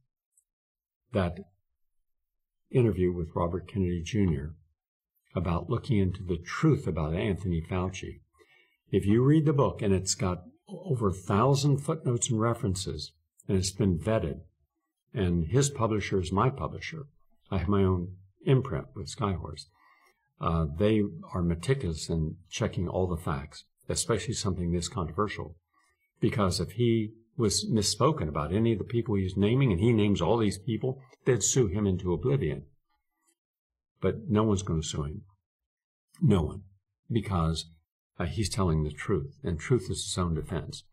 that 1.13 1.39
interview 2.73 3.13
with 3.13 3.37
Robert 3.37 3.69
Kennedy 3.69 4.03
Jr. 4.03 4.47
about 5.33 5.71
looking 5.71 5.99
into 5.99 6.25
the 6.25 6.39
truth 6.45 6.89
about 6.89 7.15
Anthony 7.15 7.63
Fauci. 7.71 8.23
If 8.91 9.05
you 9.05 9.23
read 9.23 9.47
the 9.47 9.53
book 9.53 9.83
and 9.83 9.93
it's 9.93 10.15
got 10.15 10.45
over 10.69 11.09
a 11.09 11.13
thousand 11.13 11.79
footnotes 11.79 12.31
and 12.31 12.41
references, 12.41 13.13
and 13.49 13.57
it's 13.57 13.73
been 13.73 13.99
vetted, 13.99 14.41
and 15.15 15.47
his 15.47 15.71
publisher 15.71 16.21
is 16.21 16.33
my 16.33 16.51
publisher. 16.51 17.07
I 17.51 17.59
have 17.59 17.69
my 17.69 17.83
own 17.83 18.17
imprint 18.45 18.89
with 18.95 19.15
Skyhorse. 19.15 19.67
Uh, 20.41 20.67
they 20.79 21.03
are 21.33 21.43
meticulous 21.43 22.09
in 22.09 22.37
checking 22.51 22.89
all 22.89 23.07
the 23.07 23.17
facts, 23.17 23.65
especially 23.89 24.35
something 24.35 24.73
this 24.73 24.89
controversial. 24.89 25.57
Because 26.21 26.61
if 26.61 26.73
he 26.73 27.13
was 27.37 27.67
misspoken 27.71 28.29
about 28.29 28.53
any 28.53 28.73
of 28.73 28.79
the 28.79 28.85
people 28.85 29.15
he's 29.15 29.37
naming, 29.37 29.73
and 29.73 29.81
he 29.81 29.93
names 29.93 30.21
all 30.21 30.39
these 30.39 30.59
people, 30.59 31.01
they'd 31.25 31.43
sue 31.43 31.67
him 31.67 31.87
into 31.87 32.13
oblivion. 32.13 32.65
But 34.01 34.29
no 34.29 34.43
one's 34.43 34.63
going 34.63 34.83
to 34.83 34.87
sue 34.87 35.05
him. 35.05 35.23
No 36.21 36.43
one. 36.43 36.63
Because 37.11 37.67
uh, 38.19 38.25
he's 38.25 38.49
telling 38.49 38.85
the 38.85 38.91
truth, 38.91 39.39
and 39.43 39.59
truth 39.59 39.91
is 39.91 40.05
his 40.05 40.19
own 40.19 40.35
defense. 40.35 40.85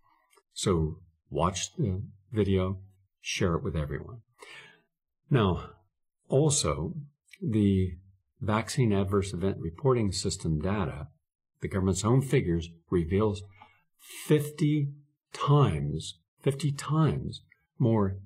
So 0.53 0.99
watch 1.29 1.75
the 1.75 2.03
video, 2.31 2.79
share 3.21 3.55
it 3.55 3.63
with 3.63 3.75
everyone. 3.75 4.21
Now, 5.29 5.69
also, 6.27 6.95
the 7.41 7.93
vaccine 8.41 8.91
adverse 8.91 9.33
event 9.33 9.57
reporting 9.59 10.11
system 10.11 10.59
data, 10.59 11.07
the 11.61 11.67
government's 11.67 12.03
own 12.03 12.21
figures, 12.21 12.69
reveals 12.89 13.43
50 14.27 14.89
times, 15.31 16.19
50 16.41 16.71
times 16.73 17.41
more 17.79 18.17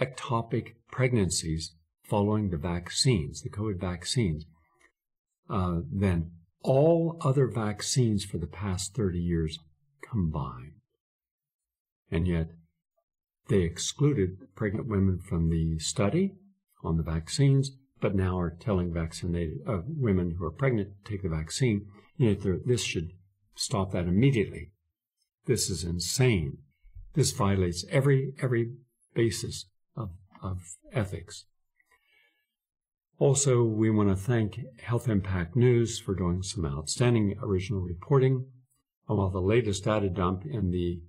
ectopic 0.00 0.74
pregnancies 0.90 1.74
following 2.04 2.50
the 2.50 2.56
vaccines, 2.56 3.42
the 3.42 3.50
COVID 3.50 3.80
vaccines, 3.80 4.44
uh, 5.50 5.80
than 5.90 6.30
all 6.62 7.16
other 7.20 7.46
vaccines 7.46 8.24
for 8.24 8.38
the 8.38 8.46
past 8.46 8.94
30 8.94 9.18
years 9.18 9.58
combined. 10.08 10.72
And 12.10 12.26
yet, 12.26 12.48
they 13.48 13.62
excluded 13.62 14.54
pregnant 14.54 14.86
women 14.86 15.18
from 15.18 15.50
the 15.50 15.78
study 15.78 16.34
on 16.84 16.96
the 16.96 17.02
vaccines, 17.02 17.72
but 18.00 18.14
now 18.14 18.38
are 18.38 18.50
telling 18.50 18.92
vaccinated 18.92 19.58
uh, 19.66 19.78
women 19.86 20.36
who 20.38 20.44
are 20.44 20.50
pregnant 20.50 20.90
to 21.04 21.10
take 21.10 21.22
the 21.22 21.28
vaccine. 21.28 21.86
Yet 22.16 22.38
this 22.66 22.82
should 22.82 23.12
stop 23.54 23.92
that 23.92 24.06
immediately. 24.06 24.70
This 25.46 25.70
is 25.70 25.84
insane. 25.84 26.58
This 27.14 27.32
violates 27.32 27.84
every 27.90 28.32
every 28.40 28.72
basis 29.14 29.66
of, 29.96 30.10
of 30.42 30.76
ethics. 30.92 31.46
Also, 33.22 33.62
we 33.62 33.88
want 33.88 34.08
to 34.08 34.16
thank 34.16 34.58
Health 34.80 35.08
Impact 35.08 35.54
News 35.54 36.00
for 36.00 36.12
doing 36.12 36.42
some 36.42 36.66
outstanding 36.66 37.38
original 37.40 37.80
reporting. 37.80 38.46
While 39.06 39.30
the 39.30 39.38
latest 39.38 39.84
data 39.84 40.08
dump 40.08 40.44
in 40.44 40.72
the 40.72 41.02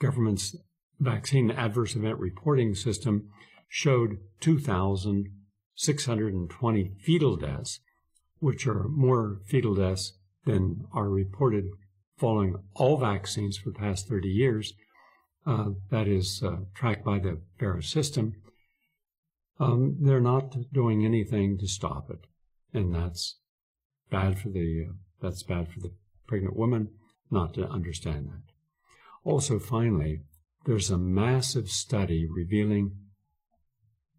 government's 0.00 0.56
vaccine 0.98 1.50
adverse 1.50 1.94
event 1.94 2.18
reporting 2.18 2.74
system 2.74 3.28
showed 3.68 4.16
2,620 4.40 6.92
fetal 7.04 7.36
deaths, 7.36 7.80
which 8.38 8.66
are 8.66 8.88
more 8.88 9.42
fetal 9.44 9.74
deaths 9.74 10.14
than 10.46 10.86
are 10.94 11.10
reported 11.10 11.66
following 12.16 12.56
all 12.76 12.96
vaccines 12.96 13.58
for 13.58 13.72
the 13.72 13.78
past 13.78 14.08
30 14.08 14.26
years. 14.26 14.72
Uh, 15.44 15.72
that 15.90 16.08
is 16.08 16.42
uh, 16.42 16.60
tracked 16.74 17.04
by 17.04 17.18
the 17.18 17.42
VAERS 17.60 17.84
system 17.84 18.36
um, 19.60 19.96
they're 20.00 20.20
not 20.20 20.56
doing 20.72 21.04
anything 21.04 21.58
to 21.58 21.66
stop 21.66 22.10
it, 22.10 22.26
and 22.72 22.94
that's 22.94 23.38
bad 24.10 24.38
for 24.38 24.48
the 24.50 24.86
uh, 24.88 24.92
that's 25.20 25.42
bad 25.42 25.68
for 25.68 25.80
the 25.80 25.92
pregnant 26.26 26.56
woman 26.56 26.90
not 27.30 27.54
to 27.54 27.68
understand 27.68 28.28
that. 28.28 28.52
Also, 29.24 29.58
finally, 29.58 30.20
there's 30.64 30.90
a 30.90 30.98
massive 30.98 31.68
study 31.70 32.26
revealing 32.26 32.92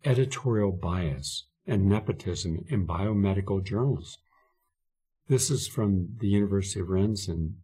editorial 0.04 0.72
bias 0.72 1.46
and 1.66 1.88
nepotism 1.88 2.66
in 2.70 2.88
biomedical 2.88 3.64
journals. 3.64 4.18
This 5.28 5.50
is 5.50 5.68
from 5.68 6.16
the 6.20 6.28
University 6.28 6.80
of 6.80 6.90
Rennes, 6.90 7.28
and 7.28 7.56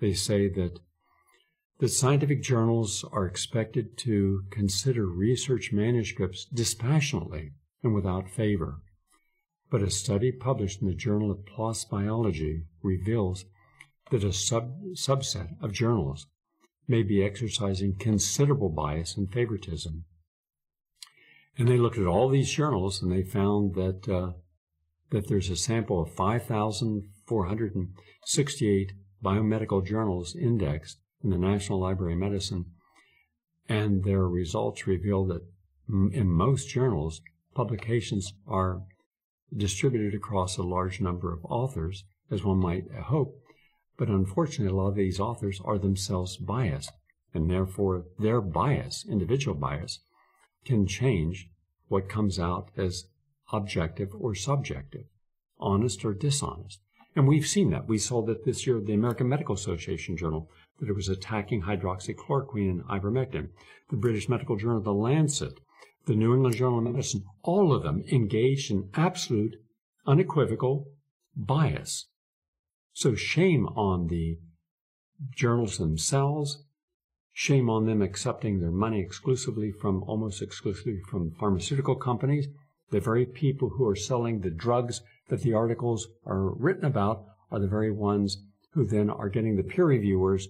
they 0.00 0.12
say 0.12 0.48
that 0.48 0.80
that 1.80 1.88
scientific 1.88 2.40
journals 2.42 3.04
are 3.10 3.26
expected 3.26 3.96
to 3.96 4.44
consider 4.50 5.06
research 5.06 5.72
manuscripts 5.72 6.44
dispassionately 6.44 7.52
and 7.82 7.94
without 7.94 8.28
favor. 8.28 8.82
But 9.70 9.82
a 9.82 9.88
study 9.88 10.30
published 10.30 10.82
in 10.82 10.88
the 10.88 10.94
Journal 10.94 11.30
of 11.30 11.46
PLOS 11.46 11.88
Biology 11.88 12.64
reveals 12.82 13.46
that 14.10 14.24
a 14.24 14.32
sub- 14.32 14.82
subset 14.92 15.54
of 15.62 15.72
journals 15.72 16.26
may 16.86 17.02
be 17.02 17.24
exercising 17.24 17.96
considerable 17.98 18.68
bias 18.68 19.16
and 19.16 19.32
favoritism. 19.32 20.04
And 21.56 21.66
they 21.66 21.78
looked 21.78 21.96
at 21.96 22.06
all 22.06 22.28
these 22.28 22.50
journals 22.50 23.00
and 23.00 23.10
they 23.10 23.22
found 23.22 23.74
that 23.74 24.06
uh, 24.08 24.32
that 25.10 25.28
there's 25.28 25.48
a 25.50 25.56
sample 25.56 26.02
of 26.02 26.12
5,468 26.12 28.92
biomedical 29.24 29.82
journals 29.84 30.36
indexed 30.36 30.98
in 31.22 31.30
the 31.30 31.38
National 31.38 31.78
Library 31.80 32.14
of 32.14 32.18
Medicine, 32.18 32.66
and 33.68 34.04
their 34.04 34.26
results 34.26 34.86
reveal 34.86 35.26
that 35.26 35.42
in 35.88 36.28
most 36.28 36.68
journals, 36.68 37.20
publications 37.54 38.32
are 38.46 38.82
distributed 39.56 40.14
across 40.14 40.56
a 40.56 40.62
large 40.62 41.00
number 41.00 41.32
of 41.32 41.44
authors, 41.44 42.04
as 42.30 42.44
one 42.44 42.58
might 42.58 42.90
hope, 42.92 43.40
But 44.00 44.08
unfortunately, 44.08 44.72
a 44.72 44.74
lot 44.74 44.88
of 44.88 44.94
these 44.94 45.20
authors 45.20 45.60
are 45.62 45.78
themselves 45.78 46.38
biased, 46.38 46.90
and 47.34 47.50
therefore 47.50 48.06
their 48.18 48.40
bias, 48.40 49.04
individual 49.06 49.54
bias, 49.54 50.00
can 50.64 50.86
change 50.86 51.50
what 51.88 52.08
comes 52.08 52.38
out 52.38 52.70
as 52.78 53.04
objective 53.52 54.08
or 54.18 54.34
subjective, 54.34 55.04
honest 55.58 56.02
or 56.02 56.14
dishonest. 56.14 56.80
And 57.14 57.28
we've 57.28 57.46
seen 57.46 57.68
that. 57.72 57.88
We 57.88 57.98
saw 57.98 58.22
that 58.22 58.46
this 58.46 58.66
year, 58.66 58.80
the 58.80 58.94
American 58.94 59.28
Medical 59.28 59.54
Association 59.54 60.16
Journal, 60.16 60.48
that 60.80 60.88
it 60.88 60.96
was 60.96 61.08
attacking 61.08 61.62
hydroxychloroquine 61.62 62.70
and 62.70 62.84
ivermectin. 62.84 63.50
The 63.90 63.96
British 63.96 64.28
Medical 64.28 64.56
Journal, 64.56 64.80
The 64.80 64.92
Lancet, 64.92 65.60
the 66.06 66.14
New 66.14 66.34
England 66.34 66.56
Journal 66.56 66.78
of 66.78 66.84
Medicine, 66.84 67.24
all 67.42 67.72
of 67.72 67.82
them 67.82 68.02
engaged 68.10 68.70
in 68.70 68.88
absolute, 68.94 69.56
unequivocal 70.06 70.88
bias. 71.36 72.06
So 72.92 73.14
shame 73.14 73.66
on 73.66 74.08
the 74.08 74.38
journals 75.36 75.78
themselves, 75.78 76.64
shame 77.32 77.68
on 77.68 77.86
them 77.86 78.02
accepting 78.02 78.60
their 78.60 78.70
money 78.70 79.00
exclusively 79.00 79.70
from, 79.70 80.02
almost 80.04 80.42
exclusively 80.42 81.00
from 81.10 81.32
pharmaceutical 81.38 81.94
companies, 81.94 82.48
the 82.90 83.00
very 83.00 83.26
people 83.26 83.70
who 83.70 83.86
are 83.86 83.96
selling 83.96 84.40
the 84.40 84.50
drugs 84.50 85.02
that 85.28 85.42
the 85.42 85.52
articles 85.52 86.08
are 86.26 86.50
written 86.54 86.84
about 86.84 87.24
are 87.50 87.60
the 87.60 87.68
very 87.68 87.90
ones 87.90 88.42
who 88.72 88.84
then 88.86 89.10
are 89.10 89.28
getting 89.28 89.56
the 89.56 89.62
peer 89.62 89.84
reviewers 89.84 90.48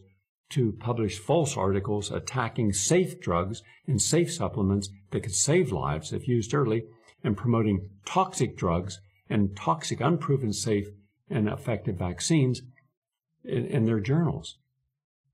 to 0.51 0.73
publish 0.73 1.19
false 1.19 1.57
articles 1.57 2.11
attacking 2.11 2.73
safe 2.73 3.21
drugs 3.21 3.63
and 3.87 4.01
safe 4.01 4.33
supplements 4.33 4.91
that 5.11 5.23
could 5.23 5.35
save 5.35 5.73
lives 5.73 6.13
if 6.13 6.29
used 6.29 6.55
early 6.55 6.85
and 7.23 7.37
promoting 7.37 7.89
toxic 8.05 8.57
drugs 8.57 9.01
and 9.29 9.57
toxic, 9.57 10.01
unproven 10.01 10.53
safe 10.53 10.89
and 11.29 11.49
effective 11.49 11.97
vaccines 11.97 12.63
in, 13.45 13.67
in 13.67 13.85
their 13.87 14.01
journals. 14.01 14.59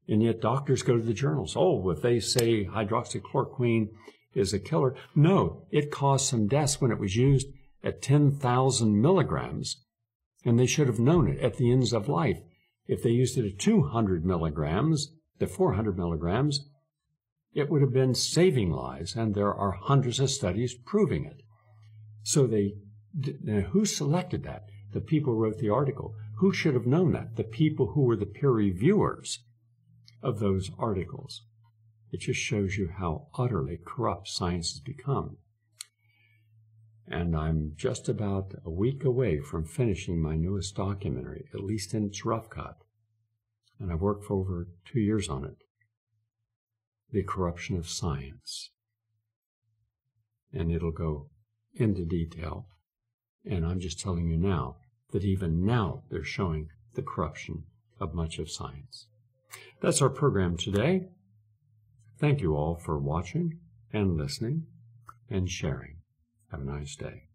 And 0.08 0.22
yet 0.22 0.40
doctors 0.40 0.82
go 0.82 0.96
to 0.96 1.02
the 1.02 1.14
journals. 1.14 1.54
Oh, 1.56 1.90
if 1.90 2.02
they 2.02 2.20
say 2.20 2.66
hydroxychloroquine 2.66 3.88
is 4.36 4.52
a 4.52 4.58
killer. 4.58 4.94
No, 5.14 5.66
it 5.70 5.90
caused 5.90 6.26
some 6.26 6.46
deaths 6.46 6.80
when 6.80 6.92
it 6.92 7.00
was 7.00 7.16
used 7.16 7.48
at 7.82 8.02
10,000 8.02 9.00
milligrams, 9.00 9.82
and 10.44 10.58
they 10.58 10.66
should 10.66 10.86
have 10.86 11.00
known 11.00 11.28
it 11.28 11.40
at 11.40 11.56
the 11.56 11.72
ends 11.72 11.92
of 11.92 12.08
life. 12.08 12.40
If 12.88 13.02
they 13.02 13.10
used 13.10 13.36
it 13.36 13.46
at 13.46 13.58
200 13.58 14.24
milligrams, 14.24 15.12
to 15.38 15.46
400 15.46 15.96
milligrams, 15.96 16.68
it 17.52 17.70
would 17.70 17.82
have 17.82 17.92
been 17.92 18.14
saving 18.14 18.70
lives, 18.70 19.16
and 19.16 19.34
there 19.34 19.54
are 19.54 19.72
hundreds 19.72 20.20
of 20.20 20.30
studies 20.30 20.74
proving 20.74 21.24
it. 21.24 21.42
So 22.22 22.46
they, 22.46 22.74
who 23.70 23.84
selected 23.84 24.44
that? 24.44 24.66
The 24.92 25.00
people 25.00 25.32
who 25.34 25.40
wrote 25.40 25.58
the 25.58 25.70
article. 25.70 26.14
Who 26.38 26.52
should 26.52 26.74
have 26.74 26.86
known 26.86 27.12
that? 27.12 27.36
The 27.36 27.44
people 27.44 27.92
who 27.92 28.02
were 28.02 28.16
the 28.16 28.26
peer 28.26 28.50
reviewers 28.50 29.40
of 30.22 30.38
those 30.38 30.70
articles. 30.78 31.42
It 32.12 32.20
just 32.20 32.40
shows 32.40 32.76
you 32.76 32.90
how 32.98 33.28
utterly 33.36 33.78
corrupt 33.84 34.28
science 34.28 34.72
has 34.72 34.80
become. 34.80 35.38
And 37.08 37.36
I'm 37.36 37.72
just 37.76 38.08
about 38.08 38.54
a 38.64 38.70
week 38.70 39.04
away 39.04 39.38
from 39.38 39.64
finishing 39.64 40.20
my 40.20 40.34
newest 40.34 40.74
documentary, 40.74 41.46
at 41.54 41.62
least 41.62 41.94
in 41.94 42.04
its 42.04 42.24
rough 42.24 42.50
cut. 42.50 42.78
And 43.78 43.92
I've 43.92 44.00
worked 44.00 44.24
for 44.24 44.34
over 44.34 44.68
two 44.84 45.00
years 45.00 45.28
on 45.28 45.44
it. 45.44 45.56
The 47.12 47.22
corruption 47.22 47.76
of 47.76 47.88
science. 47.88 48.70
And 50.52 50.72
it'll 50.72 50.90
go 50.90 51.28
into 51.74 52.04
detail. 52.04 52.66
And 53.44 53.64
I'm 53.64 53.78
just 53.78 54.00
telling 54.00 54.28
you 54.28 54.36
now 54.36 54.76
that 55.12 55.22
even 55.22 55.64
now 55.64 56.02
they're 56.10 56.24
showing 56.24 56.70
the 56.94 57.02
corruption 57.02 57.64
of 58.00 58.14
much 58.14 58.38
of 58.38 58.50
science. 58.50 59.06
That's 59.80 60.02
our 60.02 60.10
program 60.10 60.56
today. 60.56 61.08
Thank 62.18 62.40
you 62.40 62.56
all 62.56 62.74
for 62.76 62.98
watching 62.98 63.60
and 63.92 64.16
listening 64.16 64.66
and 65.30 65.48
sharing. 65.48 65.95
Have 66.50 66.60
a 66.60 66.64
nice 66.64 66.96
day. 66.96 67.25